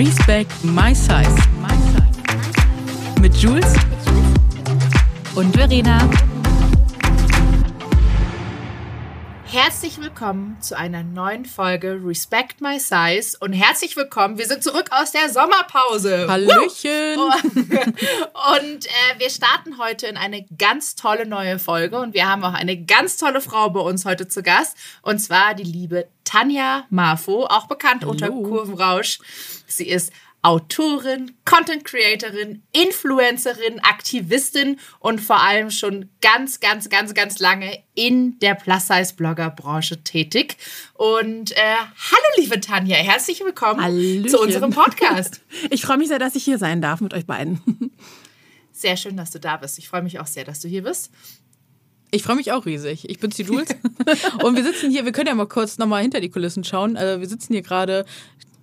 [0.00, 1.36] Respect My Size.
[3.20, 3.74] Mit Jules
[5.34, 6.08] und Verena.
[9.44, 14.38] Herzlich willkommen zu einer neuen Folge Respect My Size und herzlich willkommen.
[14.38, 16.26] Wir sind zurück aus der Sommerpause.
[16.26, 17.18] Hallöchen.
[17.18, 22.54] Und, äh, wir starten heute in eine ganz tolle neue Folge und wir haben auch
[22.54, 27.44] eine ganz tolle Frau bei uns heute zu Gast und zwar die liebe Tanja Marfo,
[27.46, 28.12] auch bekannt Hallo.
[28.12, 29.18] unter Kurvenrausch.
[29.80, 30.12] Sie ist
[30.42, 38.38] Autorin, Content Creatorin, Influencerin, Aktivistin und vor allem schon ganz, ganz, ganz, ganz lange in
[38.40, 40.58] der Plus-Size-Blogger-Branche tätig.
[40.92, 44.28] Und äh, hallo, liebe Tanja, herzlich willkommen Hallöchen.
[44.28, 45.40] zu unserem Podcast.
[45.70, 47.90] Ich freue mich sehr, dass ich hier sein darf mit euch beiden.
[48.70, 49.78] Sehr schön, dass du da bist.
[49.78, 51.10] Ich freue mich auch sehr, dass du hier bist.
[52.10, 53.08] Ich freue mich auch riesig.
[53.08, 53.68] Ich bin's die Jules.
[54.42, 56.96] und wir sitzen hier, wir können ja mal kurz nochmal hinter die Kulissen schauen.
[56.96, 58.04] Also wir sitzen hier gerade,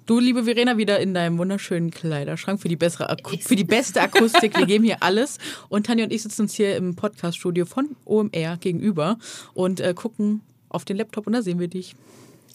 [0.08, 4.02] du, liebe Verena, wieder in deinem wunderschönen Kleiderschrank für die, bessere Aku für die beste
[4.02, 4.58] Akustik.
[4.58, 5.38] Wir geben hier alles.
[5.70, 9.20] Und Tanja und ich sitzen uns hier im Podcaststudio von OMR gegenüber
[9.54, 11.96] und äh, gucken auf den Laptop und da sehen wir dich.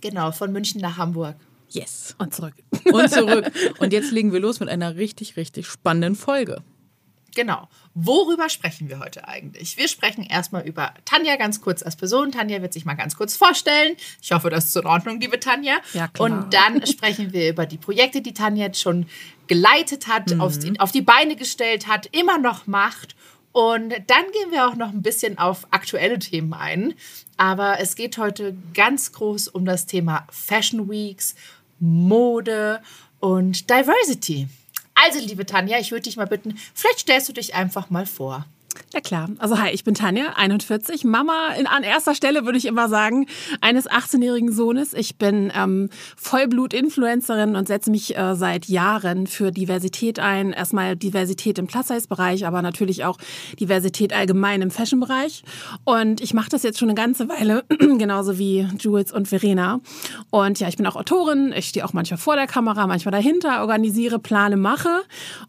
[0.00, 1.36] Genau, von München nach Hamburg.
[1.70, 2.14] Yes.
[2.18, 2.54] Und zurück.
[2.92, 3.50] Und zurück.
[3.78, 6.62] Und jetzt legen wir los mit einer richtig, richtig spannenden Folge.
[7.34, 7.68] Genau.
[7.94, 9.76] Worüber sprechen wir heute eigentlich?
[9.76, 12.32] Wir sprechen erstmal über Tanja ganz kurz als Person.
[12.32, 13.96] Tanja wird sich mal ganz kurz vorstellen.
[14.20, 15.78] Ich hoffe, das ist in Ordnung, liebe Tanja.
[15.92, 16.30] Ja, klar.
[16.30, 19.06] Und dann sprechen wir über die Projekte, die Tanja jetzt schon
[19.46, 23.14] geleitet hat, auf, die, auf die Beine gestellt hat, immer noch macht.
[23.52, 26.94] Und dann gehen wir auch noch ein bisschen auf aktuelle Themen ein.
[27.36, 31.34] Aber es geht heute ganz groß um das Thema Fashion Weeks,
[31.78, 32.80] Mode
[33.20, 34.48] und Diversity.
[35.04, 38.46] Also, liebe Tanja, ich würde dich mal bitten, vielleicht stellst du dich einfach mal vor.
[38.94, 39.30] Ja klar.
[39.38, 43.26] Also hi, ich bin Tanja, 41, Mama in, an erster Stelle würde ich immer sagen,
[43.62, 44.92] eines 18-jährigen Sohnes.
[44.92, 50.52] Ich bin ähm, Vollblut-Influencerin und setze mich äh, seit Jahren für Diversität ein.
[50.52, 53.16] Erstmal Diversität im Plus-Size-Bereich, aber natürlich auch
[53.58, 55.42] Diversität allgemein im Fashion-Bereich.
[55.84, 57.64] Und ich mache das jetzt schon eine ganze Weile,
[57.98, 59.80] genauso wie Jules und Verena.
[60.28, 61.54] Und ja, ich bin auch Autorin.
[61.56, 65.02] Ich stehe auch manchmal vor der Kamera, manchmal dahinter, organisiere, plane, mache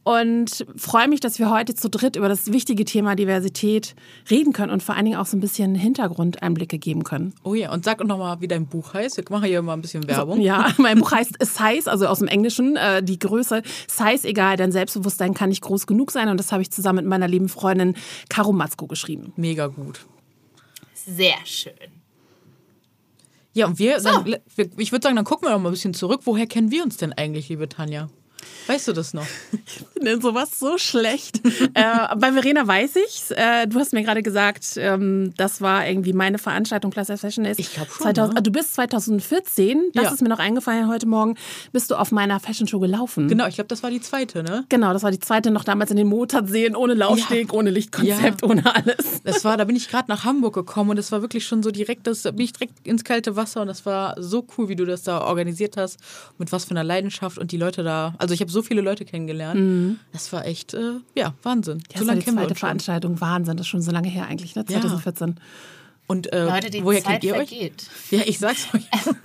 [0.04, 3.96] und freue mich, dass wir heute zu dritt über das wichtige Thema Diversität
[4.30, 7.34] reden können und vor allen Dingen auch so ein bisschen Hintergrundeinblicke geben können.
[7.44, 9.18] Oh ja, und sag doch nochmal, wie dein Buch heißt.
[9.18, 10.40] Wir machen hier mal ein bisschen Werbung.
[10.42, 13.62] Ja, mein Buch heißt Size, also aus dem Englischen, äh, die Größe.
[13.88, 16.30] Size egal, dein Selbstbewusstsein kann nicht groß genug sein.
[16.30, 17.96] Und das habe ich zusammen mit meiner lieben Freundin
[18.30, 19.34] Caro Matzko geschrieben.
[19.36, 20.06] Mega gut.
[20.94, 21.74] Sehr schön.
[23.54, 25.94] Ja, und wir, dann, wir ich würde sagen, dann gucken wir noch mal ein bisschen
[25.94, 26.22] zurück.
[26.26, 28.10] Woher kennen wir uns denn eigentlich, liebe Tanja?
[28.68, 29.26] Weißt du das noch?
[30.02, 31.42] denn sowas so schlecht.
[31.74, 33.32] äh, bei Verena weiß ich's.
[33.32, 37.60] Äh, du hast mir gerade gesagt, ähm, das war irgendwie meine Veranstaltung Size Fashion ist.
[37.60, 38.40] Ich glaub schon, 2000, ne?
[38.40, 40.12] äh, Du bist 2014, das Ja.
[40.12, 41.36] ist mir noch eingefallen heute Morgen,
[41.72, 43.28] bist du auf meiner Fashion Show gelaufen.
[43.28, 44.66] Genau, ich glaube, das war die zweite, ne?
[44.70, 47.58] Genau, das war die zweite noch damals in den Motorseen, ohne Laufsteg, Ja.
[47.60, 48.48] ohne Lichtkonzept, Ja.
[48.50, 49.22] ohne alles.
[49.24, 51.72] Das war, da bin ich gerade nach Hamburg gekommen und das war wirklich schon so
[51.72, 54.76] direkt, das da bin ich direkt ins kalte Wasser und das war so cool, wie
[54.76, 55.98] du das da organisiert hast,
[56.38, 58.14] mit was für einer Leidenschaft und die Leute da.
[58.18, 59.98] Also ich habe so viele Leute kennengelernt.
[60.12, 61.78] Das war echt, äh, ja, Wahnsinn.
[61.78, 61.84] Mhm.
[61.94, 62.56] Ja, so war lange die kennen wir zweite.
[62.60, 63.22] Veranstaltung.
[63.22, 64.66] Wahnsinn, das ist schon so lange her eigentlich, ne?
[64.68, 64.80] Ja.
[64.82, 65.40] 2014.
[66.08, 67.50] Und äh, Leute, die woher Zeit kennt ihr euch?
[67.50, 67.86] vergeht.
[68.12, 68.84] Ja, ich sag's euch.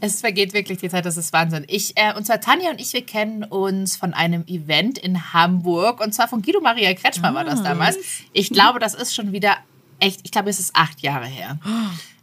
[0.00, 1.64] Es vergeht wirklich die Zeit, das ist Wahnsinn.
[1.66, 6.00] Ich, äh, und zwar Tanja und ich, wir kennen uns von einem Event in Hamburg
[6.00, 7.50] und zwar von Guido Maria Kretschmer war Ah.
[7.50, 7.98] das damals.
[8.32, 9.56] Ich glaube, das ist schon wieder
[9.98, 11.58] echt, ich glaube, es ist acht Jahre her.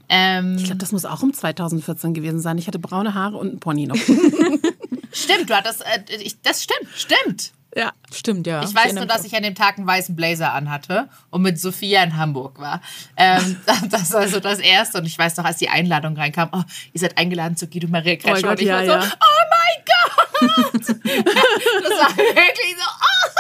[0.10, 2.58] Ähm, Ich glaube, das muss auch um 2014 gewesen sein.
[2.58, 3.98] Ich hatte braune Haare und einen Pony noch.
[5.12, 7.52] stimmt, du hattest, äh, ich, das stimmt, stimmt.
[7.76, 7.92] ja.
[8.14, 8.64] Stimmt, ja.
[8.64, 11.60] Ich weiß erinnere nur, dass ich an dem Tag einen weißen Blazer anhatte und mit
[11.60, 12.82] Sophia in Hamburg war.
[13.16, 13.58] Ähm,
[13.90, 15.00] das war so das Erste.
[15.00, 16.64] Und ich weiß noch, als die Einladung reinkam, oh,
[16.94, 18.50] ihr seid eingeladen zu Guido Maria Kretschmer.
[18.50, 19.14] Gott, und ich ja, war so, ja.
[19.14, 20.74] oh mein Gott!
[20.82, 23.37] das war wirklich so, oh.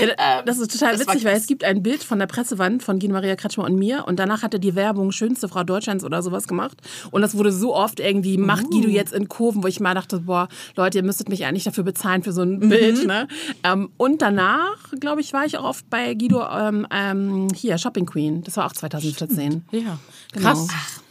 [0.00, 2.98] Ja, das ist total das witzig, weil es gibt ein Bild von der Pressewand von
[2.98, 6.46] Guido Maria Kretschmer und mir und danach hatte die Werbung schönste Frau Deutschlands oder sowas
[6.48, 6.78] gemacht
[7.10, 8.70] und das wurde so oft irgendwie macht Uh.
[8.70, 11.84] Guido jetzt in Kurven, wo ich mal dachte, boah, Leute, ihr müsstet mich eigentlich dafür
[11.84, 12.68] bezahlen für so ein Mhm.
[12.68, 13.28] Bild, ne?
[13.64, 18.06] Ähm, und danach, glaube ich, war ich auch oft bei Guido ähm, ähm, hier Shopping
[18.06, 18.42] Queen.
[18.44, 19.64] Das war auch 2014.
[19.70, 19.98] Ja.
[20.32, 20.48] Genau.
[20.50, 20.68] Krass.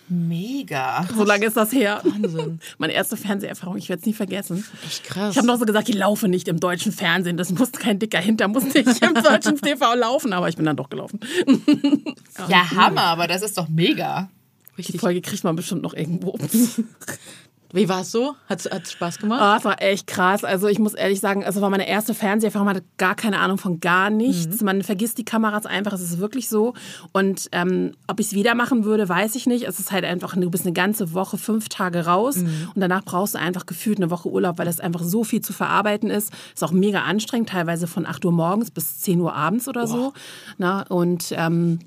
[0.10, 1.06] Mega.
[1.16, 2.02] So lange ist das her.
[2.04, 2.60] Wahnsinn.
[2.78, 4.66] Meine erste Fernseherfahrung, ich werde es nie vergessen.
[4.86, 5.32] Echt krass.
[5.32, 7.36] Ich habe noch so gesagt, ich laufe nicht im deutschen Fernsehen.
[7.36, 10.34] Das muss kein dicker Hinter, muss nicht im deutschen TV laufen.
[10.34, 11.20] Aber ich bin dann doch gelaufen.
[12.48, 14.30] Ja, Hammer, aber das ist doch mega.
[14.78, 16.38] Die Folge kriegt man bestimmt noch irgendwo.
[17.74, 18.36] Wie war es so?
[18.48, 19.42] Hat es Spaß gemacht?
[19.44, 20.44] Oh, es war echt krass.
[20.44, 22.66] Also ich muss ehrlich sagen, es war meine erste Fernseherfahrung.
[22.66, 24.62] Man hat gar keine Ahnung von gar nichts.
[24.62, 24.66] Mhm.
[24.66, 25.94] Man vergisst die Kameras einfach.
[25.94, 26.74] Es ist wirklich so.
[27.12, 29.66] Und ähm, ob ich es wieder machen würde, weiß ich nicht.
[29.68, 32.38] Es ist halt einfach, du bist eine ganze Woche, fünf Tage raus.
[32.38, 32.72] Mhm.
[32.74, 35.52] Und danach brauchst du einfach gefühlt eine Woche Urlaub, weil das einfach so viel zu
[35.52, 36.32] verarbeiten ist.
[36.54, 39.88] Ist auch mega anstrengend, teilweise von 8 Uhr morgens bis 10 Uhr abends oder Boah.
[39.88, 40.14] so.
[40.58, 41.80] Na, und ähm,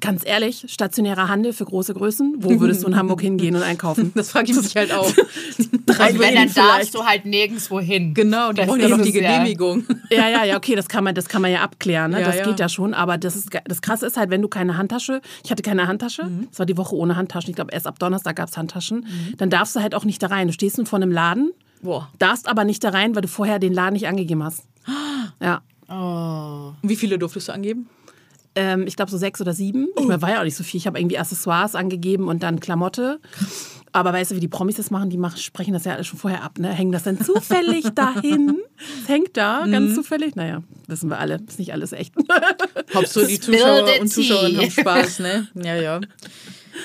[0.00, 4.12] ganz ehrlich, stationärer Handel für große Größen, wo würdest du in Hamburg hingehen und einkaufen?
[4.20, 5.10] Das frage ich mich halt auch.
[5.86, 8.12] Drei wenn, dann darfst du halt nirgendwo hin.
[8.12, 9.84] Genau, die brauchen ja noch die Genehmigung.
[10.10, 12.20] Ja, ja, ja, okay, das kann man, das kann man ja abklären, ne?
[12.20, 12.44] Ja, das ja.
[12.44, 12.94] geht ja schon.
[12.94, 16.24] Aber das, ist, das Krasse ist halt, wenn du keine Handtasche, ich hatte keine Handtasche,
[16.24, 16.48] mhm.
[16.50, 19.36] das war die Woche ohne Handtaschen, ich glaube erst ab Donnerstag gab es Handtaschen, mhm.
[19.36, 20.48] dann darfst du halt auch nicht da rein.
[20.48, 21.52] Du stehst vor einem Laden,
[21.82, 22.08] Boah.
[22.18, 24.64] darfst aber nicht da rein, weil du vorher den Laden nicht angegeben hast.
[25.42, 25.62] Ja.
[25.88, 26.72] Oh.
[26.82, 27.88] Wie viele durftest du angeben?
[28.54, 29.88] Ähm, ich glaube so sechs oder sieben.
[29.96, 30.00] Oh.
[30.00, 30.78] Ich meine, war ja auch nicht so viel.
[30.78, 33.20] Ich habe irgendwie Accessoires angegeben und dann Klamotte.
[33.92, 35.10] Aber weißt du, wie die Promis das machen?
[35.10, 36.68] Die machen, sprechen das ja alles schon vorher ab, ne?
[36.68, 38.58] Hängen das dann zufällig dahin?
[39.02, 39.72] Es hängt da, mhm.
[39.72, 40.36] ganz zufällig.
[40.36, 41.40] Naja, wissen wir alle.
[41.46, 42.14] Ist nicht alles echt.
[42.94, 45.48] Hauptsache die Zuschauer und Zuschauerinnen haben Spaß, ne?
[45.54, 46.00] Ja, ja.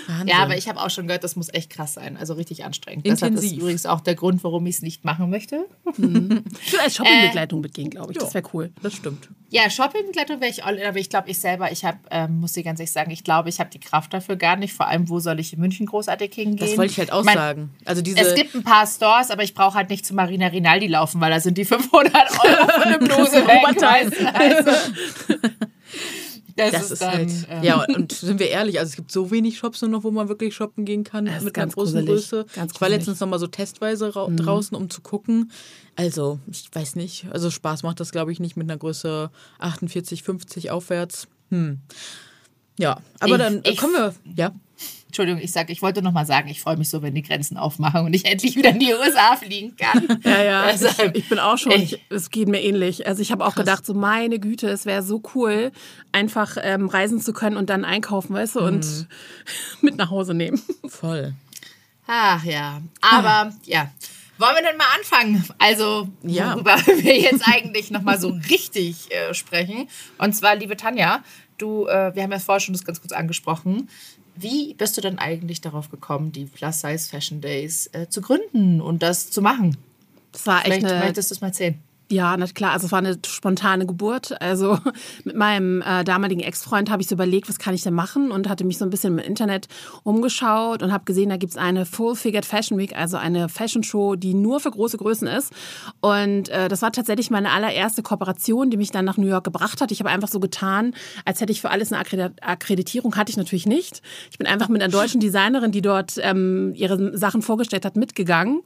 [0.07, 0.27] Wahnsinn.
[0.27, 2.17] Ja, aber ich habe auch schon gehört, das muss echt krass sein.
[2.17, 3.05] Also richtig anstrengend.
[3.05, 3.35] Intensiv.
[3.35, 5.65] Das ist übrigens auch der Grund, warum ich es nicht machen möchte.
[5.97, 6.43] Mhm.
[6.65, 8.17] Ich als Shoppingbegleitung äh, mitgehen, glaube ich.
[8.17, 8.71] Jo, das wäre cool.
[8.81, 9.29] Das stimmt.
[9.49, 12.65] Ja, Shoppingbegleitung wäre ich all aber ich glaube, ich selber, ich habe, ähm, muss ich
[12.65, 14.73] ganz ehrlich sagen, ich glaube, ich habe die Kraft dafür gar nicht.
[14.73, 16.57] Vor allem, wo soll ich in München großartig hingehen?
[16.57, 17.69] Das wollte ich halt auch ich mein, sagen.
[17.85, 20.87] Also diese es gibt ein paar Stores, aber ich brauche halt nicht zu Marina Rinaldi
[20.87, 22.13] laufen, weil da sind die 500
[22.43, 23.65] Euro von dem Bluse weg.
[24.33, 24.71] Also,
[26.55, 29.11] das, das ist, ist, dann, halt, ähm, ja, und sind wir ehrlich, also es gibt
[29.11, 32.05] so wenig Shops nur noch, wo man wirklich shoppen gehen kann mit einer großen gruselig.
[32.05, 32.45] Größe.
[32.55, 34.37] Ganz ich war letztens noch mal so testweise mhm.
[34.37, 35.51] draußen, um zu gucken.
[35.95, 40.23] Also, ich weiß nicht, also Spaß macht das, glaube ich, nicht mit einer Größe 48,
[40.23, 41.27] 50 aufwärts.
[41.51, 41.79] Hm.
[42.77, 44.51] Ja, aber ich, dann ich, kommen wir, ja.
[45.07, 47.55] Entschuldigung, ich sage, ich wollte noch mal sagen, ich freue mich so, wenn die Grenzen
[47.55, 50.19] aufmachen und ich endlich wieder in die USA fliegen kann.
[50.25, 53.07] Ja, ja, also, ich, ich, bin auch schon, ich, es geht mir ähnlich.
[53.07, 53.63] Also ich habe auch krass.
[53.63, 55.71] gedacht, so meine Güte, es wäre so cool,
[56.11, 58.65] einfach ähm, reisen zu können und dann einkaufen, weißt du, mhm.
[58.67, 59.07] und
[59.81, 60.61] mit nach Hause nehmen.
[60.87, 61.33] Voll.
[62.07, 63.91] Ach ja, aber ja.
[64.37, 65.45] Wollen wir denn mal anfangen?
[65.59, 66.55] Also, ja.
[66.55, 69.87] worüber wir jetzt eigentlich noch mal so richtig äh, sprechen.
[70.17, 71.23] Und zwar, liebe Tanja,
[71.57, 73.87] du, äh, wir haben ja vorher schon das ganz kurz angesprochen.
[74.35, 78.81] Wie bist du denn eigentlich darauf gekommen, die Plus Size Fashion Days äh, zu gründen
[78.81, 79.77] und das zu machen?
[80.31, 81.79] Das war echt Vielleicht eine, möchtest du es mal erzählen.
[82.11, 82.73] Ja, na klar.
[82.73, 84.39] Also es war eine spontane Geburt.
[84.39, 84.77] Also
[85.23, 88.47] mit meinem äh, damaligen Ex-Freund habe ich so überlegt, was kann ich denn machen und
[88.47, 89.67] hatte mich so ein bisschen im Internet
[90.03, 94.15] umgeschaut und habe gesehen, da gibt es eine Full-Figured Fashion Week, also eine Fashion Show,
[94.15, 95.51] die nur für große Größen ist.
[95.99, 99.81] Und äh, das war tatsächlich meine allererste Kooperation, die mich dann nach New York gebracht
[99.81, 99.91] hat.
[99.91, 100.93] Ich habe einfach so getan,
[101.25, 103.15] als hätte ich für alles eine Akkreditierung.
[103.15, 104.03] Hatte ich natürlich nicht.
[104.29, 108.61] Ich bin einfach mit einer deutschen Designerin, die dort ähm, ihre Sachen vorgestellt hat, mitgegangen.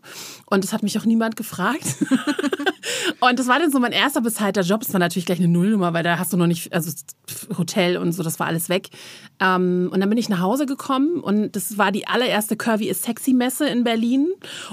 [0.46, 1.96] Und das hat mich auch niemand gefragt.
[3.20, 4.82] Und das war dann so mein erster bezahlter Job.
[4.82, 6.92] Es war natürlich gleich eine Nullnummer, weil da hast du noch nicht, also
[7.58, 8.90] Hotel und so, das war alles weg.
[9.40, 13.02] Ähm, und dann bin ich nach Hause gekommen und das war die allererste Curvy is
[13.02, 14.28] Sexy Messe in Berlin.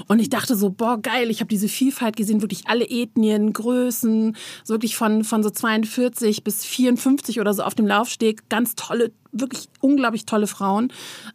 [0.07, 4.35] Und ich dachte so, boah, geil, ich habe diese Vielfalt gesehen, wirklich alle Ethnien, Größen,
[4.63, 8.49] so wirklich von, von so 42 bis 54 oder so auf dem Laufsteg.
[8.49, 10.91] Ganz tolle wirklich unglaublich tolle Frauen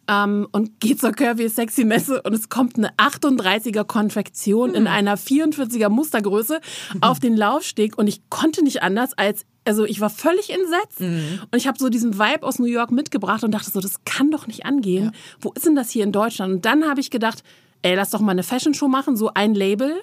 [0.07, 4.75] ähm, und geht zur Curvy Sexy Messe und es kommt eine 38er Konfektion mhm.
[4.75, 6.59] in einer 44er Mustergröße
[7.01, 11.41] auf den Laufsteg und ich konnte nicht anders als also ich war völlig entsetzt mhm.
[11.51, 14.31] und ich habe so diesen Vibe aus New York mitgebracht und dachte so, das kann
[14.31, 15.05] doch nicht angehen.
[15.05, 15.11] Ja.
[15.39, 16.53] Wo ist denn das hier in Deutschland?
[16.53, 17.43] Und dann habe ich gedacht,
[17.81, 20.01] ey, lass doch mal eine Fashion Show machen, so ein Label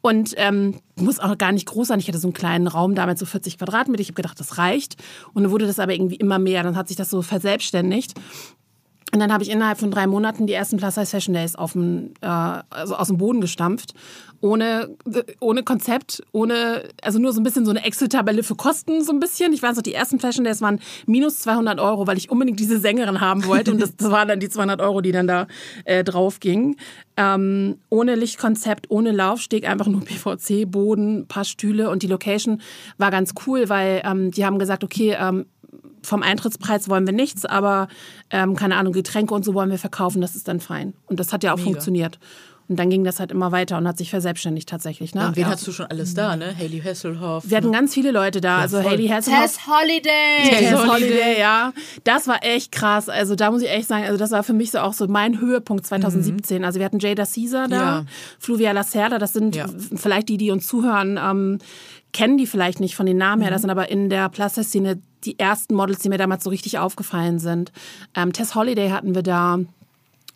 [0.00, 1.98] und ähm, muss auch gar nicht groß sein.
[1.98, 4.00] Ich hatte so einen kleinen Raum damals, so 40 Quadratmeter.
[4.00, 4.96] Ich habe gedacht, das reicht.
[5.34, 6.62] Und dann wurde das aber irgendwie immer mehr.
[6.62, 8.14] Dann hat sich das so verselbstständigt.
[9.12, 11.72] Und dann habe ich innerhalb von drei Monaten die ersten Plus Size Fashion Days auf
[11.72, 13.94] dem, äh, also aus dem Boden gestampft.
[14.40, 14.94] Ohne,
[15.40, 19.18] ohne Konzept, ohne, also nur so ein bisschen so eine Excel-Tabelle für Kosten, so ein
[19.18, 19.52] bisschen.
[19.52, 22.78] Ich weiß noch, die ersten Fashion Days waren minus 200 Euro, weil ich unbedingt diese
[22.78, 23.72] Sängerin haben wollte.
[23.72, 25.48] Und das, das waren dann die 200 Euro, die dann da
[25.86, 26.76] äh, drauf gingen.
[27.16, 31.90] Ähm, ohne Lichtkonzept, ohne Laufsteg, einfach nur PVC-Boden, paar Stühle.
[31.90, 32.60] Und die Location
[32.96, 35.46] war ganz cool, weil ähm, die haben gesagt, okay, ähm,
[36.08, 37.88] vom Eintrittspreis wollen wir nichts, aber
[38.30, 40.94] ähm, keine Ahnung, Getränke und so wollen wir verkaufen, das ist dann fein.
[41.06, 41.70] Und das hat ja auch Mega.
[41.70, 42.18] funktioniert.
[42.68, 45.14] Und dann ging das halt immer weiter und hat sich verselbstständigt tatsächlich.
[45.14, 45.26] Ne?
[45.28, 45.48] und wen ja.
[45.48, 46.54] hast du schon alles da, ne?
[46.54, 47.48] Haley Hasselhoff.
[47.48, 48.56] Wir hatten ganz viele Leute da.
[48.56, 48.92] Ja, also voll.
[48.92, 49.40] Haley Hasselhoff.
[49.40, 50.50] Tess Holiday.
[50.50, 51.72] Tess Holiday, ja.
[52.04, 53.08] Das war echt krass.
[53.08, 55.40] Also da muss ich echt sagen, also das war für mich so auch so mein
[55.40, 56.58] Höhepunkt 2017.
[56.58, 56.64] Mhm.
[56.64, 58.04] Also wir hatten Jada Caesar da, ja.
[58.38, 59.58] Fluvia Lacerda, das sind
[59.96, 61.58] vielleicht die, die uns zuhören, ähm,
[62.12, 63.50] kennen die vielleicht nicht von den Namen her.
[63.50, 63.62] Das mhm.
[63.62, 67.72] sind aber in der Plaster-Szene die ersten Models, die mir damals so richtig aufgefallen sind.
[68.14, 69.58] Ähm, Tess Holiday hatten wir da.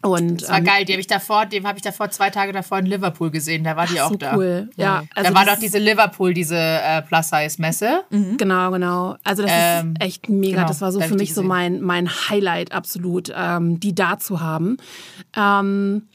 [0.04, 2.52] Und, Das war ähm, geil, die habe ich davor, den habe ich davor zwei Tage
[2.52, 3.62] davor in Liverpool gesehen.
[3.62, 4.34] Da war die Ach auch so da.
[4.36, 4.68] cool.
[4.76, 8.02] Ja, also da war doch diese Liverpool, diese äh, Plus-Size-Messe.
[8.36, 9.14] Genau, genau.
[9.22, 10.56] Also das Ähm, ist echt mega.
[10.56, 14.18] genau, das war so da für mich so mein, mein Highlight absolut, ähm, die da
[14.18, 14.76] zu haben.
[15.36, 16.08] Ähm,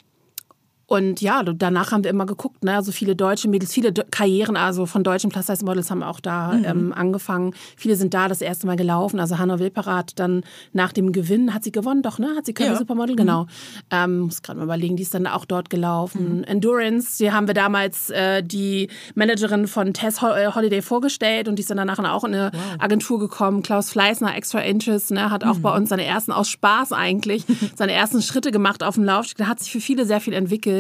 [0.88, 2.76] und ja, danach haben wir immer geguckt, ne?
[2.76, 6.66] Also viele deutsche Mädels, viele Do Karrieren, also von deutschen Plus-Size-Models haben auch da Mhm.
[6.66, 7.54] ähm, angefangen.
[7.76, 9.20] Viele sind da das erste Mal gelaufen.
[9.20, 12.30] Also Hannah Wilperath dann nach dem Gewinn, hat sie gewonnen, doch, ne?
[12.38, 12.78] Hat sie Curvy Ja.
[12.78, 13.48] Supermodel, genau.
[13.92, 16.38] Ähm, muss gerade mal überlegen, die ist dann auch dort gelaufen.
[16.38, 16.44] Mhm.
[16.46, 21.62] Endurance, die haben wir damals äh, die Managerin von Tess äh, Holiday vorgestellt und die
[21.64, 23.62] ist dann danach auch in eine Agentur gekommen.
[23.62, 27.44] Klaus Fleißner, Extra Inches, ne, hat auch bei uns seine ersten, aus Spaß eigentlich,
[27.76, 29.38] seine ersten Schritte gemacht auf dem Laufsteg.
[29.40, 30.77] Da hat sich für viele sehr viel entwickelt,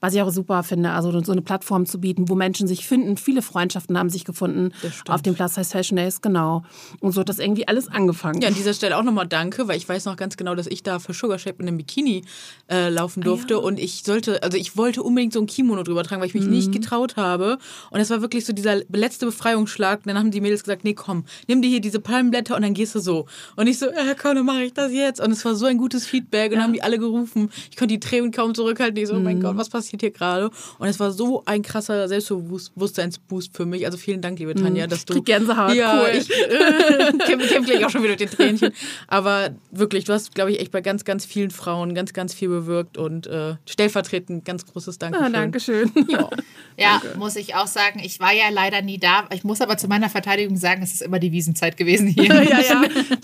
[0.00, 3.16] was ich auch super finde, also so eine Plattform zu bieten, wo Menschen sich finden.
[3.16, 4.72] Viele Freundschaften haben sich gefunden
[5.08, 6.62] auf den Plus Size Fashion Days, genau.
[7.00, 8.40] Und so hat das irgendwie alles angefangen.
[8.40, 10.82] Ja, an dieser Stelle auch nochmal danke, weil ich weiß noch ganz genau, dass ich
[10.82, 12.24] da für Sugar Shape in einem Bikini
[12.70, 16.20] äh, laufen durfte und ich sollte, also ich wollte unbedingt so ein Kimono drüber tragen,
[16.20, 17.58] weil ich mich nicht getraut habe
[17.90, 20.00] und es war wirklich so dieser letzte Befreiungsschlag.
[20.00, 22.74] Und dann haben die Mädels gesagt, nee, komm, nimm dir hier diese Palmblätter und dann
[22.74, 23.26] gehst du so.
[23.56, 25.20] Und ich so, äh, komm, dann mache ich das jetzt.
[25.20, 27.50] Und es war so ein gutes Feedback und dann haben die alle gerufen.
[27.70, 28.96] Ich konnte die Tränen kaum zurückhalten.
[28.96, 30.50] Ich so, oh mein Gott, was passiert hier gerade?
[30.78, 33.86] Und es war so ein krasser Selbstbewusstseinsboost für mich.
[33.86, 35.14] Also vielen Dank, liebe Tanja, dass du...
[35.14, 36.10] Krieg Gänsehaut, ja, cool.
[36.16, 38.72] ich äh, kämpfe kämpf gleich auch schon wieder mit den Tränchen.
[39.08, 42.48] Aber wirklich, du hast, glaube ich, echt bei ganz, ganz vielen Frauen ganz, ganz viel
[42.48, 45.26] bewirkt und äh, stellvertretend ganz großes Dankeschön.
[45.26, 45.92] Ah, Dankeschön.
[46.08, 46.30] Ja.
[46.78, 48.00] Ja, muss ich auch sagen.
[48.04, 49.26] Ich war ja leider nie da.
[49.32, 52.24] Ich muss aber zu meiner Verteidigung sagen, es ist immer die Wiesenzeit gewesen hier.
[52.24, 52.60] ja, ja,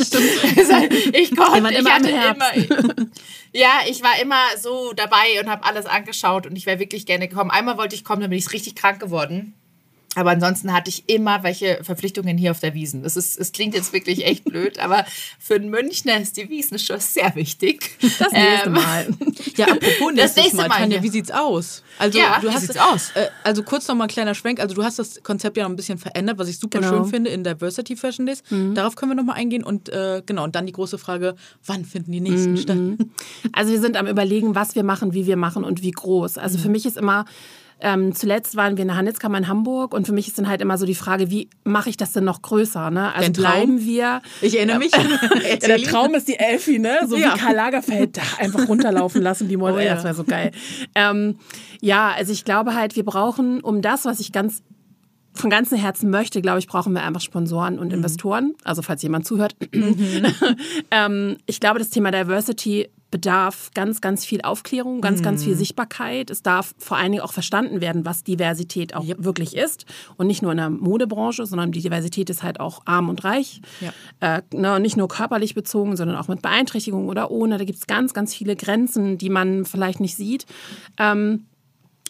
[0.00, 0.24] stimmt.
[1.14, 2.94] ich konnte, ich immer hatte immer.
[3.52, 6.01] Ja, ich war immer so dabei und habe alles angeschaut
[6.46, 7.50] und ich wäre wirklich gerne gekommen.
[7.50, 9.54] Einmal wollte ich kommen, dann bin ich richtig krank geworden.
[10.14, 13.02] Aber ansonsten hatte ich immer welche Verpflichtungen hier auf der Wiesen.
[13.02, 15.06] Das ist, es klingt jetzt wirklich echt blöd, aber
[15.38, 17.96] für einen Münchner ist die Wiesen schon sehr wichtig.
[18.18, 19.06] Das nächste Ähm, Mal.
[19.56, 21.02] Ja, apropos nächstes nächste Mal, Mal, Tanja, ja.
[21.02, 21.82] wie sieht's aus?
[21.98, 23.12] Also, Ja, du wie hast sieht's aus?
[23.14, 24.60] Äh, also kurz noch mal ein kleiner Schwenk.
[24.60, 26.92] Also du hast das Konzept ja noch ein bisschen verändert, was ich super Genau.
[26.92, 28.42] schön finde in Diversity Fashion Days.
[28.74, 31.86] Darauf können wir noch mal eingehen und äh, genau und dann die große Frage, wann
[31.86, 32.76] finden die nächsten statt?
[33.52, 36.36] Also wir sind am überlegen, was wir machen, wie wir machen und wie groß.
[36.36, 36.62] Also Mhm.
[36.62, 37.24] für mich ist immer,
[37.82, 40.60] ähm, zuletzt waren wir in der Handelskammer in Hamburg und für mich ist dann halt
[40.60, 42.90] immer so die Frage, wie mache ich das denn noch größer?
[42.90, 43.12] Ne?
[43.14, 44.22] Also bleiben wir.
[44.40, 44.92] Ich erinnere mich.
[45.42, 47.00] Ja, der Traum ist die Elfi, ne?
[47.08, 47.34] So Ja.
[47.34, 49.76] wie Karl Lagerfeld da einfach runterlaufen lassen, die Model.
[49.76, 49.94] Oh ja.
[49.94, 50.52] Das wäre so geil.
[50.94, 51.38] Ähm,
[51.80, 54.62] ja, also ich glaube halt, wir brauchen, um das, was ich ganz
[55.34, 58.54] von ganzem Herzen möchte, glaube ich, brauchen wir einfach Sponsoren und Investoren.
[58.64, 59.56] Also falls jemand zuhört.
[60.90, 66.30] ähm, ich glaube, das Thema Diversity bedarf ganz, ganz viel Aufklärung, ganz, ganz viel Sichtbarkeit.
[66.30, 69.84] Es darf vor allen Dingen auch verstanden werden, was Diversität auch wirklich ist.
[70.16, 73.60] Und nicht nur in der Modebranche, sondern die Diversität ist halt auch arm und reich.
[73.80, 73.92] Ja.
[74.36, 77.58] Äh, ne, nicht nur körperlich bezogen, sondern auch mit Beeinträchtigung oder ohne.
[77.58, 80.46] Da gibt es ganz, ganz viele Grenzen, die man vielleicht nicht sieht.
[80.98, 81.44] Ähm,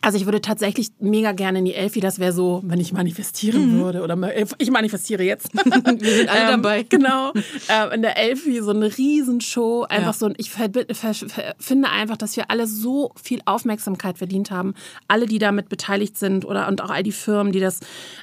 [0.04, 3.78] also ich würde tatsächlich mega gerne in die Elfi, das wäre so, wenn ich manifestieren
[3.78, 4.02] würde.
[4.02, 5.54] Oder ma- ich manifestiere jetzt.
[5.54, 6.82] Wir sind alle dabei.
[6.82, 7.32] Genau.
[7.68, 9.84] Ähm, in der Elfi so eine Riesenshow.
[9.88, 10.12] Einfach Ja.
[10.12, 10.26] so.
[10.26, 14.74] Und ich finde einfach, dass wir alle so viel Aufmerksamkeit verdient haben.
[15.08, 17.80] Alle, die damit beteiligt sind oder und auch all die Firmen, die das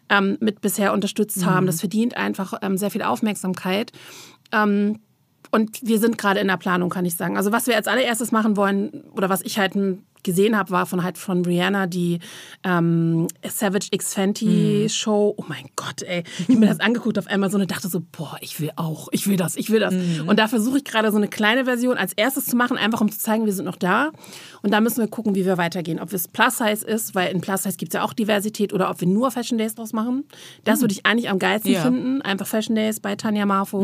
[0.09, 1.65] ähm, mit bisher unterstützt haben.
[1.65, 3.91] Das verdient einfach ähm, sehr viel Aufmerksamkeit.
[4.51, 4.99] Ähm,
[5.51, 7.35] und wir sind gerade in der Planung, kann ich sagen.
[7.37, 9.73] Also was wir als allererstes machen wollen oder was ich halt
[10.23, 12.19] gesehen habe, war von halt von Rihanna die
[12.63, 15.33] ähm, Savage X Fenty Show.
[15.37, 16.23] Oh mein Gott, ey.
[16.39, 19.27] Ich habe mir das angeguckt auf Amazon und dachte so, boah, ich will auch, ich
[19.27, 19.93] will das, ich will das.
[20.25, 23.11] Und da versuche ich gerade so eine kleine Version als erstes zu machen, einfach um
[23.11, 24.11] zu zeigen, wir sind noch da.
[24.61, 25.99] Und da müssen wir gucken, wie wir weitergehen.
[25.99, 28.89] Ob es Plus Size ist, weil in Plus Size gibt es ja auch Diversität oder
[28.89, 30.25] ob wir nur Fashion Days draus machen.
[30.65, 31.81] Das würde ich eigentlich am geilsten Ja.
[31.83, 32.21] finden.
[32.21, 33.79] Einfach Fashion Days bei Tanja Marfo.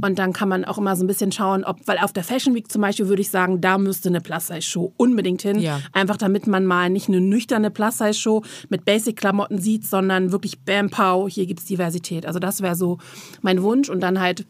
[0.00, 2.54] Und dann kann man auch immer so ein bisschen schauen, ob, weil auf der Fashion
[2.54, 5.60] Week zum Beispiel würde ich sagen, da müsste eine Plus-Size-Show unbedingt hin.
[5.66, 5.80] Ja.
[5.92, 11.28] Einfach damit man mal nicht eine nüchterne Plus-Size-Show mit Basic-Klamotten sieht, sondern wirklich Bam Pow,
[11.28, 12.26] hier gibt es Diversität.
[12.26, 12.98] Also das wäre so
[13.42, 14.46] mein Wunsch und dann halt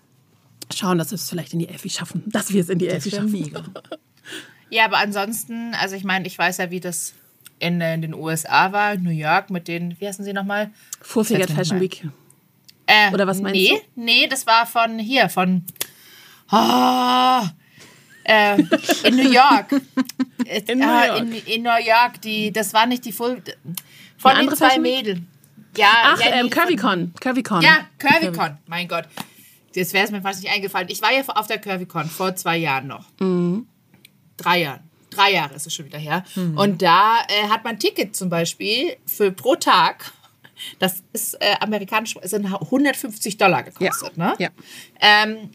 [0.75, 2.23] schauen, dass wir es vielleicht in die Elfi schaffen.
[2.27, 3.33] Dass wir es in die Elfi schaffen.
[3.33, 3.63] mega.
[4.69, 7.15] Ja, aber ansonsten, also ich meine, ich weiß ja, wie das
[7.59, 10.71] in, in den USA war, New York mit den, wie heißen sie nochmal?
[11.01, 11.81] Full Figured Setz mich Fashion.
[11.81, 12.09] Week.
[12.87, 15.65] Äh, Oder was meinst nee, Nee, das war von hier, von
[16.51, 17.43] oh,
[18.27, 18.59] äh,
[19.05, 19.73] in New York.
[20.67, 21.19] In New York.
[21.19, 23.43] In, in New York, die, das war nicht die Full.
[24.19, 24.79] Von Eine den zwei?
[24.79, 25.29] Mädeln.
[25.77, 27.13] Ja, Ach, ja, ähm, CurvyCon.
[27.21, 27.63] CurvyCon.
[27.63, 29.05] Ja, CurvyCon, mein Gott.
[29.75, 30.89] Jetzt wäre es mir fast nicht eingefallen.
[30.91, 33.05] Ich war ja auf der CurvyCon vor zwei Jahren noch.
[34.37, 34.81] Drei Jahren.
[35.11, 36.25] Drei Jahre ist es schon wieder her.
[36.57, 40.13] Und da äh, hat man Ticket zum Beispiel für pro Tag.
[40.79, 44.17] Das ist äh, amerikanisch, sind 150 Dollar gekostet.
[44.17, 44.25] Ja.
[44.29, 44.35] Ne?
[44.39, 44.49] Ja.
[45.01, 45.51] Ähm,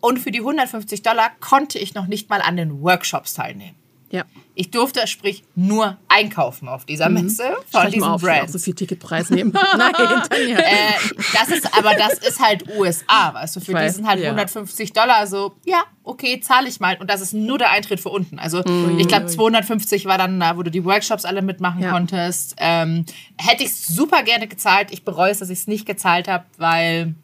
[0.00, 3.74] Und für die 150 Dollar konnte ich noch nicht mal an den Workshops teilnehmen.
[4.10, 4.24] Ja.
[4.54, 8.44] Ich durfte, sprich, nur einkaufen auf dieser Messe von Schreib diesem auf, Brand.
[8.44, 9.52] auch so viel Ticketpreis nehmen.
[9.76, 10.58] Nein, Tanja.
[10.58, 10.92] Äh,
[11.34, 14.30] das ist, aber das ist halt USA, weißt du, für die sind halt ja.
[14.30, 16.96] 150 Dollar so, ja, okay, zahle ich mal.
[16.98, 18.38] Und das ist nur der Eintritt für unten.
[18.38, 18.64] Also
[18.96, 21.90] ich glaube 250 war dann da, wo du die Workshops alle mitmachen Ja.
[21.90, 22.54] konntest.
[22.56, 23.04] Ähm,
[23.36, 24.90] hätte ich super gerne gezahlt.
[24.90, 27.14] Ich bereue es, dass ich es nicht gezahlt habe, weil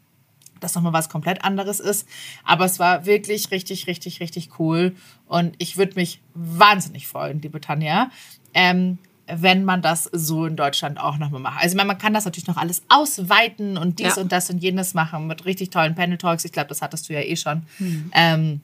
[0.65, 2.09] das nochmal was komplett anderes ist.
[2.45, 4.97] Aber es war wirklich richtig, richtig, richtig cool.
[5.27, 8.11] Und ich würde mich wahnsinnig freuen, liebe Tanja,
[8.53, 11.63] ähm, wenn man das so in Deutschland auch nochmal macht.
[11.63, 14.23] Also meine, man kann das natürlich noch alles ausweiten und dies Ja.
[14.23, 16.45] und das und jenes machen mit richtig tollen Panel Talks.
[16.45, 17.63] Ich glaube, das hattest du ja eh schon.
[17.79, 18.11] Hm.
[18.13, 18.61] Ähm,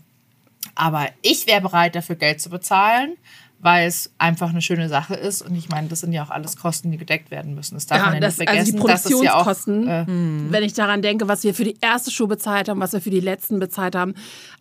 [0.74, 3.16] aber ich wäre bereit, dafür Geld zu bezahlen,
[3.62, 5.42] weil es einfach eine schöne Sache ist.
[5.42, 7.74] Und ich meine, das sind ja auch alles Kosten, die gedeckt werden müssen.
[7.74, 8.88] Das darf man Ja, ja das, nicht also die vergessen.
[8.88, 12.10] Das ist ja auch, Produktionskosten, äh, wenn ich daran denke, was wir für die erste
[12.10, 14.14] Show bezahlt haben, was wir für die letzten bezahlt haben,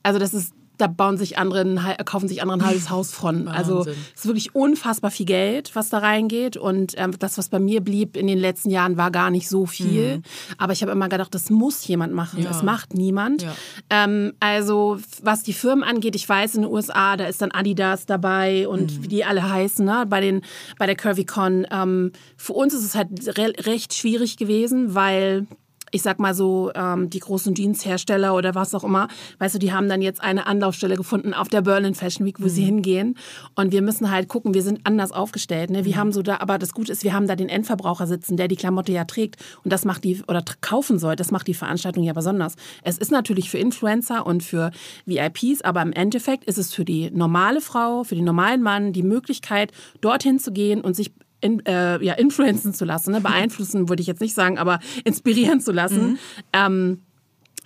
[0.04, 3.48] also das ist, da bauen sich andere, kaufen sich andere ein halbes Haus von.
[3.48, 3.94] Also Wahnsinn.
[4.16, 6.58] es ist wirklich unfassbar viel Geld, was da reingeht.
[6.58, 9.66] Und ähm, das, was bei mir blieb in den letzten Jahren, war gar nicht so
[9.66, 10.22] viel.
[10.58, 12.40] Aber ich habe immer gedacht, das muss jemand machen.
[12.40, 12.46] Mhm.
[12.46, 12.50] Ja.
[12.52, 13.44] Das macht niemand.
[13.44, 13.54] Ja.
[13.90, 18.06] Ähm, also was die Firmen angeht, ich weiß in den USA, da ist dann Adidas
[18.06, 19.04] dabei und Mhm.
[19.04, 20.06] wie die alle heißen, ne?
[20.08, 20.42] bei, den,
[20.78, 21.68] bei der CurvyCon.
[21.72, 25.46] Ähm, für uns ist es halt re recht schwierig gewesen, weil
[25.92, 29.08] ich sag mal so, ähm, die großen Jeanshersteller oder was auch immer,
[29.40, 32.48] weißt du, die haben dann jetzt eine Anlaufstelle gefunden auf der Berlin Fashion Week, wo
[32.48, 33.16] sie hingehen.
[33.56, 35.70] Und wir müssen halt gucken, wir sind anders aufgestellt.
[35.70, 35.86] Ne?
[35.86, 38.48] Wir haben so da, aber das Gute ist, wir haben da den Endverbraucher sitzen, der
[38.48, 39.38] die Klamotte ja trägt.
[39.64, 42.56] Und das macht die, oder kaufen soll, das macht die Veranstaltung ja besonders.
[42.84, 44.72] Es ist natürlich für Influencer und für
[45.06, 49.04] VIPs, aber im Endeffekt ist es für die normale Frau, für den normalen Mann die
[49.04, 53.22] Möglichkeit, dorthin zu gehen und sich in, äh, ja, influenzen zu lassen, ne?
[53.22, 56.20] beeinflussen würde ich jetzt nicht sagen, aber inspirieren zu lassen.
[56.54, 57.00] Ähm,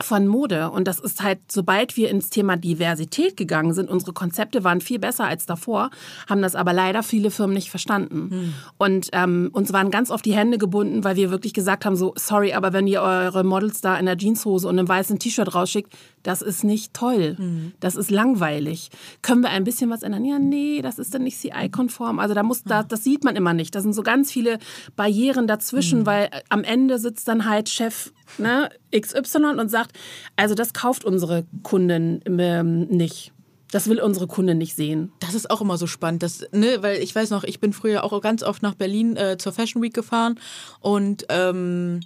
[0.02, 0.72] von Mode.
[0.72, 5.00] Und das ist halt, sobald wir ins Thema Diversität gegangen sind, unsere Konzepte waren viel
[5.00, 5.92] besser als davor,
[6.28, 8.54] haben das aber leider viele Firmen nicht verstanden.
[8.78, 12.14] Und ähm, uns waren ganz oft die Hände gebunden, weil wir wirklich gesagt haben, so,
[12.18, 15.94] sorry, aber wenn ihr eure Models da in der Jeanshose und einem weißen T-Shirt rausschickt,
[16.24, 17.36] das ist nicht toll.
[17.80, 18.90] Das ist langweilig.
[19.22, 20.26] Können wir ein bisschen was ändern?
[20.26, 22.20] Ja, nee, das ist dann nicht CI-konform.
[22.20, 23.76] Also da muss, da, das sieht man immer nicht.
[23.76, 24.58] Da sind so ganz viele
[24.96, 29.98] Barrieren dazwischen, weil äh, am Ende sitzt dann halt Chef ne, XY und sagt,
[30.36, 33.34] also das kauft unsere Kundin ähm, nicht.
[33.72, 35.12] Das will unsere Kundin nicht sehen.
[35.20, 38.04] Das ist auch immer so spannend, das, ne, weil ich weiß noch, ich bin früher
[38.04, 40.40] auch ganz oft nach Berlin äh, zur Fashion Week gefahren
[40.80, 42.02] und ähm,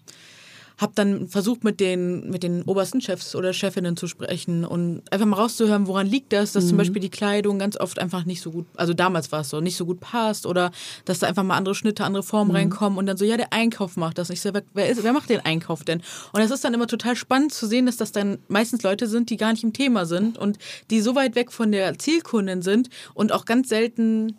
[0.77, 5.25] habe dann versucht, mit den, mit den obersten Chefs oder Chefinnen zu sprechen und einfach
[5.25, 8.51] mal rauszuhören, woran liegt das, dass zum Beispiel die Kleidung ganz oft einfach nicht so
[8.51, 10.71] gut, also damals war es so, nicht so gut passt oder
[11.05, 13.97] dass da einfach mal andere Schnitte, andere Formen reinkommen und dann so, ja, der Einkauf
[13.97, 14.29] macht das.
[14.29, 16.01] Und ich so, wer, wer, ist, wer macht den Einkauf denn?
[16.31, 19.29] Und es ist dann immer total spannend zu sehen, dass das dann meistens Leute sind,
[19.29, 20.59] die gar nicht im Thema sind und
[20.91, 24.37] die so weit weg von der Zielkundin sind und auch ganz selten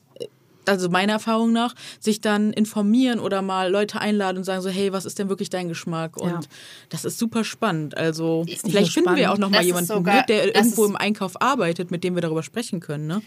[0.68, 4.92] also meiner Erfahrung nach, sich dann informieren oder mal Leute einladen und sagen so, hey,
[4.92, 6.16] was ist denn wirklich dein Geschmack?
[6.16, 6.40] Und Ja.
[6.90, 7.96] das ist super spannend.
[7.96, 9.40] Also vielleicht finden wir auch spannend.
[9.40, 12.22] noch mal Das ist jemanden, sogar- ne, der irgendwo im Einkauf arbeitet, mit dem wir
[12.22, 13.06] darüber sprechen können.
[13.06, 13.22] Ne?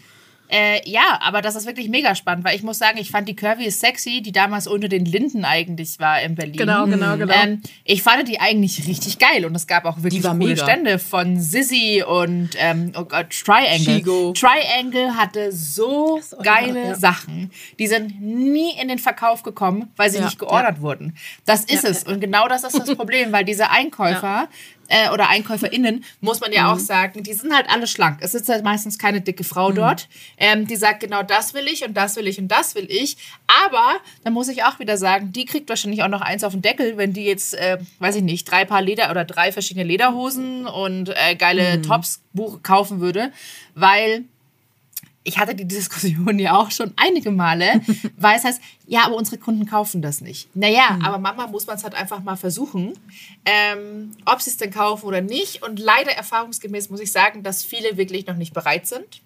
[0.52, 3.34] Äh, ja, aber das ist wirklich mega spannend, weil ich muss sagen, ich fand die
[3.34, 6.56] Curvy ist sexy, die damals unter den Linden eigentlich war in Berlin.
[6.58, 7.32] Genau, genau, genau.
[7.32, 10.62] Ähm, ich fand die eigentlich richtig geil und es gab auch wirklich coole mega.
[10.62, 13.78] Stände von Sissy und ähm, oh Gott, Triangle.
[13.96, 14.32] Chigo.
[14.34, 16.94] Triangle hatte so geile immer, ja.
[16.96, 17.50] Sachen.
[17.78, 21.16] Die sind nie in den Verkauf gekommen, weil sie Ja, nicht geordert wurden.
[21.46, 22.04] Das ist Ja, es.
[22.04, 24.48] Und genau das ist das Problem, weil diese Einkäufer
[24.88, 28.18] äh, oder EinkäuferInnen, muss man ja auch sagen, die sind halt alle schlank.
[28.20, 31.84] Es sitzt halt meistens keine dicke Frau dort, ähm, die sagt, genau das will ich
[31.84, 33.16] und das will ich und das will ich.
[33.46, 36.62] Aber, dann muss ich auch wieder sagen, die kriegt wahrscheinlich auch noch eins auf den
[36.62, 40.66] Deckel, wenn die jetzt, äh, weiß ich nicht, drei Paar Leder oder drei verschiedene Lederhosen
[40.66, 43.32] und äh, geile Tops buch kaufen würde,
[43.74, 44.24] weil
[45.24, 47.80] ich hatte die Diskussion ja auch schon einige Male,
[48.16, 50.54] weil es heißt, ja, aber unsere Kunden kaufen das nicht.
[50.54, 52.92] Naja, aber Mama muss man es halt einfach mal versuchen,
[53.44, 55.62] ähm, ob sie es denn kaufen oder nicht.
[55.62, 59.22] Und leider erfahrungsgemäß muss ich sagen, dass viele wirklich noch nicht bereit sind.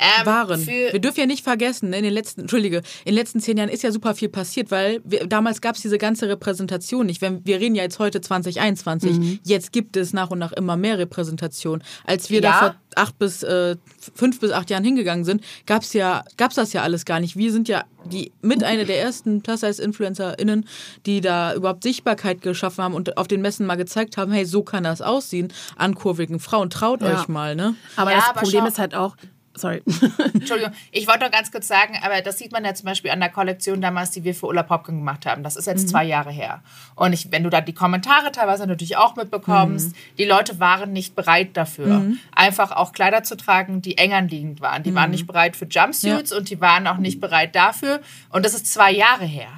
[0.00, 0.66] Ähm, waren.
[0.66, 3.68] Wir dürfen ja nicht vergessen, ne, in den letzten, Entschuldige, in den letzten zehn Jahren
[3.68, 7.20] ist ja super viel passiert, weil wir, damals gab es diese ganze Repräsentation nicht.
[7.20, 9.38] Wenn, wir reden ja jetzt heute 2021, Mhm.
[9.44, 11.82] jetzt gibt es nach und nach immer mehr Repräsentation.
[12.04, 12.50] Als wir Ja.
[12.50, 13.76] da vor acht bis, äh,
[14.14, 17.36] fünf bis acht Jahren hingegangen sind, gab es ja, gab's das ja alles gar nicht.
[17.36, 20.66] Wir sind ja die mit einer der ersten Plus-Size-InfluencerInnen,
[21.06, 24.62] die da überhaupt Sichtbarkeit geschaffen haben und auf den Messen mal gezeigt haben, hey, so
[24.62, 26.70] kann das aussehen an kurvigen Frauen.
[26.70, 27.20] Traut Ja.
[27.20, 27.74] euch mal, ne?
[27.96, 29.16] Aber Ja, das aber Problem ist halt auch,
[29.54, 29.82] Sorry.
[30.34, 33.18] Entschuldigung, ich wollte noch ganz kurz sagen, aber das sieht man ja zum Beispiel an
[33.18, 35.42] der Kollektion damals, die wir für Ulla Popken gemacht haben.
[35.42, 36.62] Das ist jetzt zwei Jahre her.
[36.94, 41.16] Und ich, wenn du da die Kommentare teilweise natürlich auch mitbekommst, die Leute waren nicht
[41.16, 44.84] bereit dafür, einfach auch Kleider zu tragen, die eng anliegend waren.
[44.84, 48.00] Die waren nicht bereit für Jumpsuits und die waren auch nicht bereit dafür.
[48.30, 49.48] Und das ist zwei Jahre her.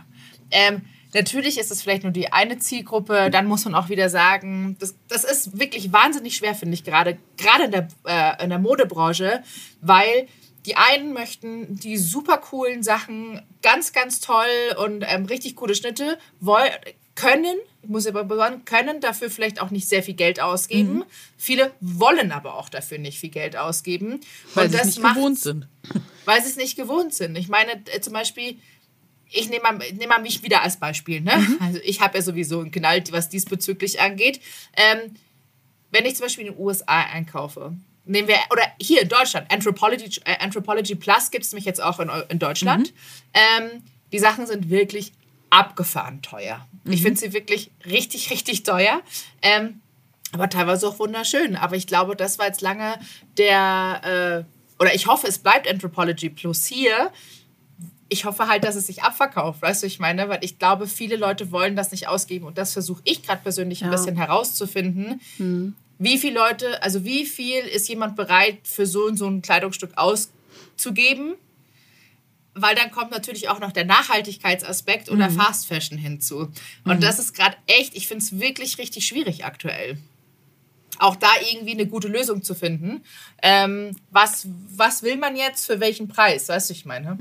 [0.50, 0.83] Ähm,
[1.14, 3.31] Natürlich ist es vielleicht nur die eine Zielgruppe.
[3.31, 7.18] Dann muss man auch wieder sagen, das, das ist wirklich wahnsinnig schwer, finde ich gerade,
[7.37, 9.42] gerade in der, äh, in der Modebranche,
[9.81, 10.27] weil
[10.64, 14.46] die einen möchten die super coolen Sachen, ganz, ganz toll
[14.83, 16.68] und ähm, richtig coole Schnitte, woll,
[17.14, 21.05] können, ich muss aber sagen, können dafür vielleicht auch nicht sehr viel Geld ausgeben.
[21.37, 24.20] Viele wollen aber auch dafür nicht viel Geld ausgeben.
[24.55, 25.68] Weil sie es nicht gewohnt sind.
[26.25, 27.37] weil sie es nicht gewohnt sind.
[27.37, 28.57] Ich meine, äh, zum Beispiel,
[29.32, 31.20] ich nehme mal, ich nehme mal mich wieder als Beispiel.
[31.20, 31.32] Ne?
[31.60, 34.40] Also ich habe ja sowieso einen Knall, was diesbezüglich angeht.
[34.76, 35.14] Ähm,
[35.90, 40.20] wenn ich zum Beispiel in den USA einkaufe, nehmen wir, oder hier in Deutschland, Anthropology,
[40.24, 42.92] äh, Anthropology Plus gibt es nämlich jetzt auch in, in Deutschland.
[43.34, 45.12] Ähm, die Sachen sind wirklich
[45.50, 46.66] abgefahren teuer.
[46.84, 49.02] Ich finde sie wirklich richtig, richtig teuer.
[49.42, 49.80] Ähm,
[50.32, 51.56] aber teilweise auch wunderschön.
[51.56, 52.98] Aber ich glaube, das war jetzt lange
[53.36, 57.12] der, äh, oder ich hoffe, es bleibt Anthropology Plus hier.
[58.12, 61.16] Ich hoffe halt, dass es sich abverkauft, weißt du, ich meine, weil ich glaube, viele
[61.16, 63.96] Leute wollen das nicht ausgeben und das versuche ich gerade persönlich ein Ja.
[63.96, 65.18] bisschen herauszufinden.
[65.98, 69.92] Wie viele Leute, also wie viel ist jemand bereit für so und so ein Kleidungsstück
[69.96, 71.37] auszugeben?
[72.55, 76.53] Weil dann kommt natürlich auch noch der Nachhaltigkeitsaspekt oder Fast Fashion hinzu.
[76.85, 79.96] Und das ist gerade echt, ich finde es wirklich richtig schwierig aktuell
[80.98, 83.03] auch da irgendwie eine gute Lösung zu finden.
[83.42, 84.46] Ähm, was,
[84.77, 86.48] was will man jetzt für welchen Preis?
[86.48, 87.16] Weißt du, ich meine?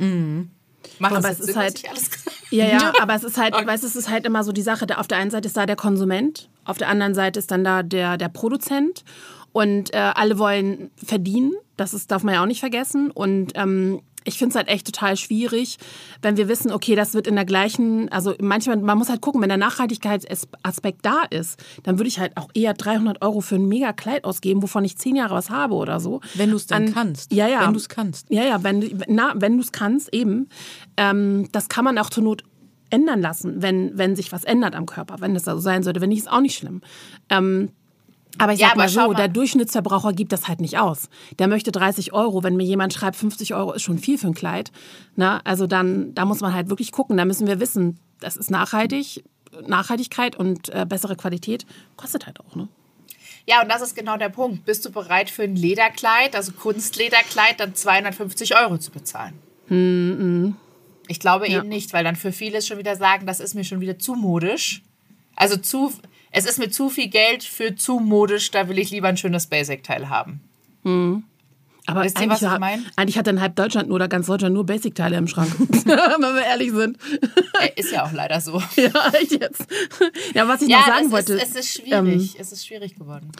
[0.99, 1.81] Macht Aber es ist Sinn, halt-
[2.51, 4.85] Ja, ja, aber es ist halt, weißt, du, es ist halt immer so die Sache,
[4.97, 7.81] auf der einen Seite ist da der Konsument, auf der anderen Seite ist dann da
[7.81, 9.05] der, der Produzent
[9.53, 14.01] und äh, alle wollen verdienen, das ist, darf man ja auch nicht vergessen und ähm,
[14.23, 15.77] ich finde es halt echt total schwierig,
[16.21, 19.41] wenn wir wissen, okay, das wird in der gleichen, also manchmal, man muss halt gucken,
[19.41, 23.67] wenn der Nachhaltigkeitsaspekt da ist, dann würde ich halt auch eher 300 Euro für ein
[23.67, 26.21] mega Kleid ausgeben, wovon ich zehn Jahre was habe oder so.
[26.35, 27.33] Wenn du es dann An- kannst.
[27.33, 27.65] Ja, ja.
[27.65, 28.27] Wenn du es kannst.
[28.29, 30.49] Ja, ja, wenn, na, wenn du es kannst, eben.
[30.97, 32.43] Ähm, das kann man auch zur Not
[32.89, 36.01] ändern lassen, wenn, wenn sich was ändert am Körper, wenn das so sein sollte.
[36.01, 36.81] Wenn nicht, ist auch nicht schlimm.
[37.29, 37.69] Ähm,
[38.37, 39.17] aber ich Ja, sag mal aber schau so, mal.
[39.17, 41.09] der Durchschnittsverbraucher gibt das halt nicht aus.
[41.39, 42.43] Der möchte 30 Euro.
[42.43, 44.71] Wenn mir jemand schreibt, 50 Euro ist schon viel für ein Kleid.
[45.15, 47.17] Na, also dann, da muss man halt wirklich gucken.
[47.17, 49.23] Da müssen wir wissen, das ist nachhaltig.
[49.67, 51.65] Nachhaltigkeit und äh, bessere Qualität
[51.97, 52.67] kostet halt auch, ne?
[53.47, 54.65] Ja, und das ist genau der Punkt.
[54.65, 59.33] Bist du bereit für ein Lederkleid, also Kunstlederkleid, dann 250 Euro zu bezahlen?
[61.07, 63.81] Ich glaube eben nicht, weil dann für viele schon wieder sagen, das ist mir schon
[63.81, 64.83] wieder zu modisch.
[65.35, 65.91] Also zu,
[66.31, 69.47] es ist mir zu viel Geld für zu modisch, da will ich lieber ein schönes
[69.47, 70.41] Basic-Teil haben.
[71.87, 72.85] Aber Wisst ihr, eigentlich, was ich ha- mein?
[72.95, 75.51] eigentlich hat dann halb Deutschland nur oder ganz Deutschland nur Basic-Teile im Schrank.
[75.59, 76.97] Wenn wir ehrlich sind.
[77.59, 78.61] Äh, ist ja auch leider so.
[78.75, 79.65] Ja, echt jetzt.
[80.33, 81.33] Ja, was ich Ja, noch sagen wollte.
[81.33, 82.35] ist, es ist schwierig.
[82.39, 83.31] es ist schwierig geworden.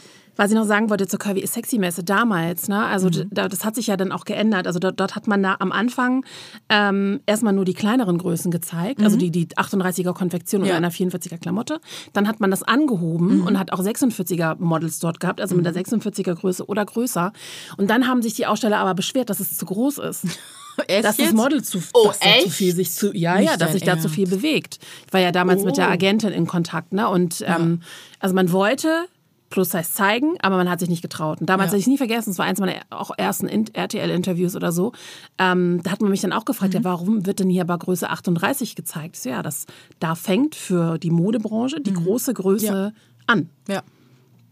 [0.41, 2.84] Was ich noch sagen wollte zur Curvy is Sexy Messe damals, ne?
[2.84, 3.27] Also Mhm.
[3.30, 4.65] da, das hat sich ja dann auch geändert.
[4.65, 6.25] Also dort, dort hat man da am Anfang
[6.67, 10.75] ähm, erstmal nur die kleineren Größen gezeigt, also die, die 38er Konfektion und Ja.
[10.77, 11.80] einer 44er Klamotte.
[12.13, 15.73] Dann hat man das angehoben und hat auch 46er Models dort gehabt, also mit der
[15.75, 17.32] 46er Größe oder größer.
[17.77, 20.25] Und dann haben sich die Aussteller aber beschwert, dass es zu groß ist.
[20.88, 21.34] Echt dass das?
[21.34, 22.49] Model zu, Oh, da zu echt?
[22.51, 24.80] viel sich zu, ja, Nicht ja, dass sich da zu viel bewegt.
[25.06, 25.91] Ich war ja damals mit der Oh.
[25.91, 27.08] Agentin in Kontakt, ne?
[27.10, 27.82] Und ähm,
[28.19, 29.06] also man wollte
[29.52, 31.40] Plus-Size zeigen, aber man hat sich nicht getraut.
[31.42, 31.74] Und damals Ja.
[31.74, 34.94] hatte ich nie vergessen, es war eins meiner auch ersten In- RTL-Interviews oder so.
[35.38, 36.80] Ähm, da hat man mich dann auch gefragt, Mhm.
[36.80, 39.16] ja, warum wird denn hier aber Größe 38 gezeigt?
[39.16, 39.68] So, ja, das
[40.00, 42.74] da fängt für die Modebranche die große Größe Mhm.
[42.74, 42.92] Ja.
[43.28, 43.50] an.
[43.68, 43.84] Ja,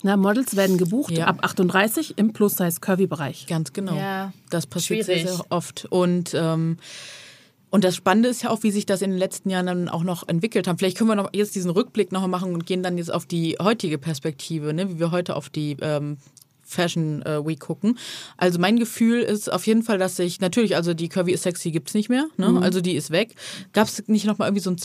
[0.02, 1.26] Na, Models werden gebucht Ja.
[1.26, 3.48] ab 38 im Plus-Size-Curvy-Bereich.
[3.48, 3.96] ganz genau.
[3.96, 5.32] Ja, das passiert sehr, schwierig.
[5.36, 5.88] sehr oft.
[5.90, 6.78] Und, ähm,
[7.70, 10.04] und das Spannende ist ja auch, wie sich das in den letzten Jahren dann auch
[10.04, 10.78] noch entwickelt haben.
[10.78, 13.26] Vielleicht können wir noch jetzt diesen Rückblick noch mal machen und gehen dann jetzt auf
[13.26, 14.90] die heutige Perspektive, ne?
[14.90, 16.18] wie wir heute auf die ähm,
[16.64, 17.98] Fashion äh, Week gucken.
[18.38, 21.72] Also mein Gefühl ist auf jeden Fall, dass sich natürlich, also die Curvy is sexy
[21.72, 22.60] gibt's nicht mehr, ne?
[22.62, 23.36] also die ist weg.
[23.74, 24.78] Gab es nicht noch mal irgendwie so ein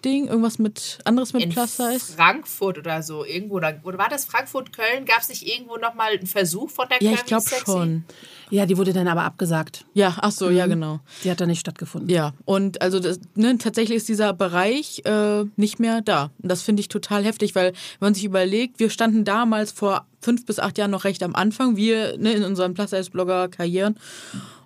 [0.00, 2.00] Zwischending, irgendwas mit anderes mit In Plus Size?
[2.16, 5.04] Frankfurt oder so, irgendwo, oder, oder war das Frankfurt, Köln?
[5.04, 7.64] Gab es nicht irgendwo nochmal einen Versuch von der Ja, ich Curvy glaube Sexy?
[7.66, 8.04] schon.
[8.50, 9.84] Ja, die wurde dann aber abgesagt.
[9.94, 11.00] Ja, ach so, ja genau.
[11.22, 12.08] Die hat dann nicht stattgefunden.
[12.10, 16.30] Ja, und also das, ne, tatsächlich ist dieser Bereich äh, nicht mehr da.
[16.42, 20.06] Und das finde ich total heftig, weil wenn man sich überlegt, wir standen damals vor
[20.20, 23.96] fünf bis acht Jahren noch recht am Anfang, wir ne, in unseren Plus-Size-Blogger-Karrieren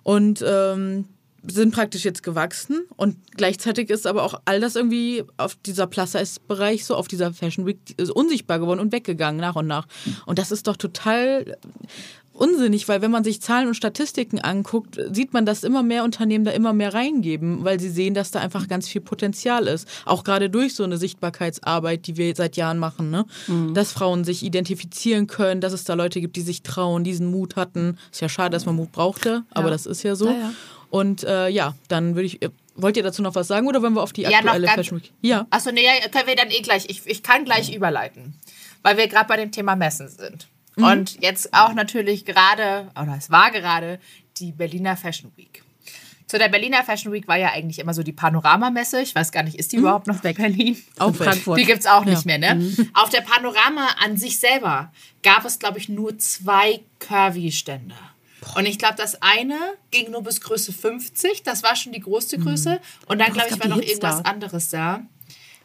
[0.03, 1.05] und ähm,
[1.47, 6.85] sind praktisch jetzt gewachsen und gleichzeitig ist aber auch all das irgendwie auf dieser Plus-Size-Bereich,
[6.85, 7.77] so auf dieser Fashion Week
[8.13, 9.87] unsichtbar geworden und weggegangen nach und nach.
[10.25, 11.57] Und das ist doch total
[12.35, 16.45] unsinnig, weil wenn man sich Zahlen und Statistiken anguckt, sieht man, dass immer mehr Unternehmen
[16.45, 19.87] da immer mehr reingeben, weil sie sehen, dass da einfach ganz viel Potenzial ist.
[20.05, 23.25] Auch gerade durch so eine Sichtbarkeitsarbeit, die wir seit Jahren machen, ne?
[23.47, 23.73] Mhm.
[23.73, 27.55] dass Frauen sich identifizieren können, dass es da Leute gibt, die sich trauen, diesen Mut
[27.55, 27.97] hatten.
[28.11, 29.71] Ist ja schade, dass man Mut brauchte, aber ja.
[29.71, 30.27] das ist ja so.
[30.27, 30.51] Ja, ja.
[30.95, 32.39] Und äh, ja, dann würde ich.
[32.77, 35.11] Wollt ihr dazu noch was sagen oder wollen wir auf die aktuelle Fashion Week?
[35.21, 35.45] Ja.
[35.49, 36.85] Achso, nee, können wir dann eh gleich.
[36.87, 38.33] Ich, ich kann gleich überleiten,
[38.81, 40.47] weil wir gerade bei dem Thema Messen sind.
[40.77, 40.83] Mhm.
[40.85, 43.99] Und jetzt auch natürlich gerade, oder es war gerade,
[44.37, 45.63] die Berliner Fashion Week.
[46.27, 49.01] Zu der Berliner Fashion Week war ja eigentlich immer so die Panoramamesse.
[49.01, 49.83] Ich weiß gar nicht, ist die mhm.
[49.83, 50.81] überhaupt noch weg, Berlin?
[50.97, 51.59] Auch Frankfurt.
[51.59, 52.37] Die gibt es auch nicht ja.
[52.37, 52.55] mehr, ne?
[52.55, 52.89] Mhm.
[52.93, 57.95] Auf der Panorama an sich selber gab es, glaube ich, nur zwei Curvy-Stände.
[58.55, 59.57] Und ich glaube, das eine
[59.91, 61.43] ging nur bis Größe 50.
[61.43, 62.71] Das war schon die größte Größe.
[62.71, 62.79] Mhm.
[63.07, 64.07] Und dann, glaube ich, war noch Hipster.
[64.07, 65.01] irgendwas anderes da.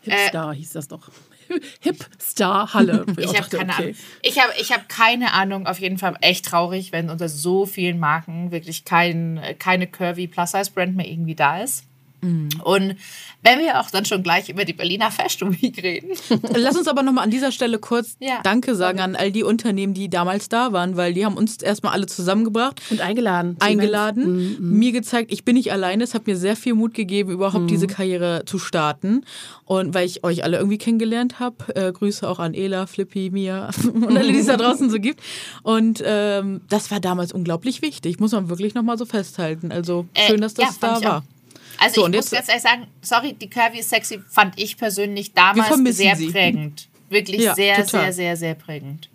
[0.03, 1.11] Hipster äh, hieß das doch.
[1.81, 3.07] Hipstar-Halle.
[3.19, 3.83] Ich habe keine okay.
[3.83, 3.95] Ahnung.
[4.23, 5.67] Ich habe ich hab keine Ahnung.
[5.67, 10.97] Auf jeden Fall echt traurig, wenn unter so vielen Marken wirklich kein, keine Curvy Plus-Size-Brand
[10.97, 11.85] mehr irgendwie da ist.
[12.23, 12.49] Mhm.
[12.65, 12.97] Und
[13.43, 16.11] wenn wir auch dann schon gleich über die Berliner Fashion Week reden.
[16.55, 18.41] Lass uns aber nochmal an dieser Stelle kurz ja.
[18.43, 21.93] Danke sagen an all die Unternehmen, die damals da waren, weil die haben uns erstmal
[21.93, 22.81] alle zusammengebracht.
[22.91, 23.57] Und eingeladen.
[23.61, 24.79] Eingeladen, mhm.
[24.79, 26.05] mir gezeigt, ich bin nicht alleine.
[26.05, 27.69] Es hat mir sehr viel Mut gegeben, überhaupt mhm.
[27.69, 29.25] diese Karriere zu starten.
[29.65, 31.75] Und weil ich euch alle irgendwie kennengelernt habe.
[31.75, 35.21] Äh, Grüße auch an Ela, Flippy, Mia und alle, die es da draußen so gibt.
[35.63, 39.73] Und ähm, das war damals unglaublich wichtig, muss man wirklich nochmal so festhalten.
[39.73, 41.19] Also äh, schön, dass das ja, da war.
[41.19, 41.40] Auch.
[41.79, 45.33] Also so, ich muss ganz ehrlich sagen, sorry, die Curvy is Sexy fand ich persönlich
[45.33, 46.31] damals sehr sie.
[46.31, 46.89] prägend.
[47.09, 47.89] Wirklich ja, sehr, total.
[47.89, 49.09] sehr, sehr, sehr prägend.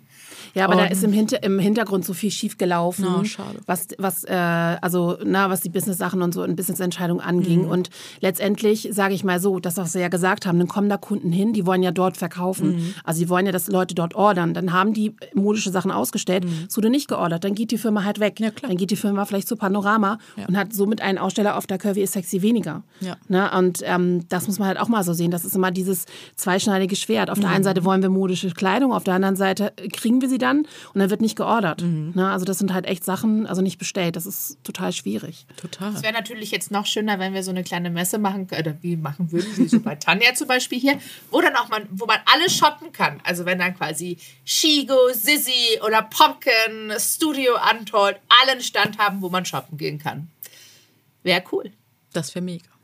[0.56, 3.22] Ja, aber und da ist im, Hinter im Hintergrund so viel schief gelaufen, no,
[3.66, 7.64] was was äh, also na was die Business-Sachen und so und Business-Entscheidungen anging.
[7.64, 7.70] Mhm.
[7.70, 7.90] Und
[8.20, 11.30] letztendlich sage ich mal so, das was sie ja gesagt haben, dann kommen da Kunden
[11.30, 12.76] hin, die wollen ja dort verkaufen.
[12.76, 12.94] Mhm.
[13.04, 14.54] Also sie wollen ja, dass Leute dort ordern.
[14.54, 16.64] Dann haben die modische Sachen ausgestellt, mhm.
[16.70, 17.44] es wurde nicht geordert.
[17.44, 18.40] Dann geht die Firma halt weg.
[18.40, 20.46] Ja, dann geht die Firma vielleicht zu Panorama ja.
[20.46, 22.82] und hat somit einen Aussteller auf der Curvy ist sexy weniger.
[23.00, 23.18] Ja.
[23.28, 25.30] Na, und ähm, das muss man halt auch mal so sehen.
[25.30, 27.28] Das ist immer dieses zweischneidige Schwert.
[27.28, 30.38] Auf der einen Seite wollen wir modische Kleidung, auf der anderen Seite kriegen wir sie
[30.38, 31.82] dann dann und dann wird nicht geordert.
[31.82, 32.12] Mhm.
[32.14, 32.30] Ne?
[32.30, 34.16] Also das sind halt echt Sachen, also nicht bestellt.
[34.16, 35.46] Das ist total schwierig.
[35.56, 35.94] Total.
[35.94, 38.96] Es wäre natürlich jetzt noch schöner, wenn wir so eine kleine Messe machen, oder wie
[38.96, 40.98] machen würden, wie so bei Tanja zum Beispiel hier,
[41.30, 43.20] wo dann auch man, wo man alles shoppen kann.
[43.24, 49.28] Also wenn dann quasi Shigo, Sissy oder Pumpkin, Studio Untold alle einen Stand haben, wo
[49.28, 50.28] man shoppen gehen kann.
[51.22, 51.72] Wäre cool.
[52.12, 52.75] Das wäre mega.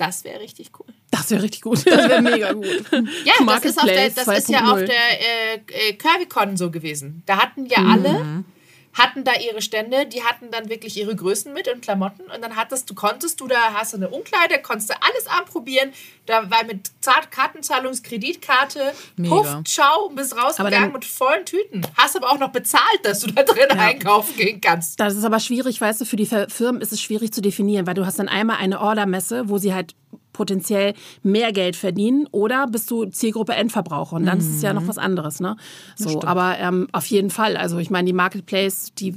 [0.00, 0.86] Das wäre richtig cool.
[1.10, 1.86] Das wäre richtig gut.
[1.86, 2.64] Das wäre mega gut.
[3.26, 7.22] ja, das ist, der, das ist ja auf der äh, äh, CurvyCon so gewesen.
[7.26, 8.46] Da hatten ja mhm.
[8.92, 12.56] Hatten da ihre Stände, die hatten dann wirklich ihre Größen mit und Klamotten und dann
[12.56, 15.92] hattest du, konntest du da, hast du eine Umkleide, konntest du alles anprobieren,
[16.26, 16.90] da war mit
[17.30, 18.92] Kartenzahlungskreditkarte,
[19.28, 21.82] Puff, ciao, bist rausgegangen mit vollen Tüten.
[21.96, 23.76] Hast aber auch noch bezahlt, dass du da drin ja.
[23.76, 24.98] einkaufen gehen kannst.
[24.98, 27.94] Das ist aber schwierig, weißt du, für die Firmen ist es schwierig zu definieren, weil
[27.94, 29.94] du hast dann einmal eine Ordermesse, wo sie halt
[30.40, 34.44] potenziell mehr Geld verdienen oder bist du Zielgruppe Endverbraucher und dann mhm.
[34.44, 34.88] ist es ja noch mhm.
[34.88, 35.38] was anderes.
[35.40, 35.56] Ne?
[35.96, 37.58] So, aber ähm, auf jeden Fall.
[37.58, 39.14] Also ich meine, die Marketplace, die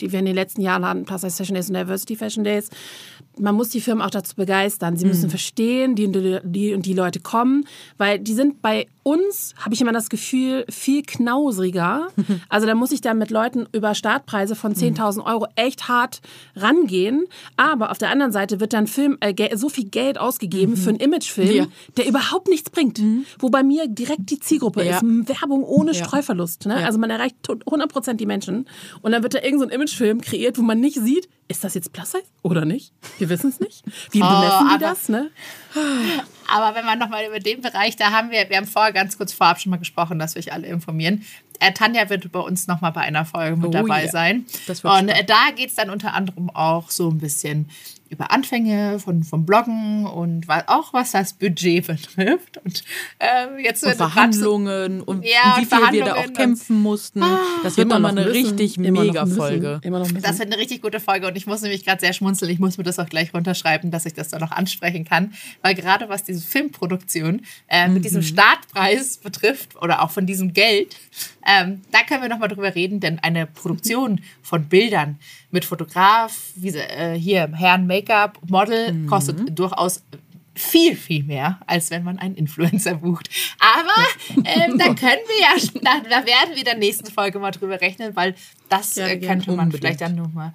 [0.00, 2.68] die wir in den letzten Jahren hatten, Plus Size Fashion Days und Diversity Fashion Days,
[3.38, 4.96] man muss die Firmen auch dazu begeistern.
[4.96, 5.30] Sie müssen mhm.
[5.30, 7.64] verstehen, die, die, die, die Leute kommen,
[7.96, 12.08] weil die sind bei uns, habe ich immer das Gefühl, viel knausriger.
[12.48, 15.20] Also da muss ich dann mit Leuten über Startpreise von 10.000 mhm.
[15.22, 16.20] Euro echt hart
[16.56, 17.26] rangehen.
[17.56, 20.76] Aber auf der anderen Seite wird dann Film, äh, so viel Geld ausgegeben mhm.
[20.76, 21.66] für einen Imagefilm, ja.
[21.96, 22.98] der überhaupt nichts bringt.
[22.98, 23.24] Mhm.
[23.38, 24.96] Wo bei mir direkt die Zielgruppe ja.
[24.96, 25.02] ist.
[25.02, 26.04] Werbung ohne ja.
[26.04, 26.66] Streuverlust.
[26.66, 26.76] Ne?
[26.76, 28.66] Also man erreicht 100% die Menschen.
[29.02, 31.92] Und dann wird da irgendein so Imagefilm kreiert, wo man nicht sieht, ist das jetzt
[31.92, 32.92] Plus Size oder nicht?
[33.18, 33.84] Wir wissen es nicht.
[34.12, 35.08] Wie oh, bemessen die das?
[35.08, 35.30] Ne?
[36.52, 39.32] Aber wenn man nochmal über den Bereich, da haben wir, wir haben vorher ganz kurz
[39.32, 41.24] vorab schon mal gesprochen, dass wir euch alle informieren.
[41.60, 44.10] Äh, Tanja wird bei uns nochmal bei einer Folge mit oh, dabei yeah.
[44.10, 44.46] sein.
[44.82, 47.70] Und äh, da geht es dann unter anderem auch so ein bisschen
[48.10, 52.60] über Anfänge von, vom Bloggen und auch was das Budget betrifft.
[52.64, 52.84] Und
[53.18, 57.22] ähm, jetzt und Verhandlungen so, und ja, wie viel wir da auch kämpfen mussten.
[57.22, 59.80] Ah, das wird nochmal eine müssen, richtig mega Folge.
[60.22, 62.50] Das wird eine richtig gute Folge und ich muss nämlich gerade sehr schmunzeln.
[62.50, 65.74] Ich muss mir das auch gleich runterschreiben, dass ich das da noch ansprechen kann, weil
[65.74, 68.02] gerade was diese Filmproduktion äh, mit mhm.
[68.02, 70.96] diesem Startpreis betrifft oder auch von diesem Geld,
[71.46, 75.18] ähm, da können wir nochmal drüber reden, denn eine Produktion von Bildern
[75.50, 79.06] mit Fotograf, wie äh, hier Herrn Make-up, Model, mhm.
[79.06, 80.02] kostet durchaus
[80.54, 83.28] viel, viel mehr, als wenn man einen Influencer bucht.
[83.58, 87.50] Aber ähm, da können wir ja, da, da, werden wir in der nächsten Folge mal
[87.50, 88.34] drüber rechnen, weil
[88.68, 89.80] das ja, äh, könnte man unbedingt.
[89.80, 90.52] vielleicht dann nochmal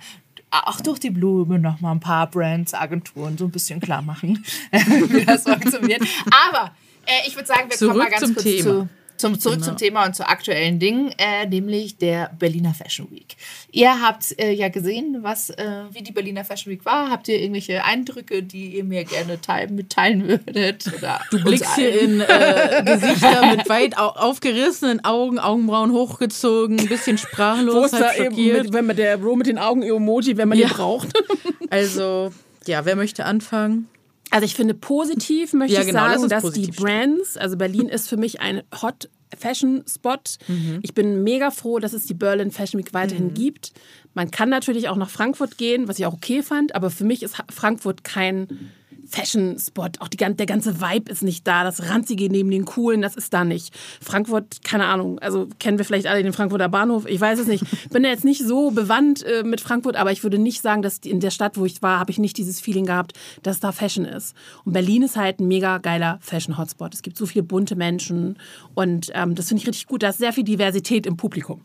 [0.52, 4.44] auch durch die Blume noch mal ein paar Brands, Agenturen so ein bisschen klar machen,
[4.72, 6.02] wie das funktioniert.
[6.50, 6.72] Aber
[7.06, 8.64] äh, ich würde sagen, wir Zurück kommen mal ganz kurz Thema.
[8.64, 9.68] zu zum, zurück Genau.
[9.68, 13.36] zum Thema und zu aktuellen Dingen, äh, nämlich der Berliner Fashion Week.
[13.72, 17.10] Ihr habt äh, ja gesehen, was, äh, wie die Berliner Fashion Week war.
[17.10, 20.86] Habt ihr irgendwelche Eindrücke, die ihr mir gerne teilen, mitteilen würdet?
[20.98, 26.88] Oder Du blickst hier in äh, Gesichter mit weit au aufgerissenen Augen, Augenbrauen hochgezogen, ein
[26.88, 28.64] bisschen sprachlos, halt eben, schockiert.
[28.66, 30.68] mit, wenn man der Bro mit den Augen-Emoji, wenn man Ja.
[30.68, 31.10] den braucht?
[31.72, 32.32] Also,
[32.66, 33.88] ja, wer möchte anfangen?
[34.32, 37.58] Also ich finde positiv möchte Ja, ich genau, lass sagen, uns dass die Brands, also
[37.58, 40.18] Berlin ist für mich ein Hot Fashion Spot.
[40.48, 40.80] Mhm.
[40.82, 43.74] Ich bin mega froh, dass es die Berlin Fashion Week weiterhin gibt.
[44.14, 47.22] Man kann natürlich auch nach Frankfurt gehen, was ich auch okay fand, aber für mich
[47.24, 48.72] ist Frankfurt kein
[49.10, 49.90] Fashion Spot.
[50.00, 51.64] Auch die, der ganze Vibe ist nicht da.
[51.64, 53.74] Das Ranzige neben den Coolen, das ist da nicht.
[54.02, 57.06] Frankfurt, keine Ahnung, also kennen wir vielleicht alle den Frankfurter Bahnhof.
[57.08, 57.66] Ich weiß es nicht.
[57.90, 61.20] Bin jetzt nicht so bewandt äh, mit Frankfurt, aber ich würde nicht sagen, dass in
[61.20, 64.36] der Stadt, wo ich war, habe ich nicht dieses Feeling gehabt, dass da Fashion ist.
[64.66, 66.94] Und Berlin ist halt ein mega geiler Fashion-Hotspot.
[66.94, 68.38] Es gibt so viele bunte Menschen
[68.76, 70.04] und ähm, das finde ich richtig gut.
[70.04, 71.62] Da ist sehr viel Diversität im Publikum.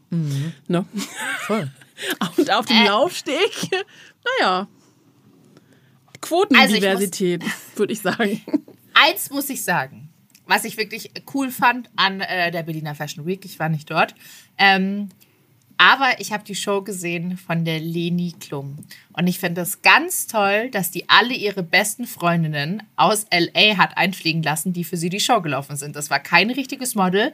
[0.69, 0.85] Ne?
[1.47, 1.71] Voll.
[2.37, 2.87] Und auf dem Äh.
[2.89, 3.71] Laufsteg,
[4.41, 4.67] naja,
[6.25, 7.45] Quotendiversität,
[7.77, 8.41] würde ich sagen.
[8.95, 10.09] Eins muss ich sagen,
[10.47, 13.45] was ich wirklich cool fand an äh, der Berliner Fashion Week.
[13.45, 14.15] Ich war nicht dort.
[14.57, 15.11] Ähm,
[15.77, 18.77] aber ich habe die Show gesehen von der Leni Klum.
[19.13, 23.99] Und ich finde es ganz toll, dass die alle ihre besten Freundinnen aus LA hat
[23.99, 25.97] einfliegen lassen, die für sie die Show gelaufen sind.
[25.97, 27.33] Das war kein richtiges Model.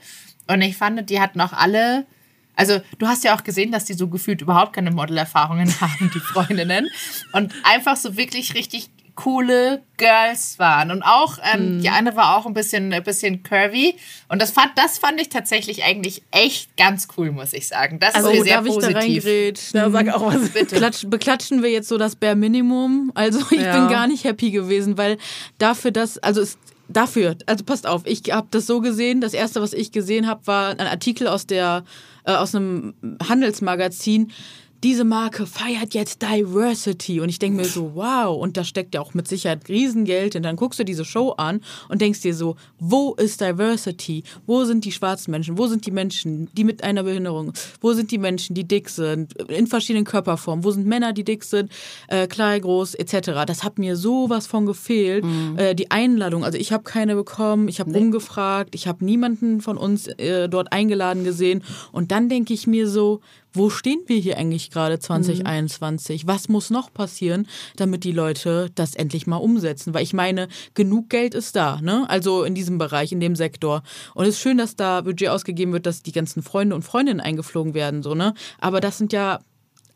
[0.49, 2.07] Und ich fand, die hatten auch alle.
[2.57, 6.21] Also, du hast ja auch gesehen, dass die so gefühlt überhaupt keine Modelerfahrungen haben, die
[6.21, 6.89] Freundinnen.
[7.33, 10.91] Und einfach so wirklich richtig coole Girls waren.
[10.91, 13.95] Und auch, ähm, die eine war auch ein bisschen, ein bisschen curvy.
[14.29, 17.99] Und das fand, das fand ich tatsächlich eigentlich echt ganz cool, muss ich sagen.
[17.99, 19.25] Das Also, ist mir sehr darf ich da positiv.
[19.27, 19.81] reingrätschen?
[19.81, 20.49] Da sag auch was.
[20.51, 20.77] Bitte.
[20.77, 23.13] Klatsch, beklatschen wir jetzt so das Bare Minimum.
[23.15, 23.79] Also ich Ja.
[23.79, 25.19] bin gar nicht happy gewesen, weil
[25.59, 26.57] dafür das, also es,
[26.89, 29.21] dafür, also passt auf, ich habe das so gesehen.
[29.21, 31.85] Das erste, was ich gesehen habe, war ein Artikel aus der
[32.25, 32.95] äh, aus einem
[33.29, 34.33] Handelsmagazin.
[34.83, 39.03] Diese Marke feiert jetzt Diversity und ich denke mir so, wow, und da steckt ja
[39.03, 42.57] auch mit Sicherheit Riesengeld und dann guckst du diese Show an und denkst dir so,
[42.79, 44.23] wo ist Diversity?
[44.47, 45.59] Wo sind die schwarzen Menschen?
[45.59, 47.53] Wo sind die Menschen, die mit einer Behinderung?
[47.81, 50.65] Wo sind die Menschen, die dick sind, in verschiedenen Körperformen?
[50.65, 51.71] Wo sind Männer, die dick sind,
[52.09, 53.45] äh, klein, groß, etc.?
[53.47, 55.25] Das hat mir sowas von gefehlt.
[55.57, 59.77] Äh, die Einladung, also ich habe keine bekommen, ich habe umgefragt, ich habe niemanden von
[59.77, 61.63] uns äh, dort eingeladen gesehen
[61.93, 63.21] und dann denke ich mir so,
[63.53, 66.27] wo stehen wir hier eigentlich gerade 2021?
[66.27, 69.95] Was muss noch passieren, damit die Leute das endlich mal umsetzen?
[69.95, 72.09] Weil ich meine, genug Geld ist da, ne?
[72.09, 73.83] Also in diesem Bereich, in dem Sektor.
[74.15, 77.21] Und es ist schön, dass da Budget ausgegeben wird, dass die ganzen Freunde und Freundinnen
[77.21, 78.35] eingeflogen werden, so, ne?
[78.59, 79.41] Aber das sind ja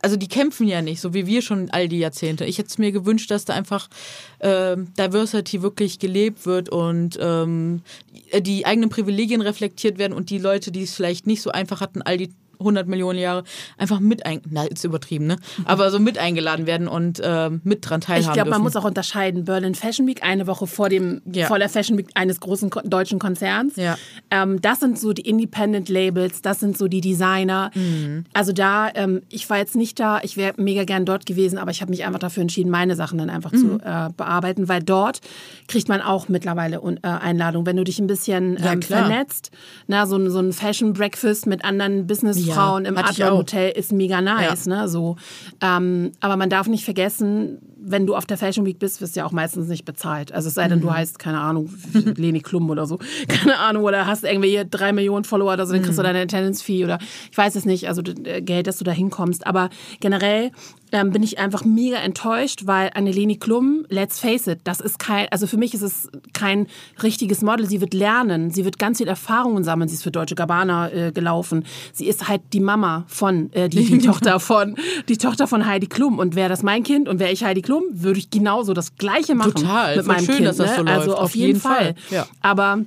[0.04, 2.44] also die kämpfen ja nicht, so wie wir schon all die Jahrzehnte.
[2.44, 3.88] Ich hätte es mir gewünscht, dass da einfach
[4.40, 7.80] ähm, Diversity wirklich gelebt wird und ähm,
[8.38, 12.02] die eigenen Privilegien reflektiert werden und die Leute, die es vielleicht nicht so einfach hatten,
[12.02, 12.28] all die
[12.64, 13.44] 100 Millionen Jahre
[13.78, 15.36] einfach mit ein, na ist übertrieben, ne?
[15.64, 18.84] Aber so mit eingeladen werden und ähm, mit dran teilhaben Ich glaube, man muss auch
[18.84, 19.44] unterscheiden.
[19.44, 21.46] Berlin Fashion Week, eine Woche vor dem Ja.
[21.46, 23.76] vor der Fashion Week eines großen deutschen Konzerns.
[23.76, 23.96] Ja.
[24.30, 27.70] Ähm, das sind so die Independent Labels, das sind so die Designer.
[27.74, 28.24] Mhm.
[28.32, 31.70] Also da, ähm, ich war jetzt nicht da, ich wäre mega gern dort gewesen, aber
[31.70, 33.58] ich habe mich einfach dafür entschieden, meine Sachen dann einfach Mhm.
[33.58, 35.20] zu äh, bearbeiten, weil dort
[35.68, 37.66] kriegt man auch mittlerweile Un- äh, Einladungen.
[37.66, 39.06] Wenn du dich ein bisschen Ja, ähm, klar.
[39.06, 39.50] vernetzt,
[39.86, 43.36] na, so, ein- so ein Fashion Breakfast mit anderen Businessfrauen Ja, im Adler.
[43.36, 44.88] Hotel ist mega nice, ne?
[44.88, 45.16] So.
[45.60, 49.20] Ähm, aber man darf nicht vergessen, wenn du auf der Fashion Week bist, wirst du
[49.20, 50.32] ja auch meistens nicht bezahlt.
[50.32, 50.94] Also es sei denn, du Mhm.
[50.94, 51.70] heißt, keine Ahnung,
[52.16, 52.98] Leni Klum oder so.
[53.28, 56.06] Keine Ahnung, oder hast irgendwie hier drei Millionen Follower oder so, dann kriegst du Mhm.
[56.06, 56.98] deine Attendance-Fee oder
[57.30, 59.46] ich weiß es nicht, also d- Geld, dass du da hinkommst.
[59.46, 59.70] Aber
[60.00, 60.50] generell
[60.92, 65.00] ähm, bin ich einfach mega enttäuscht, weil eine Leni Klum, let's face it, das ist
[65.00, 66.68] kein, also für mich ist es kein
[67.02, 67.66] richtiges Model.
[67.66, 69.88] Sie wird lernen, sie wird ganz viel Erfahrungen sammeln.
[69.88, 71.64] Sie ist für Deutsche Gabbana äh, gelaufen.
[71.92, 74.76] Sie ist halt die Mama von, äh, die, die Tochter von,
[75.08, 76.20] die Tochter von Heidi Klum.
[76.20, 79.34] Und wäre das mein Kind und wäre ich Heidi Klum, würde ich genauso das Gleiche
[79.34, 79.96] machen Total.
[79.96, 80.48] mit meinem schön, Kind.
[80.48, 80.76] dass das ne?
[80.76, 80.98] so läuft.
[80.98, 81.94] Also auf, Auf jeden, jeden Fall.
[81.94, 81.94] Fall.
[82.10, 82.26] Ja.
[82.40, 82.78] Aber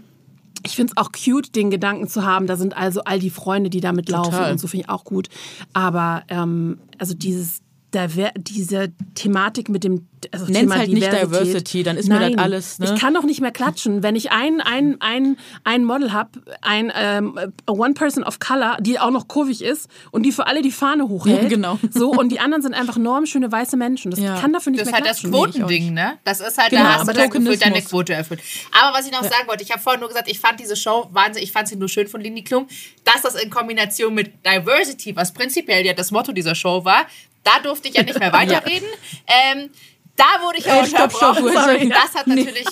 [0.63, 3.69] ich finde es auch cute, den Gedanken zu haben, da sind also all die Freunde,
[3.69, 4.51] die da mitlaufen Total.
[4.51, 5.29] und so finde ich auch gut.
[5.73, 7.61] Aber ähm, also dieses
[7.93, 11.29] Diver diese Thematik mit dem also Nenn's Thema halt nicht Diversität.
[11.31, 12.91] Diversity, dann ist mir das Nein, alles, ne?
[12.93, 16.91] Ich kann doch nicht mehr klatschen, wenn ich ein, ein, ein, ein Model habe, ein
[16.95, 20.71] ähm, One Person of Color, die auch noch kurvig ist und die für alle die
[20.71, 21.43] Fahne hochhält.
[21.43, 21.79] Ja, genau.
[21.91, 24.11] So und die anderen sind einfach normschöne weiße Menschen.
[24.11, 24.39] Das Ja.
[24.41, 25.31] kann dafür nicht Das ist mehr halt das klatschen.
[25.31, 26.17] Quotending, ne?
[26.23, 27.81] Das ist halt, Genau, da hast aber du dann gefühlt deine.
[27.81, 28.41] Quote erfüllt.
[28.71, 31.07] Aber was ich noch sagen wollte, ich habe vorhin nur gesagt, ich fand diese Show
[31.13, 32.67] wahnsinnig, ich fand sie nur schön von Lini Klum,
[33.05, 37.05] dass das in Kombination mit Diversity, was prinzipiell ja das Motto dieser Show war,
[37.47, 38.87] da durfte ich ja nicht mehr weiterreden.
[39.27, 39.69] ähm,
[40.15, 41.37] da wurde ich auch Äh, stopp, stopp.
[41.37, 42.65] Das hat natürlich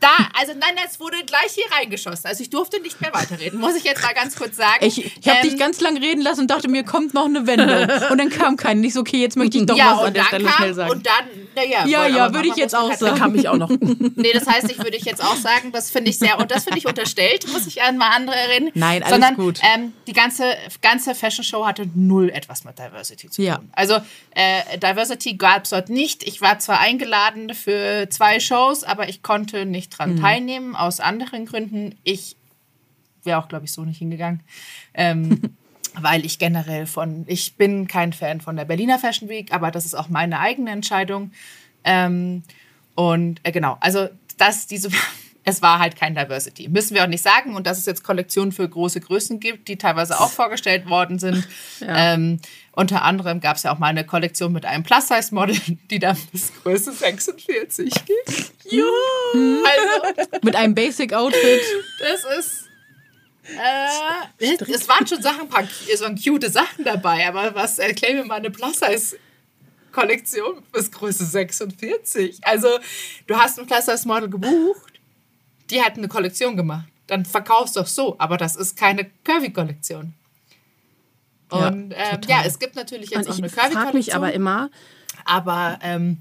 [0.00, 2.26] Da, also nein, es wurde gleich hier reingeschossen.
[2.26, 4.84] Also ich durfte nicht mehr weiterreden, muss ich jetzt mal ganz kurz sagen.
[4.84, 7.46] Ich, ich habe Ähm, dich ganz lang reden lassen und dachte, mir kommt noch eine
[7.46, 7.66] Wendung.
[8.10, 8.80] Und dann kam keine.
[8.80, 10.90] Nicht so, okay, jetzt möchte ich doch ja, was an der dann Stelle schnell sagen.
[10.90, 11.24] und dann,
[11.54, 11.86] naja.
[11.86, 13.18] Ja, ja, würde ich jetzt auch halt sagen.
[13.18, 13.70] Kam ich auch noch.
[14.16, 16.64] Nee, das heißt, ich würde ich jetzt auch sagen, das finde ich sehr, und das
[16.64, 18.72] finde ich unterstellt, muss ich an mal andere erinnern.
[18.74, 19.60] Nein, alles Sondern, gut.
[19.62, 20.44] Ähm, die ganze,
[20.82, 23.44] ganze Fashion Show hatte null etwas mit Diversity zu tun.
[23.44, 23.60] Ja.
[23.72, 23.98] Also
[24.32, 26.22] äh, Diversity gab es dort nicht.
[26.26, 29.96] Ich war zwar eingeladen für zwei Shows, aber ich konnte nicht Mhm.
[29.96, 31.94] dran teilnehmen, aus anderen Gründen.
[32.04, 32.36] Ich
[33.24, 34.40] wäre auch, glaube ich, so nicht hingegangen.
[34.94, 35.40] Ähm,
[35.94, 39.86] weil ich generell von, ich bin kein Fan von der Berliner Fashion Week, aber das
[39.86, 41.32] ist auch meine eigene Entscheidung.
[41.84, 42.42] Ähm,
[42.94, 44.90] und äh, genau, also das, diese,
[45.48, 46.68] es war halt kein Diversity.
[46.68, 47.54] Müssen wir auch nicht sagen.
[47.54, 51.46] Und dass es jetzt Kollektionen für große Größen gibt, die teilweise auch vorgestellt worden sind.
[51.88, 52.40] Ähm,
[52.72, 55.56] unter anderem gab es ja auch mal eine Kollektion mit einem Plus-Size-Model,
[55.90, 58.52] die dann bis Größe 46 geht.
[58.70, 58.86] Juhu!
[59.34, 60.00] Also,
[60.42, 61.60] Mit einem Basic-Outfit.
[62.00, 62.64] das ist.
[63.44, 63.88] Äh,
[64.72, 68.36] es, waren schon Sachen, paar, es waren cute Sachen dabei, aber was erklär mir mal
[68.36, 72.38] eine Plus-Size-Kollektion bis Größe 46?
[72.42, 72.78] Also,
[73.26, 74.95] du hast ein Plus-Size-Model gebucht,
[75.70, 76.86] die hat eine Kollektion gemacht.
[77.06, 80.14] Dann verkaufst doch so, aber das ist keine Curvy-Kollektion.
[81.52, 82.30] Ja, Und ähm, total.
[82.30, 84.16] ja, es gibt natürlich jetzt Und auch eine ich frage mich Curvy-Kollektion.
[84.16, 84.70] aber immer,
[85.24, 86.18] aber ähm,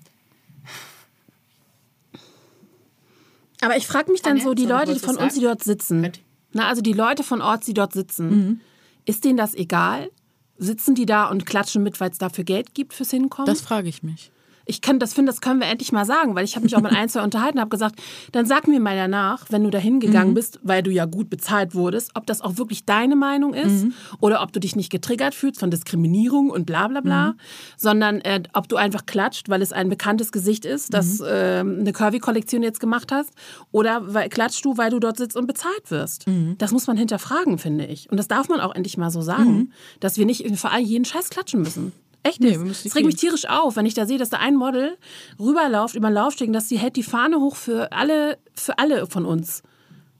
[3.61, 6.11] aber ich frage mich dann so, die Leute von uns, die dort sitzen,
[6.51, 8.61] na, also die Leute von Ort, die dort sitzen,
[9.05, 10.09] ist denen das egal?
[10.57, 13.45] Sitzen die da und klatschen mit, weil es dafür Geld gibt fürs Hinkommen?
[13.47, 14.31] Das frage ich mich.
[14.65, 16.81] Ich kann, das finde, das können wir endlich mal sagen, weil ich habe mich auch
[16.81, 18.01] mit ein, zwei unterhalten und habe gesagt,
[18.31, 21.75] dann sag mir mal danach, wenn du da hingegangen bist, weil du ja gut bezahlt
[21.75, 23.85] wurdest, ob das auch wirklich deine Meinung ist
[24.19, 27.35] oder ob du dich nicht getriggert fühlst von Diskriminierung und bla bla bla,
[27.77, 31.93] sondern äh, ob du einfach klatscht, weil es ein bekanntes Gesicht ist, das ähm, eine
[31.93, 33.31] Curvy-Kollektion jetzt gemacht hast
[33.71, 36.25] oder weil, klatscht du, weil du dort sitzt und bezahlt wirst.
[36.57, 38.09] Das muss man hinterfragen, finde ich.
[38.09, 41.05] Und das darf man auch endlich mal so sagen, dass wir nicht für all jeden
[41.05, 41.91] Scheiß klatschen müssen.
[42.25, 42.59] Echt Nee, nicht.
[42.59, 44.97] müssen das regt mich tierisch auf, wenn ich da sehe, dass da ein Model
[45.39, 49.05] rüberläuft über den Laufsteg, und dass sie hält die Fahne hoch für alle, für alle
[49.05, 49.61] von uns.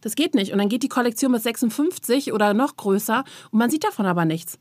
[0.02, 0.52] Das geht nicht.
[0.52, 4.24] Und dann geht die Kollektion bis 56 oder noch größer und man sieht davon aber
[4.24, 4.60] nichts.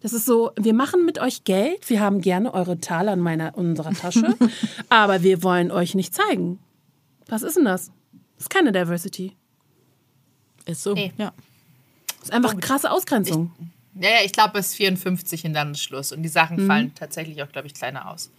[0.00, 3.56] Das ist so, wir machen mit euch Geld, wir haben gerne eure Taler in meiner,
[3.56, 4.36] unserer Tasche,
[4.90, 6.58] aber wir wollen euch nicht zeigen.
[7.28, 7.86] Was ist denn das?
[8.36, 9.34] Das ist keine Diversity.
[10.66, 10.92] Ist so.
[10.92, 11.12] Nee.
[11.16, 11.32] Ja.
[12.18, 13.50] Das ist einfach krasse Ausgrenzung.
[13.94, 16.12] Ja, ja, ich glaube, bis 54 und dann ist Schluss.
[16.12, 18.30] Und die Sachen fallen tatsächlich auch, glaube ich, kleiner aus.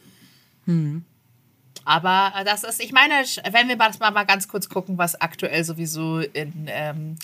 [1.86, 3.14] Aber äh, das ist, ich meine,
[3.52, 7.18] wenn wir das mal, mal ganz kurz gucken, was aktuell sowieso in, ähm,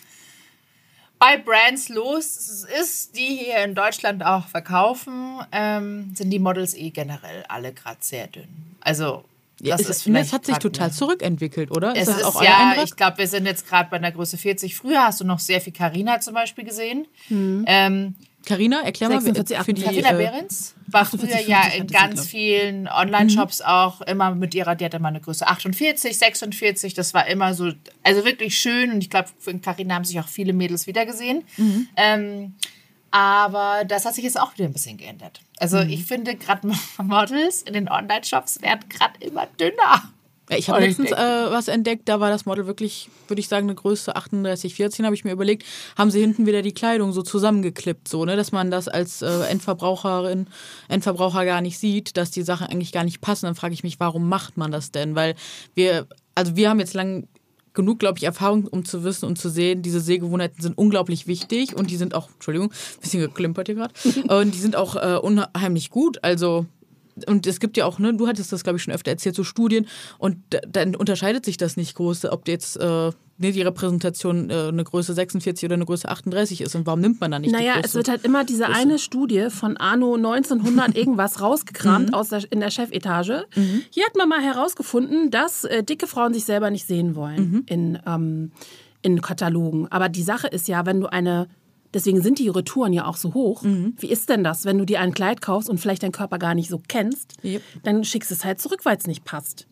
[1.18, 6.92] bei Brands los ist, die hier in Deutschland auch verkaufen, ähm, sind die Models eh
[6.92, 8.76] generell alle gerade sehr dünn.
[8.80, 9.26] Also,
[9.62, 11.94] das es, ist es vielleicht hat sich total zurückentwickelt, oder?
[11.96, 14.38] Es das ist, auch euer ja, ich glaube, wir sind jetzt gerade bei einer Größe
[14.38, 14.76] 40.
[14.76, 17.08] Früher hast du noch sehr viel Carina zum Beispiel gesehen.
[17.30, 19.82] Ähm, Carina, erklär mal 46, für die.
[19.82, 24.76] Carina Behrens war früher 48, ja 50 in ganz vielen Online-Shops auch immer mit ihrer,
[24.76, 29.02] die hatte mal eine Größe 48, 46, das war immer so, also wirklich schön und
[29.02, 31.44] ich glaube, in Carina haben sich auch viele Mädels wiedergesehen.
[31.96, 32.56] Ähm,
[33.12, 35.42] aber das hat sich jetzt auch wieder ein bisschen geändert.
[35.60, 36.72] Also ich finde gerade
[37.04, 40.12] Models in den Online-Shops werden gerade immer dünner.
[40.50, 43.68] Ja, Ich habe letztens äh, was entdeckt, da war das Model wirklich, würde ich sagen,
[43.68, 45.64] eine Größe 38, 14, habe ich mir überlegt,
[45.96, 49.44] haben sie hinten wieder die Kleidung so zusammengeklippt, so, ne, dass man das als äh,
[49.44, 50.48] Endverbraucherin,
[50.88, 53.46] Endverbraucher gar nicht sieht, dass die Sachen eigentlich gar nicht passen.
[53.46, 55.14] Dann frage ich mich, warum macht man das denn?
[55.14, 55.36] Weil
[55.76, 57.28] wir, also wir haben jetzt lang
[57.74, 61.76] genug, glaube ich, Erfahrung, um zu wissen und zu sehen, diese Sehgewohnheiten sind unglaublich wichtig
[61.76, 63.94] und die sind auch, Entschuldigung, ein bisschen geklimpert hier gerade,
[64.40, 66.24] und die sind auch äh, unheimlich gut.
[66.24, 66.66] Also
[67.28, 69.44] und es gibt ja auch, ne, du hattest das, glaube ich, schon öfter erzählt, so
[69.44, 69.88] Studien,
[70.20, 74.68] und da- dann unterscheidet sich das nicht groß, ob jetzt äh, ne, die Repräsentation äh,
[74.68, 76.76] eine Größe 46 oder eine Größe 38 ist.
[76.76, 77.96] Und warum nimmt man da nicht Naja, die es Größe?
[77.98, 82.70] wird halt immer diese eine Studie von Anno 1900 irgendwas rausgekramt aus der, in der
[82.70, 83.46] Chefetage.
[83.90, 87.98] Hier hat man mal herausgefunden, dass äh, dicke Frauen sich selber nicht sehen wollen in,
[88.06, 88.52] ähm,
[89.02, 89.88] in Katalogen.
[89.92, 91.48] Aber die Sache ist ja, wenn du eine,
[91.94, 93.64] deswegen sind die Retouren ja auch so hoch.
[93.64, 96.54] Wie ist denn das, wenn du dir ein Kleid kaufst und vielleicht deinen Körper gar
[96.54, 97.62] nicht so kennst, Yep.
[97.84, 99.68] dann schickst du es halt zurück, weil es nicht passt.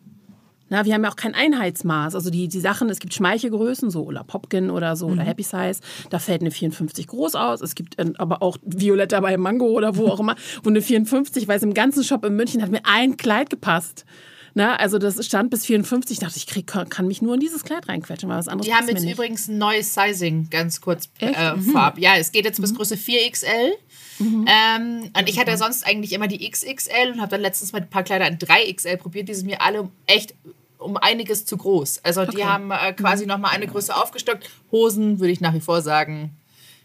[0.68, 2.14] Na, wir haben ja auch kein Einheitsmaß.
[2.14, 5.80] Also die, die Sachen, es gibt Schmeichelgrößen, so oder Popkin oder so oder Happy Size.
[6.10, 7.60] Da fällt eine 54 groß aus.
[7.60, 11.48] Es gibt äh, aber auch Violetta bei Mango oder wo auch immer, wo eine 54,
[11.48, 14.04] weil es im ganzen Shop in München hat mir ein Kleid gepasst.
[14.54, 16.16] Na, also das stand bis 54.
[16.16, 18.74] Ich dachte, ich krieg, kann, mich nur in dieses Kleid reinquetschen, weil was anderes Die
[18.74, 21.98] haben jetzt übrigens ein neues Sizing, ganz kurz äh, vorab.
[21.98, 23.72] Ja, es geht jetzt bis Größe 4XL.
[24.20, 27.88] Ähm, und ich hatte sonst eigentlich immer die XXL und habe dann letztens mal ein
[27.88, 29.28] paar Kleider in 3XL probiert.
[29.28, 30.34] Die sind mir alle echt
[30.78, 32.00] um einiges zu groß.
[32.04, 33.30] Also die haben äh, quasi mhm.
[33.30, 34.48] nochmal eine Größe aufgestockt.
[34.72, 36.36] Hosen würde ich nach wie vor sagen,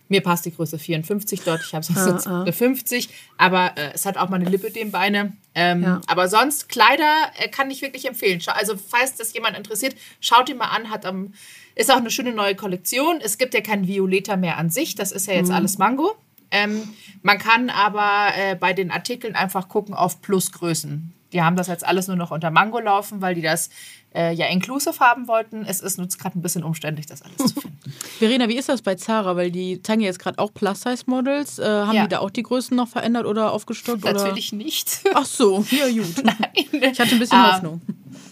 [0.10, 2.41] mir passt die Größe 54 dort, ich habe sonst ah, ah.
[2.41, 5.34] eine 50, aber äh, es hat auch mal eine Lippe dem Beine.
[5.56, 6.02] Ähm, ja.
[6.08, 8.41] Aber sonst, Kleider äh, kann ich wirklich empfehlen.
[8.48, 11.34] Also, falls das jemand interessiert, schaut ihn mal an, hat am,
[11.76, 13.22] ist auch eine schöne neue Kollektion.
[13.22, 15.56] Es gibt ja kein Violeta mehr an sich, das ist ja jetzt mhm.
[15.56, 16.16] alles Mango.
[16.52, 16.89] Ähm,
[17.24, 21.12] man kann aber äh, bei den Artikeln einfach gucken auf Plusgrößen.
[21.34, 23.70] Die haben das jetzt alles nur noch unter Mango laufen, weil die das
[24.16, 25.66] äh, ja inclusive haben wollten.
[25.66, 27.94] Es ist nur gerade ein bisschen umständlich, das alles zu finden.
[28.20, 29.36] Verena, wie ist das bei Zara?
[29.36, 31.60] Weil die zeigen jetzt gerade auch Plus-Size-Models.
[31.60, 32.04] Äh, haben ja.
[32.04, 34.04] die da auch die Größen noch verändert oder aufgestockt?
[34.04, 34.64] Natürlich oder?
[34.64, 35.02] nicht.
[35.14, 36.16] Ach so, ja gut.
[36.24, 36.92] Nein.
[36.92, 37.82] Ich hatte ein bisschen uh, Hoffnung.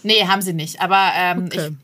[0.02, 0.80] Nee, haben sie nicht.
[0.80, 1.68] Aber ähm, okay.
[1.68, 1.76] ich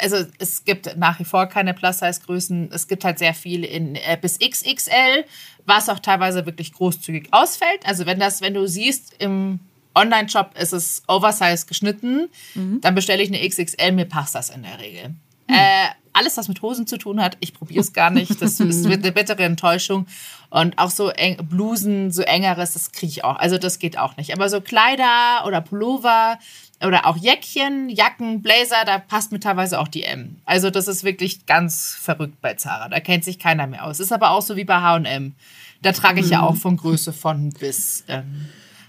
[0.00, 2.70] also es gibt nach wie vor keine Plus-Size-Größen.
[2.72, 5.24] Es gibt halt sehr viel in äh, bis XXL,
[5.64, 7.86] was auch teilweise wirklich großzügig ausfällt.
[7.86, 9.60] Also wenn das, wenn du siehst, im
[9.96, 12.80] Online-Shop ist es Oversize geschnitten, mhm.
[12.80, 15.08] dann bestelle ich eine XXL, mir passt das in der Regel.
[15.48, 15.54] Mhm.
[15.54, 18.40] Äh, alles, was mit Hosen zu tun hat, ich probiere es gar nicht.
[18.40, 20.06] Das, wird eine bittere Enttäuschung.
[20.48, 23.36] Und auch so eng, Blusen, so engeres, das kriege ich auch.
[23.36, 24.32] Also das geht auch nicht.
[24.32, 26.38] Aber so Kleider oder Pullover
[26.84, 30.36] oder auch Jäckchen, Jacken, Blazer, da passt mir teilweise auch die M.
[30.44, 32.88] Also das ist wirklich ganz verrückt bei Zara.
[32.88, 34.00] Da kennt sich keiner mehr aus.
[34.00, 35.34] Ist aber auch so wie bei H&M.
[35.82, 36.32] Da trage ich mhm.
[36.32, 38.04] ja auch von Größe von bis.
[38.08, 38.46] Ähm,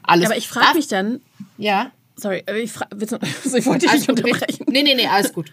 [0.08, 0.26] alles.
[0.26, 1.22] Aber ich frage mich dann.
[1.58, 1.92] Ja.
[2.16, 4.66] Sorry, ich, frag, ich wollte dich nicht unterbrechen.
[4.68, 5.52] Nee, nee, nee, alles gut.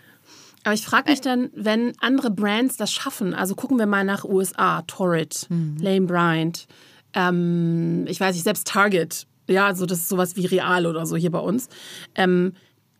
[0.64, 4.24] Aber ich frage mich dann, wenn andere Brands das schaffen, also gucken wir mal nach
[4.24, 5.76] USA, Torrid, mhm.
[5.78, 6.66] Lane Bryant,
[7.12, 11.16] ähm, ich weiß nicht, selbst Target, ja, also das ist sowas wie Real oder so
[11.16, 11.68] hier bei uns.
[12.14, 12.54] Ähm,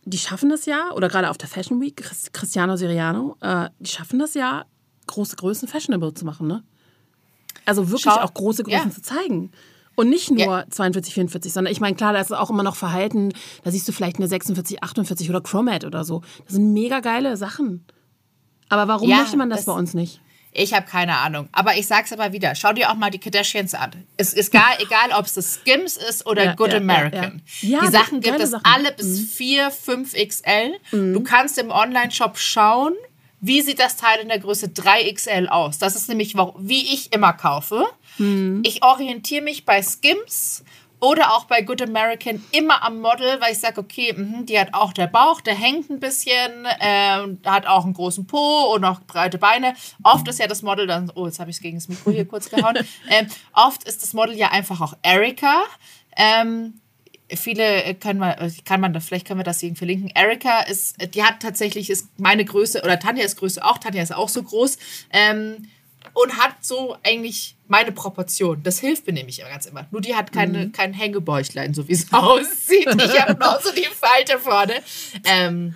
[0.05, 1.96] die schaffen das ja, oder gerade auf der Fashion Week,
[2.32, 4.66] Cristiano Siriano, äh, die schaffen das ja,
[5.07, 6.62] große Größen fashionable zu machen, ne?
[7.64, 8.94] Also wirklich Schau, auch große Größen ja.
[8.94, 9.50] zu zeigen.
[9.97, 10.64] Und nicht nur ja.
[10.68, 13.32] 42, 44, sondern ich meine, klar, da ist auch immer noch Verhalten,
[13.62, 16.22] da siehst du vielleicht eine 46, 48 oder Chromat oder so.
[16.45, 17.84] Das sind mega geile Sachen.
[18.68, 20.20] Aber warum ja, möchte man das, das bei uns nicht?
[20.57, 21.49] Ich habe keine Ahnung.
[21.51, 22.55] Aber ich sag's aber wieder.
[22.55, 23.90] Schau dir auch mal die Kardashians an.
[24.16, 27.42] Es ist gar, egal, ob es das Skims ist oder ja, Good ja, American.
[27.61, 28.64] Ja, die Sachen gibt es Sachen.
[28.64, 29.26] alle bis mhm.
[29.26, 30.72] 4, 5 XL.
[30.92, 31.12] Mhm.
[31.12, 32.95] Du kannst im Online-Shop schauen,
[33.40, 35.78] wie sieht das Teil in der Größe 3XL aus.
[35.78, 37.84] Das ist nämlich, wie ich immer kaufe.
[38.19, 38.62] Mhm.
[38.65, 40.65] Ich orientiere mich bei Skims
[41.01, 44.73] oder auch bei Good American immer am Model, weil ich sage, okay, mh, die hat
[44.73, 49.01] auch der Bauch, der hängt ein bisschen, äh, hat auch einen großen Po und auch
[49.03, 49.75] breite Beine.
[50.03, 52.27] Oft ist ja das Model dann, oh, jetzt habe ich es gegen das Mikro hier
[52.27, 52.77] kurz gehauen.
[53.09, 55.62] äh, oft ist das Model ja einfach auch Erika.
[56.17, 56.81] Ähm,
[57.35, 60.11] viele können man, kann man, vielleicht können wir das irgendwie verlinken.
[60.15, 64.15] Erika ist, die hat tatsächlich, ist meine Größe, oder Tanja ist Größe auch, Tanja ist
[64.15, 64.79] auch so groß.
[65.11, 65.69] Ähm,
[66.15, 68.62] und hat so eigentlich meine Proportion.
[68.62, 69.87] Das hilft mir nämlich immer ganz immer.
[69.91, 70.73] Nur die hat keine, mhm.
[70.73, 72.89] kein Hängebäuchlein, so wie es aussieht.
[72.89, 74.75] Ich habe noch so die Falte vorne.
[75.25, 75.75] Ähm,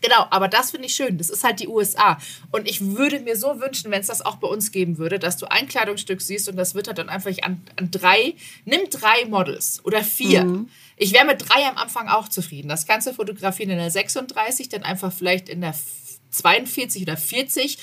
[0.00, 1.16] genau, aber das finde ich schön.
[1.16, 2.18] Das ist halt die USA.
[2.50, 5.36] Und ich würde mir so wünschen, wenn es das auch bei uns geben würde, dass
[5.36, 9.26] du ein Kleidungsstück siehst und das wird halt dann einfach an, an drei, nimm drei
[9.26, 10.44] Models oder vier.
[10.44, 10.68] Mhm.
[10.96, 12.68] Ich wäre mit drei am Anfang auch zufrieden.
[12.68, 15.74] Das Ganze fotografieren in der 36, dann einfach vielleicht in der
[16.30, 17.78] 42 oder 40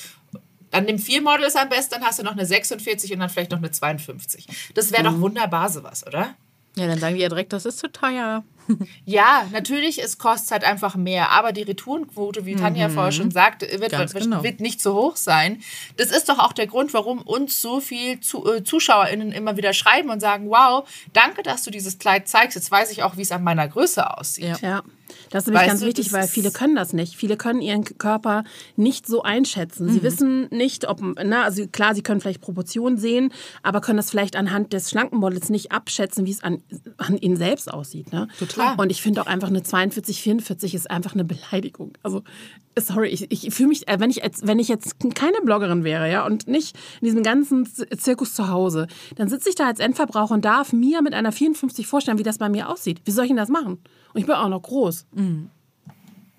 [0.75, 3.51] dann nimm vier Models am besten, dann hast du noch eine 46 und dann vielleicht
[3.51, 4.47] noch eine 52.
[4.73, 5.07] Das wäre mhm.
[5.07, 6.35] doch wunderbar sowas, oder?
[6.75, 8.43] Ja, dann sagen die ja direkt, das ist zu teuer.
[9.05, 11.31] ja, natürlich, es kostet halt einfach mehr.
[11.31, 12.93] Aber die Retourenquote, wie Tanja mhm.
[12.93, 14.43] vorher schon sagte, wird, wird, genau.
[14.43, 15.61] wird, nicht so hoch sein.
[15.97, 19.73] Das ist doch auch der Grund, warum uns so viel zu, äh, ZuschauerInnen immer wieder
[19.73, 22.55] schreiben und sagen: Wow, danke, dass du dieses Kleid zeigst.
[22.55, 24.59] Jetzt weiß ich auch, wie es an meiner Größe aussieht.
[24.61, 24.69] Ja.
[24.69, 24.83] ja.
[25.29, 27.15] Das ist nämlich weißt ganz du, wichtig, weil viele können das nicht.
[27.15, 28.43] Viele können ihren Körper
[28.75, 29.89] nicht so einschätzen.
[29.89, 30.03] Sie mhm.
[30.03, 33.31] wissen nicht, ob, na, also klar, sie können vielleicht Proportionen sehen,
[33.63, 36.61] aber können das vielleicht anhand des schlanken Models nicht abschätzen, wie es an,
[36.97, 38.11] an ihnen selbst aussieht.
[38.11, 38.27] Ne?
[38.39, 38.75] Total.
[38.77, 41.93] Und ich finde auch einfach eine 42, 44 ist einfach eine Beleidigung.
[42.03, 42.23] Also,
[42.77, 46.11] sorry, ich, ich fühle mich, äh, wenn ich, jetzt, wenn ich jetzt keine Bloggerin wäre,
[46.11, 50.33] ja, und nicht in diesem ganzen Zirkus zu Hause, dann sitze ich da als Endverbraucher
[50.33, 53.01] und darf mir mit einer 54 vorstellen, wie das bei mir aussieht.
[53.05, 53.79] Wie soll ich denn das machen?
[54.13, 54.94] Und ich bin auch noch groß.
[55.13, 55.49] Mhm.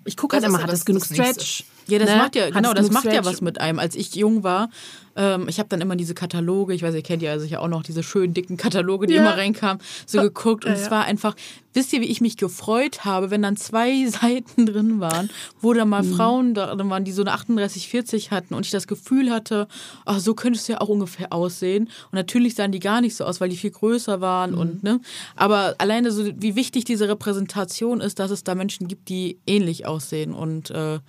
[0.05, 1.65] Ich gucke halt immer, hat das genug Stretch?
[1.87, 2.15] Ja, das ne?
[2.15, 3.15] macht ja, genau, das macht Stretch?
[3.15, 3.79] ja was mit einem.
[3.79, 4.69] Als ich jung war,
[5.17, 7.81] ähm, ich habe dann immer diese Kataloge, ich weiß, ihr kennt ja sicher auch noch
[7.81, 9.21] diese schönen dicken Kataloge, die ja.
[9.21, 10.63] immer reinkamen, so geguckt.
[10.63, 10.83] Und ja, ja.
[10.83, 11.35] es war einfach,
[11.73, 15.89] wisst ihr, wie ich mich gefreut habe, wenn dann zwei Seiten drin waren, wo dann
[15.89, 16.13] mal mhm.
[16.13, 19.67] Frauen drin waren, die so eine 38, 40 hatten und ich das Gefühl hatte,
[20.05, 21.85] ach, so könnte es ja auch ungefähr aussehen.
[21.85, 24.57] Und natürlich sahen die gar nicht so aus, weil die viel größer waren mhm.
[24.59, 25.01] und, ne.
[25.35, 29.87] Aber alleine so, wie wichtig diese Repräsentation ist, dass es da Menschen gibt, die ähnlich
[29.87, 30.99] aussehen und, äh,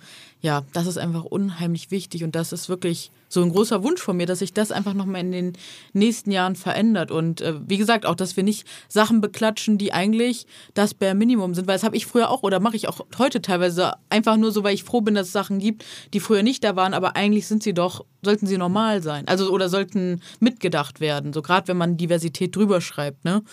[0.41, 4.17] ja, das ist einfach unheimlich wichtig und das ist wirklich so ein großer Wunsch von
[4.17, 5.53] mir, dass sich das einfach nochmal in den
[5.93, 7.11] nächsten Jahren verändert.
[7.11, 11.53] Und äh, wie gesagt, auch, dass wir nicht Sachen beklatschen, die eigentlich das Bare Minimum
[11.53, 11.67] sind.
[11.67, 14.63] Weil das habe ich früher auch oder mache ich auch heute teilweise einfach nur so,
[14.63, 17.47] weil ich froh bin, dass es Sachen gibt, die früher nicht da waren, aber eigentlich
[17.47, 19.27] sind sie doch, sollten sie normal sein.
[19.27, 21.31] Also oder sollten mitgedacht werden.
[21.31, 23.43] So gerade wenn man Diversität drüber schreibt, ne?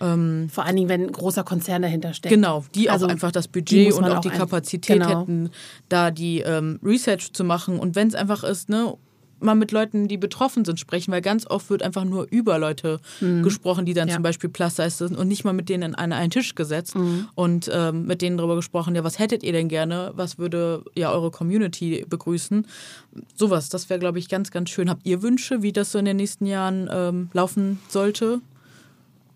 [0.00, 2.32] Ähm, Vor allen Dingen, wenn ein großer Konzern dahinter steckt.
[2.32, 5.22] Genau, die also auch einfach das Budget und auch, auch die Kapazität genau.
[5.22, 5.50] hätten,
[5.88, 7.80] da die ähm, Research zu machen.
[7.80, 8.94] Und wenn es einfach ist, ne,
[9.40, 13.00] mal mit Leuten, die betroffen sind, sprechen, weil ganz oft wird einfach nur über Leute
[13.20, 13.42] mhm.
[13.42, 14.14] gesprochen, die dann ja.
[14.14, 17.28] zum Beispiel Plus-Size sind und nicht mal mit denen an einen Tisch gesetzt mhm.
[17.34, 21.12] und ähm, mit denen darüber gesprochen, ja, was hättet ihr denn gerne, was würde ja
[21.12, 22.66] eure Community begrüßen.
[23.34, 24.90] Sowas, das wäre, glaube ich, ganz, ganz schön.
[24.90, 28.40] Habt ihr Wünsche, wie das so in den nächsten Jahren ähm, laufen sollte?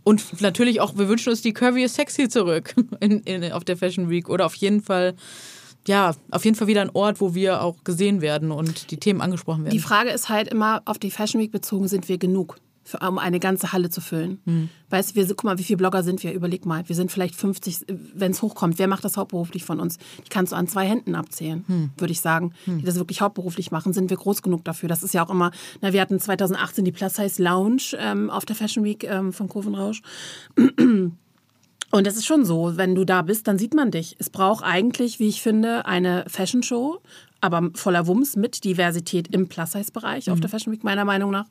[0.04, 4.10] Und natürlich auch, wir wünschen uns die Curvy Sexy zurück in, in, auf der Fashion
[4.10, 5.14] Week oder auf jeden Fall
[5.86, 9.20] ja, auf jeden Fall wieder ein Ort, wo wir auch gesehen werden und die Themen
[9.20, 9.74] angesprochen werden.
[9.74, 13.18] Die Frage ist halt immer, auf die Fashion Week bezogen, sind wir genug, für, um
[13.18, 14.40] eine ganze Halle zu füllen?
[14.44, 14.68] Hm.
[14.90, 16.32] Weißt du, wir, guck mal, wie viele Blogger sind wir?
[16.32, 18.78] Überleg mal, wir sind vielleicht 50, wenn es hochkommt.
[18.78, 19.98] Wer macht das hauptberuflich von uns?
[20.24, 21.90] Die kannst du an zwei Händen abzählen, hm.
[21.96, 22.52] würde ich sagen.
[22.64, 22.78] Hm.
[22.78, 24.88] Die das wirklich hauptberuflich machen, sind wir groß genug dafür.
[24.88, 28.44] Das ist ja auch immer, na, wir hatten 2018 die Plus Size Lounge ähm, auf
[28.44, 30.02] der Fashion Week ähm, von Kurvenrausch.
[31.94, 34.16] Und es ist schon so, wenn du da bist, dann sieht man dich.
[34.18, 37.00] Es braucht eigentlich, wie ich finde, eine Fashion Show,
[37.42, 40.32] aber voller Wumms mit Diversität im Plus-Size-Bereich mhm.
[40.32, 41.44] auf der Fashion Week, meiner Meinung nach.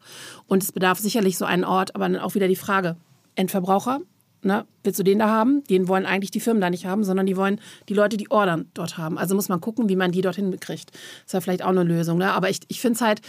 [0.48, 2.98] Und es bedarf sicherlich so einen Ort, aber dann auch wieder die Frage,
[3.36, 4.00] Endverbraucher,
[4.42, 5.64] ne, willst du den da haben?
[5.66, 8.66] Den wollen eigentlich die Firmen da nicht haben, sondern die wollen die Leute, die ordern,
[8.74, 9.20] dort haben.
[9.20, 10.92] Also muss man gucken, wie man die dorthin kriegt.
[10.92, 12.18] Das ist ja vielleicht auch eine Lösung.
[12.18, 12.32] Ne?
[12.32, 13.22] Aber ich, ich finde es halt,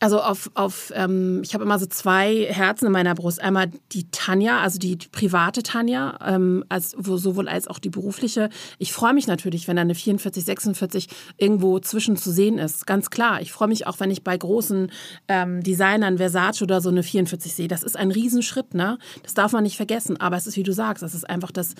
[0.00, 3.42] also auf, auf ähm, ich habe immer so zwei Herzen in meiner Brust.
[3.42, 7.90] Einmal die Tanja, also die, die private Tanja, ähm, als, wo, sowohl als auch die
[7.90, 8.48] berufliche.
[8.78, 12.86] Ich freue mich natürlich, wenn da eine 44, 46 irgendwo zwischen zu sehen ist.
[12.86, 13.40] Ganz klar.
[13.40, 14.92] Ich freue mich auch, wenn ich bei großen
[15.26, 17.68] ähm, Designern, Versace oder so eine 44 sehe.
[17.68, 18.98] Das ist ein Riesenschritt, ne?
[19.24, 20.20] Das darf man nicht vergessen.
[20.20, 21.74] Aber es ist, wie du sagst, es ist einfach das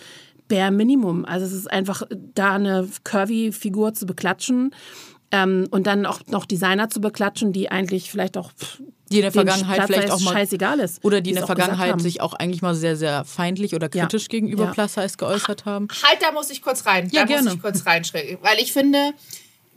[0.48, 1.24] Bare Minimum.
[1.24, 2.02] Also es ist einfach,
[2.34, 4.72] da eine Curvy-Figur zu beklatschen
[5.30, 8.52] ähm, und dann auch noch Designer zu beklatschen, die eigentlich vielleicht auch
[9.10, 11.04] die in der Vergangenheit vielleicht auch mal scheißegal ist.
[11.04, 14.28] Oder die in der Vergangenheit sich auch eigentlich mal sehr, sehr feindlich oder kritisch ja.
[14.28, 14.70] gegenüber ja.
[14.72, 15.88] Plus Size geäußert haben.
[16.02, 17.08] Halt, da muss ich kurz rein.
[17.10, 17.44] Ja, da gerne.
[17.44, 18.02] muss ich kurz rein,
[18.42, 19.12] weil ich finde,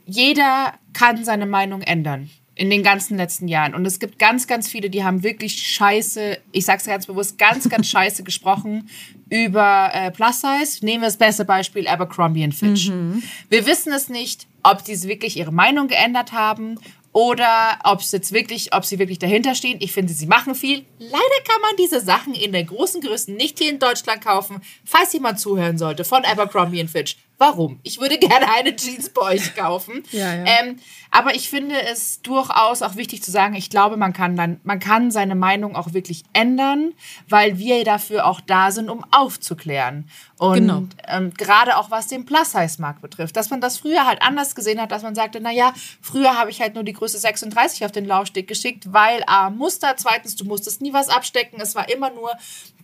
[0.06, 2.30] jeder kann seine Meinung ändern
[2.62, 3.74] in den ganzen letzten Jahren.
[3.74, 7.68] Und es gibt ganz, ganz viele, die haben wirklich scheiße, ich sag's ganz bewusst, ganz,
[7.68, 8.88] ganz scheiße gesprochen
[9.28, 10.86] über äh, Plus Size.
[10.86, 12.90] Nehmen wir das beste Beispiel Abercrombie Fitch.
[12.90, 13.24] Mhm.
[13.48, 16.78] Wir wissen es nicht, ob sie wirklich ihre Meinung geändert haben
[17.10, 19.78] oder ob es jetzt wirklich, ob sie wirklich dahinter stehen.
[19.80, 20.84] Ich finde, sie machen viel.
[21.00, 24.62] Leider kann man diese Sachen in den großen Größen nicht hier in Deutschland kaufen.
[24.84, 27.80] Falls jemand zuhören sollte von Abercrombie Fitch, warum?
[27.82, 30.04] Ich würde gerne eine Jeans bei euch kaufen.
[30.12, 30.44] ja, ja.
[30.44, 30.78] Ähm,
[31.14, 34.78] aber ich finde es durchaus auch wichtig zu sagen, ich glaube, man kann dann, man
[34.78, 36.94] kann seine Meinung auch wirklich ändern,
[37.28, 40.08] weil wir dafür auch da sind, um aufzuklären.
[40.38, 40.82] Und genau.
[41.06, 44.90] ähm, gerade auch was den Plus-Size-Markt betrifft, dass man das früher halt anders gesehen hat,
[44.90, 48.48] dass man sagte, naja, früher habe ich halt nur die Größe 36 auf den Laufsteg
[48.48, 52.32] geschickt, weil A, Muster, zweitens, du musstest nie was abstecken, es war immer nur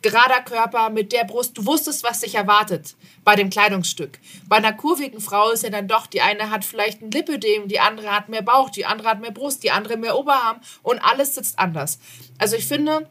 [0.03, 1.57] gerader Körper mit der Brust.
[1.59, 4.19] Du wusstest, was dich erwartet bei dem Kleidungsstück.
[4.49, 7.81] Bei einer kurvigen Frau ist ja dann doch, die eine hat vielleicht ein Lipödem, die
[7.81, 11.35] andere hat mehr Bauch, die andere hat mehr Brust, die andere mehr Oberarm und alles
[11.35, 11.99] sitzt anders.
[12.39, 13.09] Also ich finde,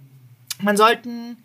[0.62, 1.38] man sollten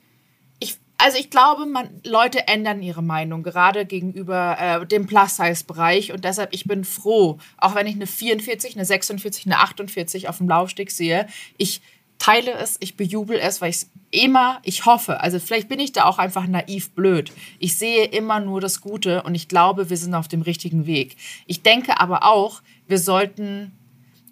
[1.03, 6.13] also ich glaube, man, Leute ändern ihre Meinung, gerade gegenüber äh, dem Plus-Size-Bereich.
[6.13, 10.39] Und deshalb, ich bin froh, auch wenn ich eine 44, eine 46, eine 48 auf
[10.39, 11.27] dem Laufsteg sehe,
[11.59, 11.83] ich
[12.23, 15.91] teile es, ich bejubel es, weil ich es immer, ich hoffe, also vielleicht bin ich
[15.91, 17.33] da auch einfach naiv blöd.
[17.59, 21.17] Ich sehe immer nur das Gute und ich glaube, wir sind auf dem richtigen Weg.
[21.47, 23.73] Ich denke aber auch, wir sollten,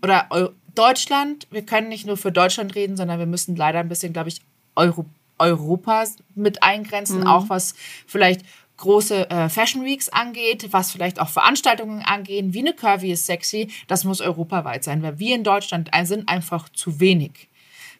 [0.05, 0.29] oder
[0.77, 4.29] Deutschland, wir können nicht nur für Deutschland reden, sondern wir müssen leider ein bisschen, glaube
[4.29, 4.41] ich,
[4.77, 5.07] Euro,
[5.39, 6.05] Europa
[6.37, 7.27] mit eingrenzen, mhm.
[7.27, 7.75] auch was
[8.07, 8.43] vielleicht
[8.77, 13.69] große äh, Fashion Weeks angeht, was vielleicht auch Veranstaltungen angehen, wie eine Curvy ist sexy,
[13.89, 17.50] das muss europaweit sein, weil wir in Deutschland sind einfach zu wenig.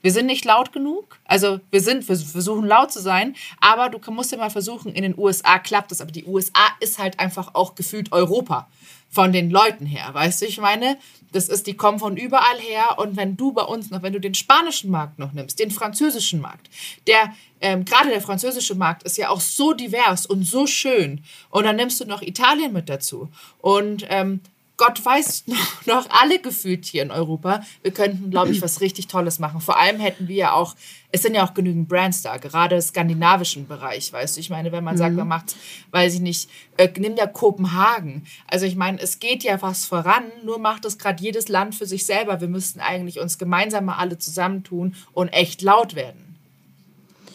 [0.03, 1.19] Wir sind nicht laut genug.
[1.25, 5.03] Also wir sind, wir versuchen laut zu sein, aber du musst ja mal versuchen, in
[5.03, 6.01] den USA klappt das.
[6.01, 8.69] Aber die USA ist halt einfach auch gefühlt Europa
[9.11, 10.09] von den Leuten her.
[10.13, 10.97] Weißt du, ich meine,
[11.33, 12.99] das ist, die kommen von überall her.
[12.99, 16.41] Und wenn du bei uns noch, wenn du den spanischen Markt noch nimmst, den französischen
[16.41, 16.71] Markt,
[17.07, 21.25] der, ähm, gerade der französische Markt ist ja auch so divers und so schön.
[21.51, 23.29] Und dann nimmst du noch Italien mit dazu.
[23.59, 24.41] Und ähm,
[24.81, 25.57] Gott weiß noch,
[25.87, 27.63] noch alle gefühlt hier in Europa.
[27.83, 29.61] Wir könnten, glaube ich, was richtig Tolles machen.
[29.61, 30.75] Vor allem hätten wir ja auch,
[31.13, 34.41] es sind ja auch genügend Brands da, gerade im skandinavischen Bereich, weißt du.
[34.41, 35.55] Ich meine, wenn man sagt, man macht,
[35.91, 38.27] weiß ich nicht, äh, nimm ja Kopenhagen.
[38.47, 41.85] Also ich meine, es geht ja was voran, nur macht es gerade jedes Land für
[41.87, 42.41] sich selber.
[42.41, 46.39] Wir müssten eigentlich uns gemeinsam mal alle zusammentun und echt laut werden.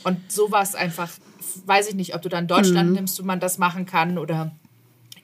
[0.04, 1.12] Und sowas einfach,
[1.68, 2.96] weiß ich nicht, ob du dann Deutschland Mhm.
[2.96, 4.52] nimmst, wo man das machen kann oder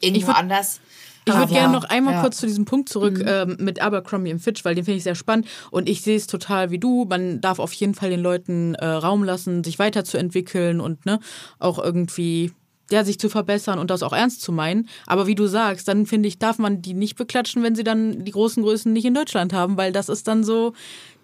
[0.02, 0.80] irgendwo anders.
[1.26, 2.22] Ich würde gerne noch einmal ja.
[2.22, 5.16] kurz zu diesem Punkt zurück ähm, mit Abercrombie und Fitch, weil den finde ich sehr
[5.16, 7.06] spannend und ich sehe es total wie du.
[7.08, 11.20] Man darf auf jeden Fall den Leuten äh, Raum lassen, sich weiterzuentwickeln und ne,
[11.60, 12.52] auch irgendwie
[12.92, 14.90] ja, sich zu verbessern und das auch ernst zu meinen.
[15.08, 18.26] Aber wie du sagst, dann finde ich, darf man die nicht beklatschen, wenn sie dann
[18.26, 20.74] die großen Größen nicht in Deutschland haben, weil das ist dann so,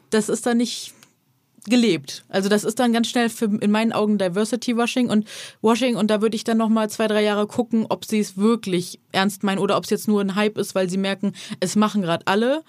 [0.10, 0.94] das ist dann nicht
[1.66, 2.26] gelebt.
[2.30, 5.28] Also das ist dann ganz schnell für, in meinen Augen Diversity Washing und
[5.62, 8.38] Washing und da würde ich dann noch mal zwei, drei Jahre gucken, ob sie es
[8.38, 11.76] wirklich ernst meinen oder ob es jetzt nur ein Hype ist, weil sie merken, es
[11.76, 12.64] machen gerade alle.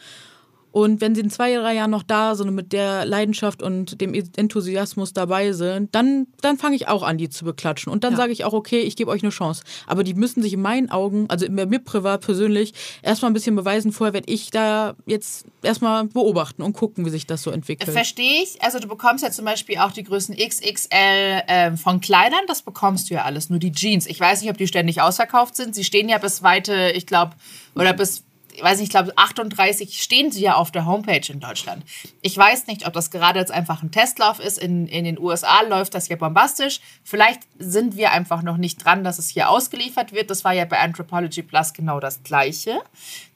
[0.79, 4.01] Und wenn sie in zwei, drei Jahren noch da sind und mit der Leidenschaft und
[4.01, 7.93] dem Enthusiasmus dabei sind, dann, dann fange ich auch an, die zu beklatschen.
[7.93, 9.65] Und dann sage ich auch, okay, ich gebe euch eine Chance.
[9.89, 13.91] Aber die müssen sich in meinen Augen, also mir privat persönlich, erstmal ein bisschen beweisen.
[13.91, 17.91] Vorher werde ich da jetzt erstmal beobachten und gucken, wie sich das so entwickelt.
[17.91, 18.63] Verstehe ich.
[18.63, 22.43] Also du bekommst ja zum Beispiel auch die Größen XXL ähm, von Kleidern.
[22.47, 23.51] Das bekommst du ja alles.
[23.51, 24.07] Nur die Jeans.
[24.07, 25.75] Ich weiß nicht, ob die ständig ausverkauft sind.
[25.75, 27.33] Sie stehen ja bis weite, ich glaube,
[27.75, 28.23] oder bis,
[28.63, 31.85] weiß nicht, ich glaube 38 stehen sie ja auf der Homepage in Deutschland.
[32.23, 34.59] Ich weiß nicht, ob das gerade jetzt einfach ein Testlauf ist.
[34.59, 36.81] In, in den USA läuft das ja bombastisch.
[37.05, 40.31] Vielleicht sind wir einfach noch nicht dran, dass es hier ausgeliefert wird.
[40.31, 42.81] Das war ja bei Anthropology Plus genau das Gleiche.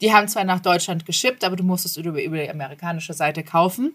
[0.00, 3.42] Die haben zwar nach Deutschland geschippt, aber du musst es über, über die amerikanische Seite
[3.42, 3.94] kaufen.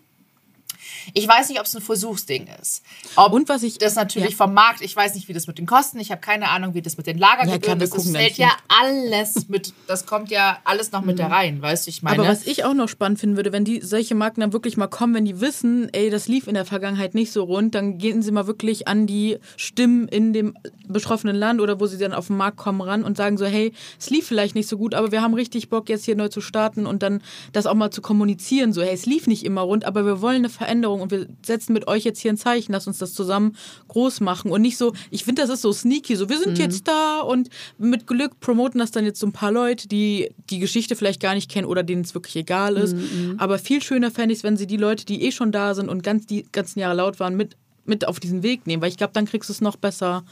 [1.13, 2.83] Ich weiß nicht, ob es ein Versuchsding ist.
[3.15, 4.38] Ob Und was ich- das natürlich ja.
[4.38, 6.81] vom Markt, ich weiß nicht, wie das mit den Kosten, ich habe keine Ahnung, wie
[6.81, 7.95] das mit den Lagergebühren Ja, klar, ist.
[7.95, 11.89] Das fällt ja alles mit, das kommt ja alles noch mit da rein, weißt du,
[11.89, 12.19] ich meine.
[12.19, 14.88] Aber was ich auch noch spannend finden würde, wenn die solche Marken dann wirklich mal
[14.88, 18.21] kommen, wenn die wissen, ey, das lief in der Vergangenheit nicht so rund, dann gehen
[18.21, 20.57] sie mal wirklich an die Stimmen in dem
[20.88, 23.73] betroffenen Land oder wo sie dann auf den Markt kommen ran und sagen so, hey,
[23.99, 26.41] es lief vielleicht nicht so gut, aber wir haben richtig Bock jetzt hier neu zu
[26.41, 27.21] starten und dann
[27.53, 30.38] das auch mal zu kommunizieren, so, hey, es lief nicht immer rund, aber wir wollen
[30.38, 33.55] eine Veränderung und wir setzen mit euch jetzt hier ein Zeichen, lass uns das zusammen
[33.88, 36.88] groß machen und nicht so, ich finde, das ist so sneaky, so, wir sind jetzt
[36.88, 40.95] da und mit Glück promoten das dann jetzt so ein paar Leute, die die Geschichte
[40.95, 42.95] vielleicht gar nicht kennen oder denen es wirklich egal ist.
[43.38, 45.89] Aber viel schöner fände ich es, wenn sie die Leute, die eh schon da sind
[45.89, 47.55] und ganz die ganzen Jahre laut waren, mit,
[47.86, 50.23] mit auf diesen Weg nehmen, weil ich glaube, dann kriegst du es noch besser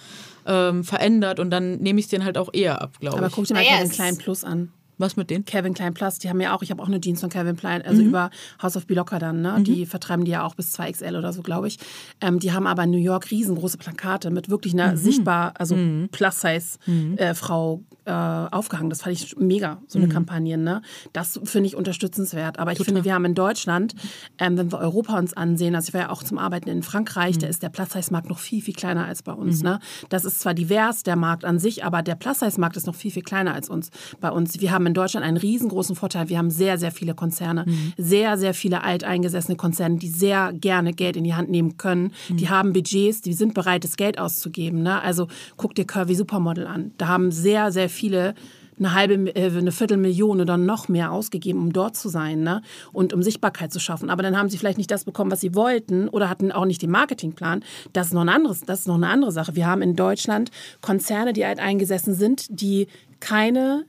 [0.45, 3.33] ähm, verändert und dann nehme ich es denen halt auch eher ab, glaube Aber ich.
[3.33, 4.71] guck dir mal Naja, Kevin es- Klein Plus an.
[4.97, 5.43] Was mit denen?
[5.45, 7.81] Kevin Klein Plus, die haben ja auch, ich habe auch eine Jeans von Kevin Klein,
[7.81, 8.07] also Mhm.
[8.09, 8.29] über
[8.61, 9.61] House of Bilocker dann, ne?
[9.61, 11.77] Die vertreiben die ja auch bis 2XL oder so, glaube ich.
[12.21, 14.97] Ähm, die haben aber in New York riesengroße Plakate mit wirklich einer Mhm.
[14.97, 15.77] sichtbar, also
[16.11, 18.89] Plus-Size-Frau äh, aufgehangen.
[18.89, 20.05] Das fand ich mega, so Mhm.
[20.05, 20.81] eine Kampagne, ne?
[21.13, 22.59] Das finde ich unterstützenswert.
[22.59, 23.95] Aber ich finde, wir haben in Deutschland,
[24.37, 27.35] ähm, wenn wir Europa uns ansehen, also ich war ja auch zum Arbeiten in Frankreich,
[27.37, 27.39] Mhm.
[27.41, 29.79] da ist der Plus-Size-Markt noch viel, viel kleiner als bei uns, ne?
[30.09, 33.23] Das ist zwar divers, der Markt an sich, aber der Plus-Size-Markt ist noch viel, viel
[33.23, 33.89] kleiner als uns.
[34.21, 36.29] Bei uns, wir haben in Deutschland einen riesengroßen Vorteil.
[36.29, 37.65] Wir haben sehr, sehr viele Konzerne,
[37.97, 42.11] sehr, sehr viele alteingesessene Konzerne, die sehr gerne Geld in die Hand nehmen können.
[42.29, 44.83] Die haben Budgets, die sind bereit, das Geld auszugeben.
[44.83, 45.01] Ne?
[45.01, 45.27] Also
[45.57, 46.91] guck dir Curvy Supermodel an.
[46.97, 48.35] Da haben sehr, sehr viele
[48.77, 52.61] eine halbe, äh, eine Viertelmillion oder noch mehr ausgegeben, um dort zu sein ne?
[52.91, 54.09] und um Sichtbarkeit zu schaffen.
[54.09, 56.81] Aber dann haben sie vielleicht nicht das bekommen, was sie wollten oder hatten auch nicht
[56.81, 57.63] den Marketingplan.
[57.93, 59.55] Das ist noch ein anderes, das ist noch eine andere Sache.
[59.55, 62.87] Wir haben in Deutschland Konzerne, die halt eingesessen sind, die
[63.19, 63.85] keine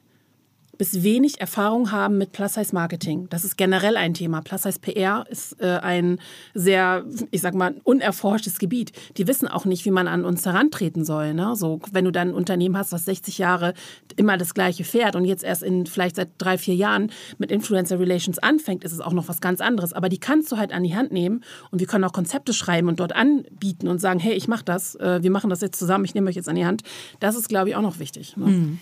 [0.78, 3.28] bis wenig Erfahrung haben mit Plus-Size-Marketing.
[3.30, 4.40] Das ist generell ein Thema.
[4.40, 6.18] Plus-Size-PR ist äh, ein
[6.54, 8.92] sehr, ich sag mal, unerforschtes Gebiet.
[9.16, 11.34] Die wissen auch nicht, wie man an uns herantreten soll.
[11.34, 11.56] Ne?
[11.56, 13.74] So, wenn du dann ein Unternehmen hast, was 60 Jahre
[14.16, 17.98] immer das Gleiche fährt und jetzt erst in vielleicht seit drei, vier Jahren mit Influencer
[17.98, 19.92] Relations anfängt, ist es auch noch was ganz anderes.
[19.92, 22.88] Aber die kannst du halt an die Hand nehmen und wir können auch Konzepte schreiben
[22.88, 26.04] und dort anbieten und sagen, hey, ich mache das, äh, wir machen das jetzt zusammen,
[26.04, 26.82] ich nehme euch jetzt an die Hand.
[27.20, 28.36] Das ist, glaube ich, auch noch wichtig.
[28.36, 28.78] Ne?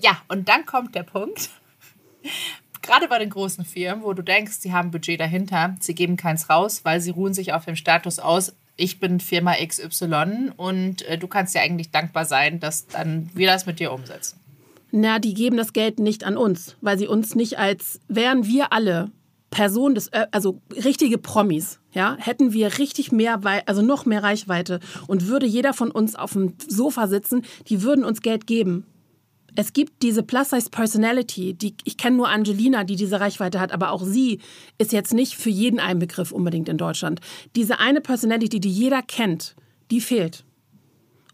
[0.00, 1.50] Ja, und dann kommt der Punkt.
[2.82, 6.48] Gerade bei den großen Firmen, wo du denkst, sie haben Budget dahinter, sie geben keins
[6.48, 11.18] raus, weil sie ruhen sich auf dem Status aus, ich bin Firma XY und äh,
[11.18, 14.38] du kannst ja eigentlich dankbar sein, dass dann wir das mit dir umsetzen.
[14.90, 18.72] Na, die geben das Geld nicht an uns, weil sie uns nicht als, wären wir
[18.72, 19.10] alle
[19.50, 25.26] Personen des, also richtige Promis, ja, hätten wir richtig mehr, also noch mehr Reichweite und
[25.26, 28.86] würde jeder von uns auf dem Sofa sitzen, die würden uns Geld geben.
[29.58, 34.04] Es gibt diese Plus-Size-Personality, die, ich kenne nur Angelina, die diese Reichweite hat, aber auch
[34.04, 34.38] sie
[34.78, 37.20] ist jetzt nicht für jeden ein Begriff unbedingt in Deutschland.
[37.56, 39.56] Diese eine Personality, die jeder kennt,
[39.90, 40.44] die fehlt.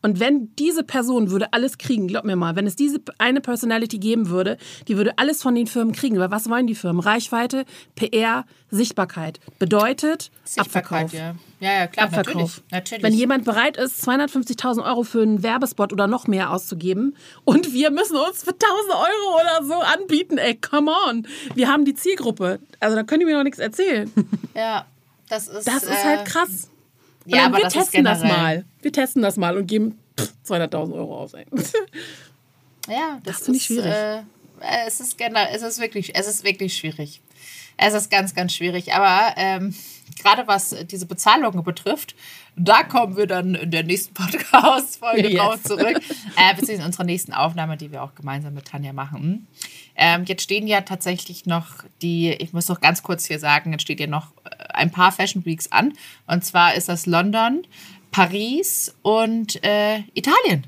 [0.05, 3.97] Und wenn diese Person würde alles kriegen, glaub mir mal, wenn es diese eine Personality
[3.97, 6.19] geben würde, die würde alles von den Firmen kriegen.
[6.19, 7.01] Weil was wollen die Firmen?
[7.01, 9.41] Reichweite, PR, Sichtbarkeit.
[9.59, 11.13] Bedeutet Sichtbarkeit, Abverkauf.
[11.15, 11.35] ja.
[11.61, 12.35] Ja, ja, klar, Abverkauf.
[12.35, 12.63] natürlich.
[12.71, 13.03] natürlich.
[13.03, 17.91] Wenn jemand bereit ist, 250.000 Euro für einen Werbespot oder noch mehr auszugeben und wir
[17.91, 18.59] müssen uns für 1.000
[18.91, 21.27] Euro oder so anbieten, ey, come on.
[21.55, 22.59] Wir haben die Zielgruppe.
[22.79, 24.13] Also da können die mir noch nichts erzählen.
[24.55, 24.85] ja,
[25.31, 26.69] das ist, Das ist äh, halt krass.
[27.27, 28.65] Und Ja, aber wir testen das mal.
[28.83, 31.35] Wir testen das mal und geben pff, 200.000 Euro aus.
[31.35, 31.47] Ey.
[32.89, 33.87] Ja, das, Das finde ich schwierig.
[33.93, 34.23] Äh,
[34.87, 37.23] es ist generell, es ist wirklich, es ist wirklich schwierig.
[37.79, 38.93] Es ist ganz, ganz schwierig.
[38.93, 39.75] Aber ähm,
[40.23, 42.15] gerade was diese Bezahlungen betrifft,
[42.57, 45.39] da kommen wir dann in der nächsten Podcast-Folge Yes.
[45.41, 45.97] drauf zurück.
[46.37, 49.47] Äh, beziehungsweise in unserer nächsten Aufnahme, die wir auch gemeinsam mit Tanja machen.
[49.97, 53.83] Ähm, jetzt stehen ja tatsächlich noch die, ich muss noch ganz kurz hier sagen, jetzt
[53.83, 55.93] steht ja noch äh, ein paar Fashion Weeks an.
[56.27, 57.67] Und zwar ist das London,
[58.11, 60.67] Paris und äh, Italien.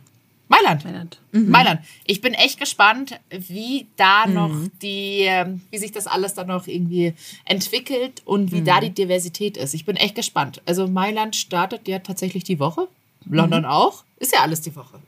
[0.49, 0.85] Mailand.
[0.85, 1.20] Mailand.
[1.33, 1.81] Mailand.
[2.07, 6.68] Ich bin echt gespannt, wie da noch die, ähm, wie sich das alles dann noch
[6.68, 7.14] irgendwie
[7.45, 9.74] entwickelt und wie da die Diversität ist.
[9.74, 10.62] Ich bin echt gespannt.
[10.64, 12.87] Also Mailand startet ja tatsächlich die Woche.
[13.29, 14.05] London auch.
[14.18, 15.01] Ist ja alles die Woche.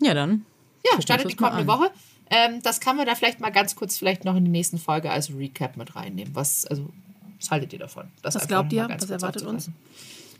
[0.00, 0.46] Ja, dann.
[0.84, 1.66] Ja, startet die kommende.
[1.66, 1.90] Woche.
[2.30, 5.10] Ähm, das kann man da vielleicht mal ganz kurz vielleicht noch in die nächsten Folge
[5.10, 6.34] als Recap mit reinnehmen.
[6.34, 6.90] Was, also,
[7.38, 8.08] was haltet ihr davon?
[8.22, 8.88] Das Was glaubt ihr?
[8.88, 9.70] Was erwartet uns?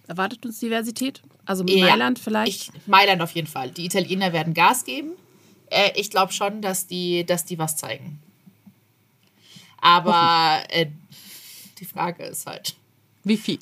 [0.06, 1.22] Erwartet uns Diversität?
[1.44, 2.72] Also Ja, Mailand vielleicht?
[2.74, 3.70] Ich, Mailand auf jeden Fall.
[3.70, 5.12] Die Italiener werden Gas geben.
[5.70, 8.20] Äh, ich glaube schon, dass die, dass die was zeigen.
[9.80, 10.86] Aber äh,
[11.78, 12.74] die Frage ist halt,
[13.24, 13.58] Wie viel?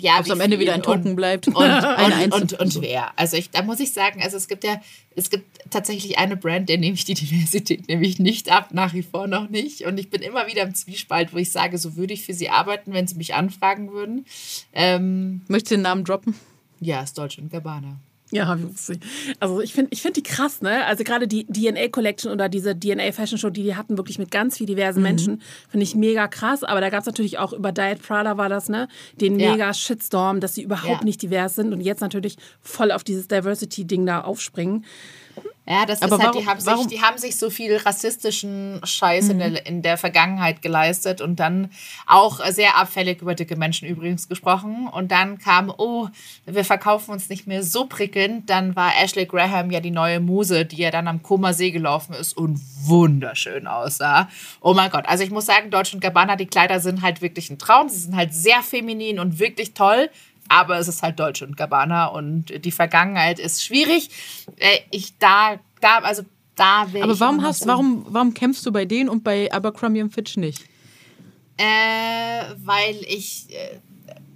[0.00, 1.48] Ja, Ob am Ende wieder ein und- Token bleibt.
[1.48, 3.10] Und, Eine und, und, Einzel- und wer?
[3.18, 4.80] Also ich, da muss ich sagen, also es gibt ja,
[5.16, 9.02] es gibt tatsächlich eine Brand, der nehme ich die Diversität nämlich nicht ab, nach wie
[9.02, 9.82] vor noch nicht.
[9.82, 12.48] Und ich bin immer wieder im Zwiespalt, wo ich sage, so würde ich für sie
[12.50, 14.24] arbeiten, wenn sie mich anfragen würden.
[14.72, 16.34] Ähm, Möchtest du den Namen droppen?
[16.80, 17.98] ja, ist Deutsche und Gabbana.
[18.30, 18.58] Ja,
[19.40, 20.84] also ich finde ich find die krass, ne?
[20.84, 24.30] Also gerade die DNA Collection oder diese DNA Fashion Show, die die hatten, wirklich mit
[24.30, 26.62] ganz viel diversen Menschen, finde ich mega krass.
[26.62, 28.88] Aber da gab es natürlich auch über Diet Prada war das, ne?
[29.20, 29.52] Den Ja.
[29.52, 31.04] mega Shitstorm, dass sie überhaupt Ja.
[31.04, 34.84] nicht divers sind und jetzt natürlich voll auf dieses Diversity-Ding da aufspringen.
[35.66, 37.76] Ja, das Aber ist halt, warum- die, haben sich, warum- die haben sich so viel
[37.76, 39.40] rassistischen Scheiß in, Mhm.
[39.40, 41.70] der, in der Vergangenheit geleistet und dann
[42.06, 44.88] auch sehr abfällig über dicke Menschen übrigens gesprochen.
[44.88, 46.08] Und dann kam, oh,
[46.46, 48.48] wir verkaufen uns nicht mehr so prickelnd.
[48.48, 52.14] Dann war Ashley Graham ja die neue Muse, die ja dann am Koma See gelaufen
[52.14, 54.28] ist und wunderschön aussah.
[54.60, 57.50] Oh mein Gott, also ich muss sagen, Deutsch und Gabbana, die Kleider sind halt wirklich
[57.50, 57.88] ein Traum.
[57.88, 60.08] Sie sind halt sehr feminin und wirklich toll.
[60.48, 64.10] Aber es ist halt Deutsch und Gabbana und die Vergangenheit ist schwierig.
[64.56, 66.24] Äh, Ich da, da, also
[66.56, 70.12] da wäre Aber warum hast, warum, warum kämpfst du bei denen und bei Abercrombie und
[70.12, 70.64] Fitch nicht?
[71.56, 73.78] Äh, weil ich, äh,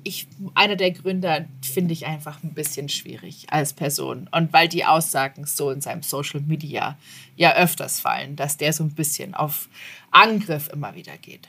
[0.04, 4.28] ich, einer der Gründer finde ich einfach ein bisschen schwierig als Person.
[4.32, 6.96] Und weil die Aussagen so in seinem Social Media
[7.36, 9.68] ja öfters fallen, dass der so ein bisschen auf
[10.10, 11.48] Angriff immer wieder geht.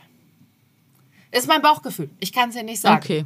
[1.33, 2.09] Ist mein Bauchgefühl.
[2.19, 3.03] Ich kann es dir nicht sagen.
[3.03, 3.25] Okay.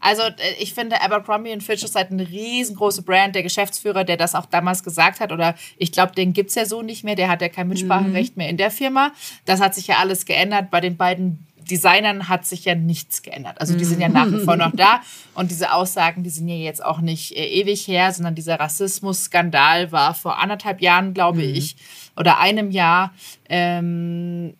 [0.00, 3.34] Also äh, ich finde, Abercrombie Fitch ist halt eine riesengroße Brand.
[3.34, 6.64] Der Geschäftsführer, der das auch damals gesagt hat, oder ich glaube, den gibt es ja
[6.64, 9.12] so nicht mehr, der hat ja kein Mitspracherecht mehr in der Firma.
[9.44, 10.70] Das hat sich ja alles geändert.
[10.70, 13.60] Bei den beiden Designern hat sich ja nichts geändert.
[13.60, 15.00] Also die sind ja nach wie vor noch da.
[15.34, 19.92] Und diese Aussagen, die sind ja jetzt auch nicht äh, ewig her, sondern dieser Rassismus-Skandal
[19.92, 21.76] war vor anderthalb Jahren, glaube ich,
[22.16, 23.14] oder einem Jahr.
[23.48, 24.54] Ähm,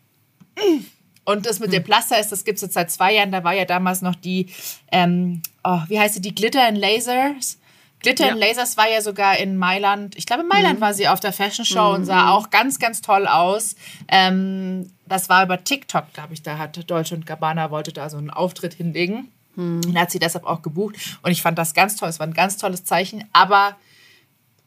[1.24, 3.30] und das mit dem Plaster ist, das gibt es jetzt seit zwei Jahren.
[3.32, 4.46] Da war ja damals noch die,
[4.90, 7.58] ähm, oh, wie heißt sie, die Glitter and Lasers.
[8.00, 8.32] Glitter Ja.
[8.32, 10.16] and Lasers war ja sogar in Mailand.
[10.16, 13.00] Ich glaube, in Mailand war sie auf der Fashion Show und sah auch ganz, ganz
[13.00, 13.76] toll aus.
[14.08, 16.42] Ähm, das war über TikTok, glaube ich.
[16.42, 19.28] Da hat Deutsche und Gabbana wollte da so einen Auftritt hinlegen.
[19.54, 20.96] Und hat sie deshalb auch gebucht.
[21.22, 22.08] Und ich fand das ganz toll.
[22.08, 23.24] Es war ein ganz tolles Zeichen.
[23.34, 23.76] Aber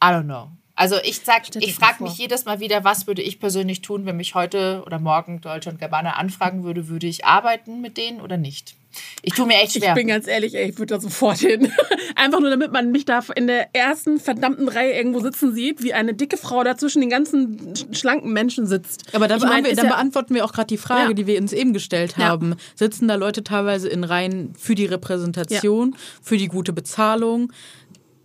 [0.02, 0.48] I don't know.
[0.78, 3.80] Also ich sag, Stell dir ich frage mich jedes Mal wieder, was würde ich persönlich
[3.80, 7.96] tun, wenn mich heute oder morgen Deutsche und Gabbana anfragen würde, würde ich arbeiten mit
[7.96, 8.74] denen oder nicht?
[9.22, 9.94] Ich tue mir echt Ich schwer.
[9.94, 11.70] bin ganz ehrlich, ey, ich würde da sofort hin.
[12.14, 15.92] Einfach nur, damit man mich da in der ersten verdammten Reihe irgendwo sitzen sieht, wie
[15.92, 19.14] eine dicke Frau da zwischen den ganzen sch- schlanken Menschen sitzt.
[19.14, 21.12] Aber da, Ich mein, haben wir, dann ja- beantworten wir auch gerade die Frage, Ja.
[21.14, 22.24] die wir uns eben gestellt Ja.
[22.28, 22.54] haben.
[22.74, 27.52] Sitzen da Leute teilweise in Reihen für die Repräsentation, für die gute Bezahlung?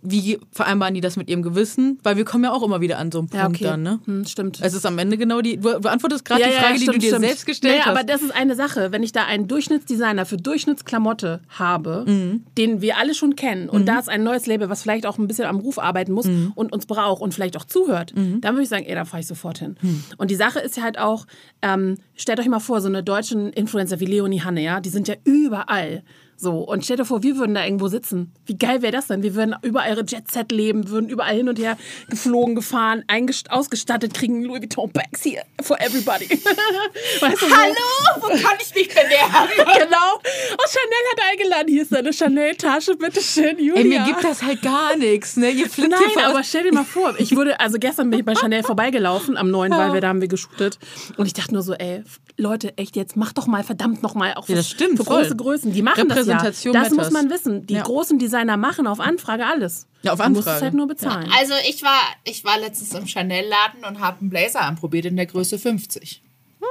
[0.04, 1.98] Wie vereinbaren die das mit ihrem Gewissen?
[2.02, 3.64] Weil wir kommen ja auch immer wieder an so einen Ja, Punkt okay.
[3.70, 4.00] dann, ne?
[4.04, 4.58] Hm, stimmt.
[4.60, 5.58] Es ist am Ende genau die.
[5.58, 7.90] Du beantwortest gerade die Frage, die du dir selbst gestellt naja, hast.
[7.96, 8.90] aber das ist eine Sache.
[8.90, 12.44] Wenn ich da einen Durchschnittsdesigner für Durchschnittsklamotte habe, Mhm.
[12.58, 15.28] den wir alle schon kennen, und da ist ein neues Label, was vielleicht auch ein
[15.28, 16.52] bisschen am Ruf arbeiten muss Mhm.
[16.54, 19.26] und uns braucht und vielleicht auch zuhört, dann würde ich sagen, ey, da fahre ich
[19.26, 19.76] sofort hin.
[19.80, 20.02] Mhm.
[20.18, 21.26] Und die Sache ist ja halt auch,
[21.62, 25.06] ähm, stellt euch mal vor, so eine deutschen Influencer wie Leonie Hanne, ja, die sind
[25.08, 26.02] ja überall.
[26.36, 28.32] So, und stell dir vor, wir würden da irgendwo sitzen.
[28.46, 29.22] Wie geil wäre das denn?
[29.22, 31.76] Wir würden überall ihre Jet-Set leben, würden überall hin und her
[32.08, 33.04] geflogen, gefahren,
[33.48, 36.28] ausgestattet, kriegen Louis Vuitton Bags hier for everybody.
[37.20, 39.48] weißt du, Hallo, wo kann ich mich bewerben?
[39.56, 40.14] genau.
[40.14, 43.76] Und Chanel hat eingeladen, hier ist deine Chanel-Tasche, bitteschön, Julia.
[43.76, 45.50] Ey, mir gibt das halt gar nichts, ne?
[45.50, 48.62] Ihr Nein, aber stell dir mal vor, ich wurde, also gestern bin ich bei Chanel
[48.62, 49.78] vorbeigelaufen, am 9, ja.
[49.78, 50.78] weil wir da haben wir geshootet.
[51.16, 52.02] Und ich dachte nur so, ey,
[52.36, 55.36] Leute, echt jetzt, mach doch mal verdammt noch mal auch ja, das stimmt, für große
[55.36, 55.72] Größen.
[55.72, 56.72] Die machen das ja.
[56.72, 57.66] Das muss man wissen.
[57.66, 57.82] Die ja.
[57.82, 59.86] großen Designer machen auf Anfrage alles.
[60.02, 60.32] Ja, auf Anfrage.
[60.32, 61.28] Du musst es halt nur bezahlen.
[61.28, 61.36] Ja.
[61.38, 65.26] Also ich war, ich war letztens im Chanel-Laden und habe einen Blazer anprobiert in der
[65.26, 66.22] Größe 50.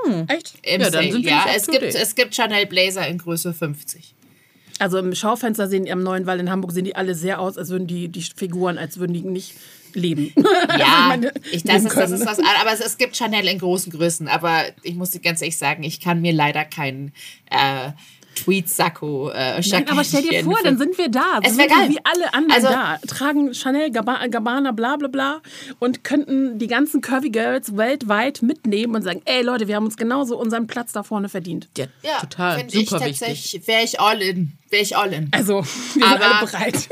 [0.06, 0.56] Hm, echt?
[0.64, 4.16] Im ja, dann sind wir ja, es gibt, es gibt Chanel Blazer in Größe 50.
[4.80, 7.58] Also im Schaufenster sehen die am Neuen Wall in Hamburg sehen die alle sehr aus,
[7.58, 9.54] als würden die, die Figuren, als würden die nicht
[9.94, 10.34] leben.
[10.80, 13.92] Ja, also ich, das, ist, das ist was Aber es, es, gibt Chanel in großen
[13.92, 14.28] Größen.
[14.28, 17.14] Aber ich muss dir ganz ehrlich sagen, ich kann mir leider keinen
[17.50, 17.92] äh,
[18.36, 21.40] Tweetsacko äh, Nein, aber stell dir vor, dann sind wir da.
[21.44, 21.90] Es wäre geil.
[21.90, 22.98] Wie alle anderen also, da.
[23.08, 25.42] Tragen Chanel, Gabbana, bla bla bla
[25.80, 29.98] und könnten die ganzen Curvy Girls weltweit mitnehmen und sagen, ey Leute, wir haben uns
[29.98, 31.68] genauso unseren Platz da vorne verdient.
[31.78, 32.70] Ja, ja total.
[32.70, 33.68] Super ich wichtig.
[33.68, 34.54] Wäre ich all in.
[34.70, 35.30] Wäre ich all in.
[35.32, 35.64] Also,
[35.96, 36.90] wir aber, sind alle bereit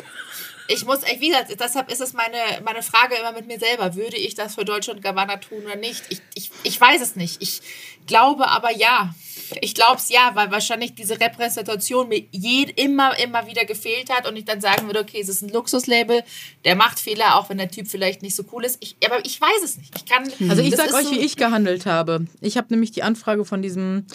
[0.72, 3.96] ich muss, wie gesagt, deshalb ist es meine, meine Frage immer mit mir selber.
[3.96, 6.04] Würde ich das für Deutschland Gabbana tun oder nicht?
[6.10, 7.42] Ich, ich, ich weiß es nicht.
[7.42, 7.62] Ich
[8.06, 9.14] glaube aber ja.
[9.62, 14.28] Ich glaube es ja, weil wahrscheinlich diese Repräsentation mir je, immer, immer wieder gefehlt hat
[14.28, 16.24] und ich dann sagen würde, okay, es ist ein Luxuslabel,
[16.66, 18.78] der macht Fehler, auch wenn der Typ vielleicht nicht so cool ist.
[18.82, 19.94] Ich, aber ich weiß es nicht.
[19.96, 22.26] Ich kann, also ich sag euch, so wie ich gehandelt habe.
[22.42, 24.06] Ich habe nämlich die Anfrage von diesem,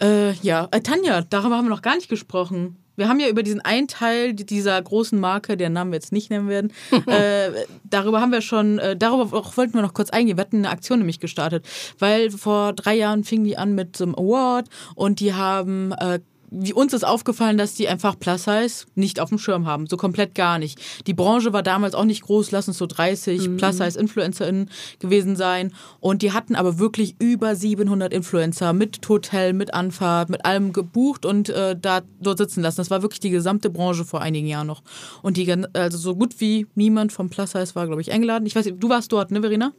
[0.00, 2.76] äh, ja, äh, Tanja, darüber haben wir noch gar nicht gesprochen.
[2.96, 6.30] Wir haben ja über diesen einen Teil dieser großen Marke, deren Namen wir jetzt nicht
[6.30, 6.72] nennen werden,
[7.06, 7.50] äh,
[7.84, 10.36] darüber haben wir schon, äh, darüber wollten wir noch kurz eingehen.
[10.36, 11.66] Wir hatten eine Aktion nämlich gestartet,
[11.98, 16.20] weil vor drei Jahren fing die an mit so einem Award und die haben äh,
[16.50, 19.86] wie uns ist aufgefallen, dass die einfach Plus Size nicht auf dem Schirm haben.
[19.86, 20.80] So komplett gar nicht.
[21.06, 23.56] Die Branche war damals auch nicht groß, lass uns so 30 mhm.
[23.56, 25.72] Plus Size InfluencerInnen gewesen sein.
[26.00, 31.26] Und die hatten aber wirklich über 700 Influencer mit Hotel, mit Anfahrt, mit allem gebucht
[31.26, 32.78] und äh, da dort sitzen lassen.
[32.78, 34.82] Das war wirklich die gesamte Branche vor einigen Jahren noch.
[35.22, 38.46] Und die, also so gut wie niemand vom Plus Size war, glaube ich, eingeladen.
[38.46, 39.72] Ich weiß du warst dort, ne, Verena?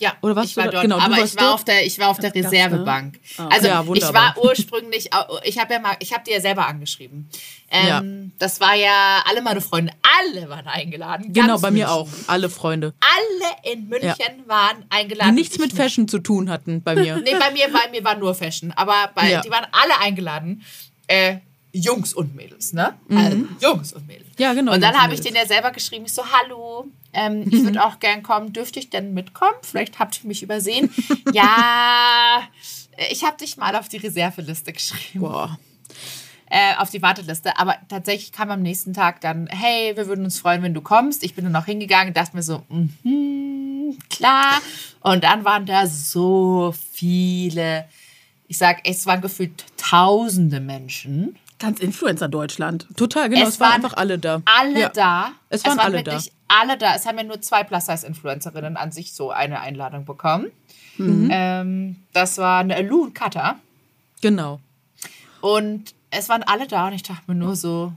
[0.00, 1.54] Ja, oder was ich war dort, genau, aber ich war dort?
[1.54, 3.20] auf der ich war auf der Reservebank.
[3.22, 3.52] Das, ne?
[3.52, 5.10] Also ja, ich war ursprünglich
[5.44, 7.28] ich habe ja mal ich habe dir ja selber angeschrieben.
[7.70, 8.02] Ähm, ja.
[8.38, 11.34] Das war ja alle meine Freunde, alle waren eingeladen.
[11.34, 12.94] Genau, bei mir auch, alle Freunde.
[13.00, 14.48] Alle in München ja.
[14.48, 15.36] waren eingeladen.
[15.36, 17.16] Die nichts mit Fashion zu tun hatten bei mir.
[17.24, 20.62] nee, bei mir bei mir war nur Fashion, aber bei, die waren alle eingeladen.
[21.08, 21.36] Äh,
[21.72, 22.94] Jungs und Mädels, ne?
[23.08, 23.16] Mhm.
[23.16, 24.29] Also, Jungs und Mädels.
[24.40, 24.72] Ja, genau.
[24.72, 28.00] Und dann habe ich den ja selber geschrieben, ich so, hallo, ähm, ich würde auch
[28.00, 29.56] gern kommen, dürfte ich denn mitkommen?
[29.62, 30.90] Vielleicht habt ihr mich übersehen.
[31.32, 32.42] ja,
[33.10, 35.20] ich habe dich mal auf die Reserveliste geschrieben.
[35.20, 35.58] Boah.
[36.46, 37.58] Äh, auf die Warteliste.
[37.58, 41.22] Aber tatsächlich kam am nächsten Tag dann, hey, wir würden uns freuen, wenn du kommst.
[41.22, 44.60] Ich bin dann auch hingegangen, dachte mir so, mm klar.
[45.00, 47.86] Und dann waren da so viele,
[48.48, 51.36] ich sag, es waren gefühlt tausende Menschen.
[51.60, 52.88] Ganz Influencer Deutschland.
[52.96, 53.42] Total, genau.
[53.42, 54.42] Es, es waren, waren, einfach alle da.
[54.46, 54.88] Alle ja.
[54.88, 55.32] da.
[55.50, 56.20] Es waren, es waren alle da.
[56.48, 56.94] alle da.
[56.96, 60.50] Es haben ja nur zwei Plus-Size-Influencerinnen an sich so eine Einladung bekommen.
[60.96, 61.28] Mhm.
[61.30, 63.60] Ähm, das waren Lou und Kata.
[64.22, 64.60] Genau.
[65.42, 67.92] Und es waren alle da und ich dachte mir nur so,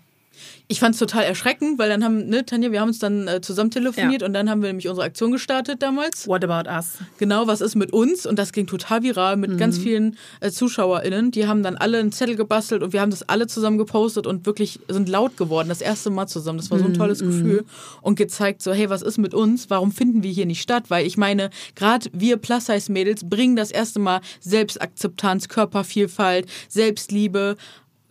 [0.67, 3.41] ich fand es total erschreckend, weil dann haben, ne, Tanja, wir haben uns dann äh,
[3.41, 4.27] zusammen telefoniert ja.
[4.27, 6.27] und dann haben wir nämlich unsere Aktion gestartet damals.
[6.27, 6.97] What about us?
[7.17, 8.25] Genau, was ist mit uns?
[8.25, 9.57] Und das ging total viral mit mhm.
[9.57, 11.31] ganz vielen äh, ZuschauerInnen.
[11.31, 14.45] Die haben dann alle einen Zettel gebastelt und wir haben das alle zusammen gepostet und
[14.45, 16.57] wirklich sind laut geworden, das erste Mal zusammen.
[16.57, 17.27] Das war so ein mhm, tolles mhm.
[17.27, 17.65] Gefühl
[18.01, 19.69] und gezeigt so, hey, was ist mit uns?
[19.69, 20.85] Warum finden wir hier nicht statt?
[20.87, 27.57] Weil ich meine, gerade wir Plus-Size-Mädels bringen das erste Mal Selbstakzeptanz, Körpervielfalt, Selbstliebe,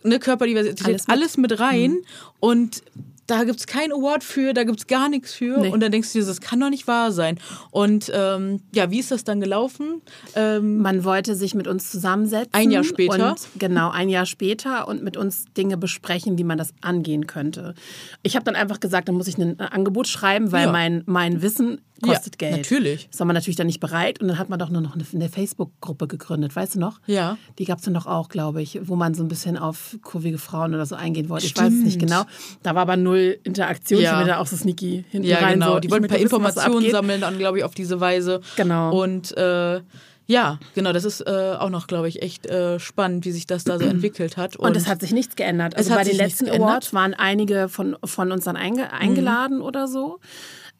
[0.03, 1.91] eine Körperdiversität, alles, alles mit rein.
[1.91, 2.05] Mhm.
[2.39, 2.83] Und
[3.27, 5.57] da gibt es keinen Award für, da gibt es gar nichts für.
[5.59, 5.69] Nee.
[5.69, 7.39] Und dann denkst du dir, das kann doch nicht wahr sein.
[7.71, 10.01] Und ähm, ja, wie ist das dann gelaufen?
[10.35, 12.53] Ähm, Man wollte sich mit uns zusammensetzen.
[12.53, 13.31] Ein Jahr später.
[13.31, 17.75] Und, genau, ein Jahr später und mit uns Dinge besprechen, wie man das angehen könnte.
[18.23, 20.71] Ich habe dann einfach gesagt, da muss ich ein Angebot schreiben, weil ja.
[20.71, 22.61] mein, mein Wissen kostet ja, Geld.
[22.61, 23.07] Natürlich.
[23.09, 24.21] Das war man natürlich dann nicht bereit.
[24.21, 26.99] Und dann hat man doch nur noch eine, eine Facebook-Gruppe gegründet, weißt du noch?
[27.07, 27.37] Ja.
[27.57, 30.37] Die gab es dann doch auch, glaube ich, wo man so ein bisschen auf kurvige
[30.37, 31.47] Frauen oder so eingehen wollte.
[31.47, 31.67] Stimmt.
[31.67, 32.23] Ich weiß es nicht genau.
[32.61, 34.11] Da war aber null Interaktion, ja.
[34.11, 35.43] schon wieder auch so sneaky hinten ja, rein.
[35.43, 35.73] Ja, genau.
[35.73, 38.41] So, die wollten ein paar Informationen sammeln, dann, glaube ich, auf diese Weise.
[38.55, 39.01] Genau.
[39.01, 39.81] Und äh,
[40.25, 43.65] ja, genau, das ist äh, auch noch, glaube ich, echt äh, spannend, wie sich das
[43.65, 44.55] da so entwickelt hat.
[44.55, 45.75] Und, es hat sich nichts geändert.
[45.75, 49.63] Also bei den letzten Awards waren einige von, von uns dann einge eingeladen mhm.
[49.63, 50.19] oder so.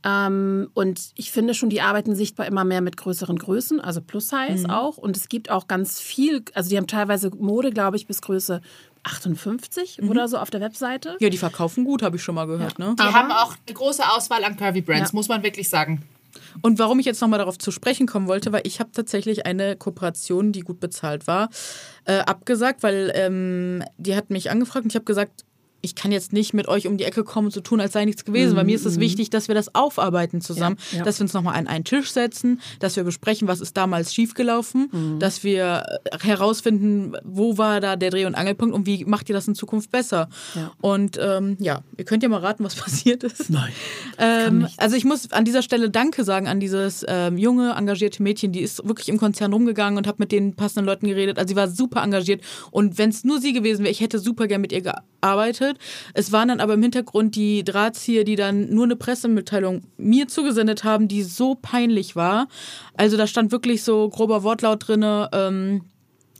[0.05, 4.69] Ähm, und ich finde schon, die arbeiten sichtbar immer mehr mit größeren Größen, also Plus-Size
[4.69, 4.97] auch.
[4.97, 8.61] Und es gibt auch ganz viel, also die haben teilweise Mode, glaube ich, bis Größe
[9.03, 11.17] 58 oder so auf der Webseite.
[11.19, 12.79] Ja, die verkaufen gut, habe ich schon mal gehört.
[12.79, 12.95] Ne?
[12.97, 15.15] Die haben auch eine große Auswahl an Curvy Brands, Ja.
[15.15, 16.03] muss man wirklich sagen.
[16.61, 19.75] Und warum ich jetzt nochmal darauf zu sprechen kommen wollte, weil ich habe tatsächlich eine
[19.75, 21.49] Kooperation, die gut bezahlt war,
[22.05, 25.45] äh, abgesagt, weil ähm, die hat mich angefragt und ich habe gesagt,
[25.85, 28.05] ich kann jetzt nicht mit euch um die Ecke kommen und so tun, als sei
[28.05, 31.03] nichts gewesen, weil mir ist es wichtig, dass wir das aufarbeiten zusammen, Ja, ja.
[31.03, 35.19] dass wir uns nochmal an einen Tisch setzen, dass wir besprechen, was ist damals schiefgelaufen,
[35.19, 35.83] dass wir
[36.21, 39.91] herausfinden, wo war da der Dreh- und Angelpunkt und wie macht ihr das in Zukunft
[39.91, 40.29] besser.
[40.55, 40.71] Ja.
[40.81, 43.49] Und ähm, ja, ihr könnt ja mal raten, was passiert ist.
[43.49, 43.71] Nein.
[44.17, 48.51] Ähm, also ich muss an dieser Stelle Danke sagen an dieses ähm, junge, engagierte Mädchen,
[48.51, 51.37] die ist wirklich im Konzern rumgegangen und hat mit den passenden Leuten geredet.
[51.37, 52.41] Also sie war super engagiert.
[52.71, 55.09] Und wenn es nur sie gewesen wäre, ich hätte super gern mit ihr gearbeitet.
[56.13, 60.83] Es waren dann aber im Hintergrund die Drahtzieher, die dann nur eine Pressemitteilung mir zugesendet
[60.83, 62.47] haben, die so peinlich war.
[62.95, 65.29] Also da stand wirklich so grober Wortlaut drinne.
[65.33, 65.81] Ähm,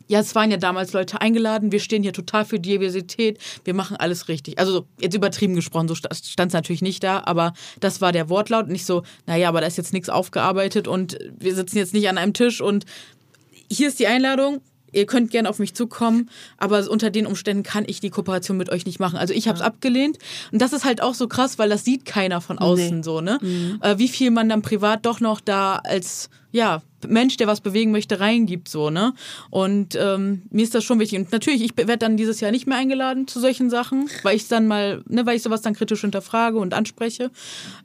[0.07, 3.97] ja, es waren ja damals Leute eingeladen, wir stehen hier total für Diversität, wir machen
[3.97, 4.59] alles richtig.
[4.59, 6.13] Also jetzt übertrieben gesprochen, so stand
[6.49, 8.67] es natürlich nicht da, aber das war der Wortlaut.
[8.67, 12.17] Nicht so, naja, aber da ist jetzt nichts aufgearbeitet und wir sitzen jetzt nicht an
[12.17, 12.85] einem Tisch und
[13.71, 14.61] hier ist die Einladung.
[14.93, 18.69] Ihr könnt gerne auf mich zukommen, aber unter den Umständen kann ich die Kooperation mit
[18.69, 19.17] euch nicht machen.
[19.17, 20.17] Also ich habe es abgelehnt
[20.51, 23.39] und das ist halt auch so krass, weil das sieht keiner von außen so, ne?
[23.81, 27.91] Äh, wie viel man dann privat doch noch da als ja Mensch, der was bewegen
[27.91, 29.13] möchte, reingibt so, ne?
[29.49, 31.19] Und ähm, mir ist das schon wichtig.
[31.19, 34.47] Und natürlich, ich werde dann dieses Jahr nicht mehr eingeladen zu solchen Sachen, weil ich
[34.47, 37.31] dann mal, ne, weil ich sowas dann kritisch hinterfrage und anspreche.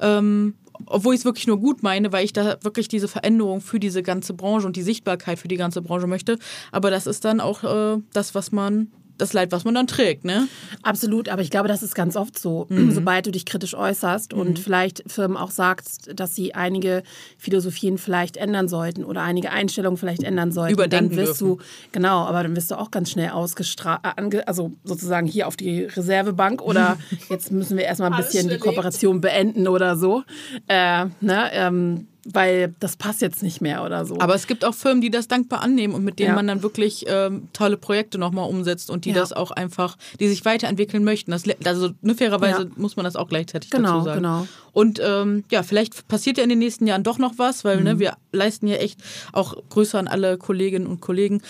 [0.01, 0.55] Ähm,
[0.87, 4.03] obwohl ich es wirklich nur gut meine, weil ich da wirklich diese Veränderung für diese
[4.03, 6.39] ganze Branche und die Sichtbarkeit für die ganze Branche möchte.
[6.73, 10.25] Aber das ist dann auch äh, das, was man, das Leid, was man dann trägt,
[10.25, 10.49] ne?
[10.83, 12.67] Absolut, aber ich glaube, das ist ganz oft so.
[12.91, 17.03] Sobald du dich kritisch äußerst und vielleicht Firmen auch sagst, dass sie einige
[17.37, 21.59] Philosophien vielleicht ändern sollten oder einige Einstellungen vielleicht ändern sollten, Überdenken dann wirst du,
[21.93, 24.01] genau, aber dann wirst du auch ganz schnell ausgestrahlt,
[24.47, 26.97] also sozusagen hier auf die Reservebank oder
[27.29, 28.59] jetzt müssen wir erstmal ein bisschen die.
[28.59, 30.23] Kooperation beenden oder so.
[30.69, 34.19] Äh, ne, ähm, weil das passt jetzt nicht mehr oder so.
[34.21, 36.35] Aber es gibt auch Firmen, die das dankbar annehmen und mit denen Ja.
[36.35, 39.17] man dann wirklich ähm, tolle Projekte nochmal umsetzt und die Ja.
[39.17, 41.31] das auch einfach, die sich weiterentwickeln möchten.
[41.31, 42.69] Das, also ne, fairerweise Ja.
[42.77, 44.17] muss man das auch gleichzeitig Genau, dazu sagen.
[44.23, 44.47] genau.
[44.73, 47.85] Und ähm, ja, vielleicht passiert ja in den nächsten Jahren doch noch was, weil Mhm.
[47.85, 49.01] ne, wir leisten ja echt
[49.33, 51.41] auch Grüße an alle Kolleginnen und Kollegen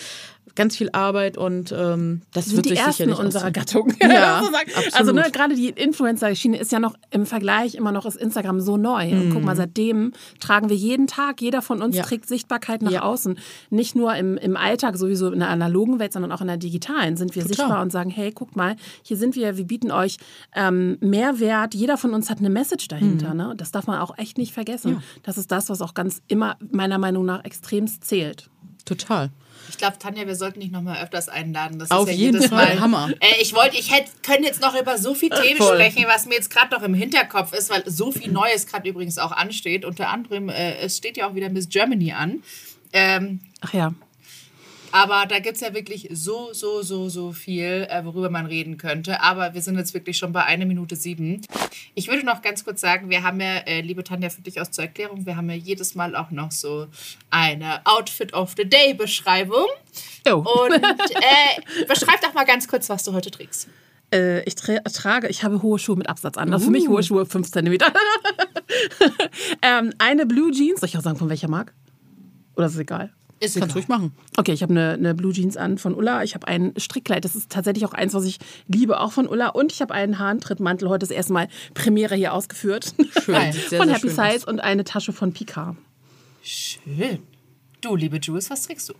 [0.55, 3.51] ganz viel Arbeit und ähm, das sind wird die sich ersten sicherlich unserer.
[3.51, 3.93] Gattung.
[4.01, 4.41] Ja.
[4.93, 8.77] Also ne, gerade die Influencer-Schiene ist ja noch im Vergleich immer noch ist Instagram so
[8.77, 9.11] neu.
[9.11, 11.99] Und guck mal, seitdem tragen wir jeden Tag, jeder von uns Mhm.
[11.99, 12.03] Ja.
[12.03, 13.01] trägt Sichtbarkeit nach Ja.
[13.03, 13.37] außen.
[13.69, 17.17] Nicht nur im, im Alltag, sowieso in der analogen Welt, sondern auch in der digitalen
[17.17, 17.55] sind wir Total.
[17.57, 20.17] sichtbar und sagen, hey, guckt mal, hier sind wir, wir bieten euch
[20.55, 21.73] ähm, Mehrwert.
[21.75, 22.89] Jeder von uns hat eine Message Mhm.
[22.89, 23.33] dahinter.
[23.33, 23.53] Ne?
[23.57, 25.01] Das darf man auch echt nicht vergessen.
[25.23, 28.49] Das ist das, was auch ganz immer meiner Meinung nach extremst zählt.
[28.85, 29.29] Total.
[29.69, 31.79] Ich glaube, Tanja, wir sollten dich noch mal öfters einladen.
[31.79, 32.75] Das Auf ist ja jeden jedes Fall.
[32.75, 33.09] Mal Hammer.
[33.19, 35.75] Äh, ich wollte, ich hätte, können jetzt noch über so viele Themen Voll.
[35.75, 39.17] sprechen, was mir jetzt gerade noch im Hinterkopf ist, weil so viel Neues gerade übrigens
[39.17, 39.85] auch ansteht.
[39.85, 42.43] Unter anderem, äh, es steht ja auch wieder Miss Germany an.
[42.91, 43.93] Ähm, Ach ja.
[44.91, 48.77] Aber da gibt es ja wirklich so, so, so, so viel, äh, worüber man reden
[48.77, 49.21] könnte.
[49.21, 51.41] Aber wir sind jetzt wirklich schon bei einer Minute sieben.
[51.95, 54.71] Ich würde noch ganz kurz sagen, wir haben ja, äh, liebe Tanja, für dich aus
[54.71, 56.87] zur Erklärung, wir haben ja jedes Mal auch noch so
[57.29, 59.67] eine Outfit of the Day Beschreibung.
[60.27, 60.35] Oh.
[60.35, 63.67] Und äh, beschreib doch mal ganz kurz, was du heute trägst.
[64.13, 66.51] Äh, ich tra trage, ich habe hohe Schuhe mit Absatz an.
[66.51, 67.77] Also Für mich hohe Schuhe 5 cm.
[69.61, 70.79] ähm, eine Blue Jeans.
[70.79, 71.73] Soll ich auch sagen, von welcher Marke?
[72.55, 73.13] Oder ist es egal?
[73.39, 74.11] Ist Kannst ruhig machen.
[74.37, 76.23] Okay, ich habe eine, eine Blue Jeans an von Ulla.
[76.23, 77.23] Ich habe ein Strickkleid.
[77.23, 78.37] Das ist tatsächlich auch eins, was ich
[78.67, 79.49] liebe, auch von Ulla.
[79.49, 80.89] Und ich habe einen Hahntrittmantel.
[80.89, 82.93] Heute das erste Mal Premiere hier ausgeführt.
[83.23, 83.51] Schön.
[83.53, 84.09] Sieht sehr, von sehr Happy.
[84.09, 85.77] Size und eine Tasche von Picard.
[86.41, 87.19] Schön.
[87.81, 88.93] Du, liebe Jules, was trägst du?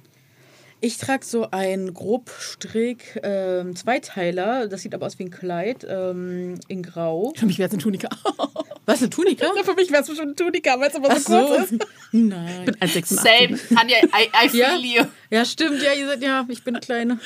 [0.81, 4.67] Ich trage so einen Grobstrick ähm, Zweiteiler.
[4.67, 7.33] Das sieht aber aus wie ein Kleid ähm, in Grau.
[7.35, 8.07] Für mich wäre es eine Tunika.
[8.85, 9.45] Was, eine Tunika?
[9.63, 11.75] Für mich wäre es schon eine Tunika, weil es aber Ach so kurz so.
[11.75, 11.85] ist.
[12.13, 12.59] Nein.
[12.59, 13.05] Ich bin 1,86.
[13.05, 13.59] Same.
[13.77, 15.03] Tanja, I, I feel Ja, you.
[15.29, 15.81] ja, stimmt.
[15.83, 17.19] Ja, ihr seid ja, ich bin eine kleine,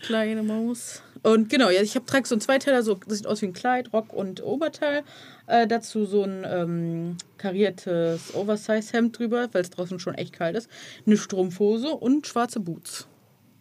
[0.00, 1.02] kleine Maus.
[1.22, 3.52] Und genau, ja, ich hab, trage so einen Zweiteiler, so, das sieht aus wie ein
[3.52, 5.02] Kleid, Rock und Oberteil.
[5.46, 10.70] Äh, dazu so ein ähm, kariertes Oversize-Hemd drüber, weil es draußen schon echt kalt ist.
[11.06, 13.06] Eine Strumpfhose und schwarze Boots.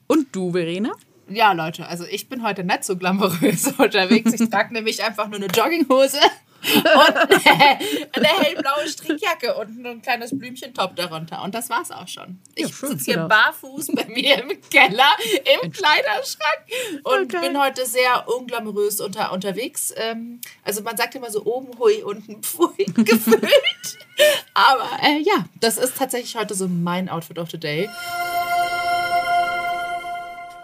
[0.07, 0.91] Und du, Verena?
[1.28, 4.34] Ja, Leute, also ich bin heute nicht so glamourös unterwegs.
[4.34, 6.20] Ich trage nämlich einfach nur eine Jogginghose
[6.62, 7.16] und
[8.16, 11.41] eine hellblaue Strickjacke und ein kleines Blümchentop darunter.
[11.43, 12.39] Und das war's auch schon.
[12.55, 13.28] Ich Ja, sitze hier genau.
[13.30, 15.10] barfuß bei mir im Keller,
[15.64, 16.65] im Kleiderschrank
[17.03, 17.48] und Okay.
[17.48, 19.94] bin heute sehr unglamourös unter, unterwegs.
[19.95, 23.98] Ähm, also man sagt immer so oben hui, unten pfui gefühlt.
[24.53, 27.90] Aber äh, ja, das ist tatsächlich heute so mein Outfit of the Day.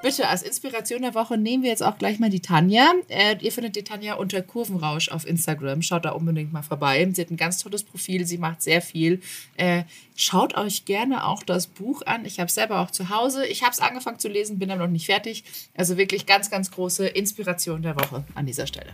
[0.05, 2.91] Bitte, als Inspiration der Woche nehmen wir jetzt auch gleich mal die Tanja.
[3.09, 5.81] Äh, ihr findet die Tanja unter Kurvenrausch auf Instagram.
[5.81, 7.09] Schaut da unbedingt mal vorbei.
[7.11, 8.27] Sie hat ein ganz tolles Profil.
[8.27, 9.19] Sie macht sehr viel.
[9.57, 9.81] Äh,
[10.15, 12.23] schaut euch gerne auch das Buch an.
[12.23, 13.47] Ich habe es selber auch zu Hause.
[13.47, 15.43] Ich habe es angefangen zu lesen, bin aber noch nicht fertig.
[15.75, 18.91] Also wirklich ganz, ganz große Inspiration der Woche an dieser Stelle.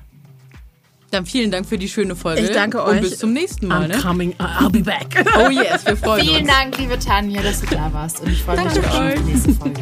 [1.12, 2.42] Dann vielen Dank für die schöne Folge.
[2.42, 3.02] Ich danke Und euch.
[3.02, 3.84] bis zum nächsten Mal.
[3.84, 3.98] I'm Ne?
[4.02, 5.08] coming, I'll be back.
[5.38, 6.48] Oh yes, wir freuen Vielen uns.
[6.50, 8.22] Dank, liebe Tanja, dass du da warst.
[8.22, 9.16] Und ich freue mich auf euch.
[9.16, 9.82] die nächste Folge.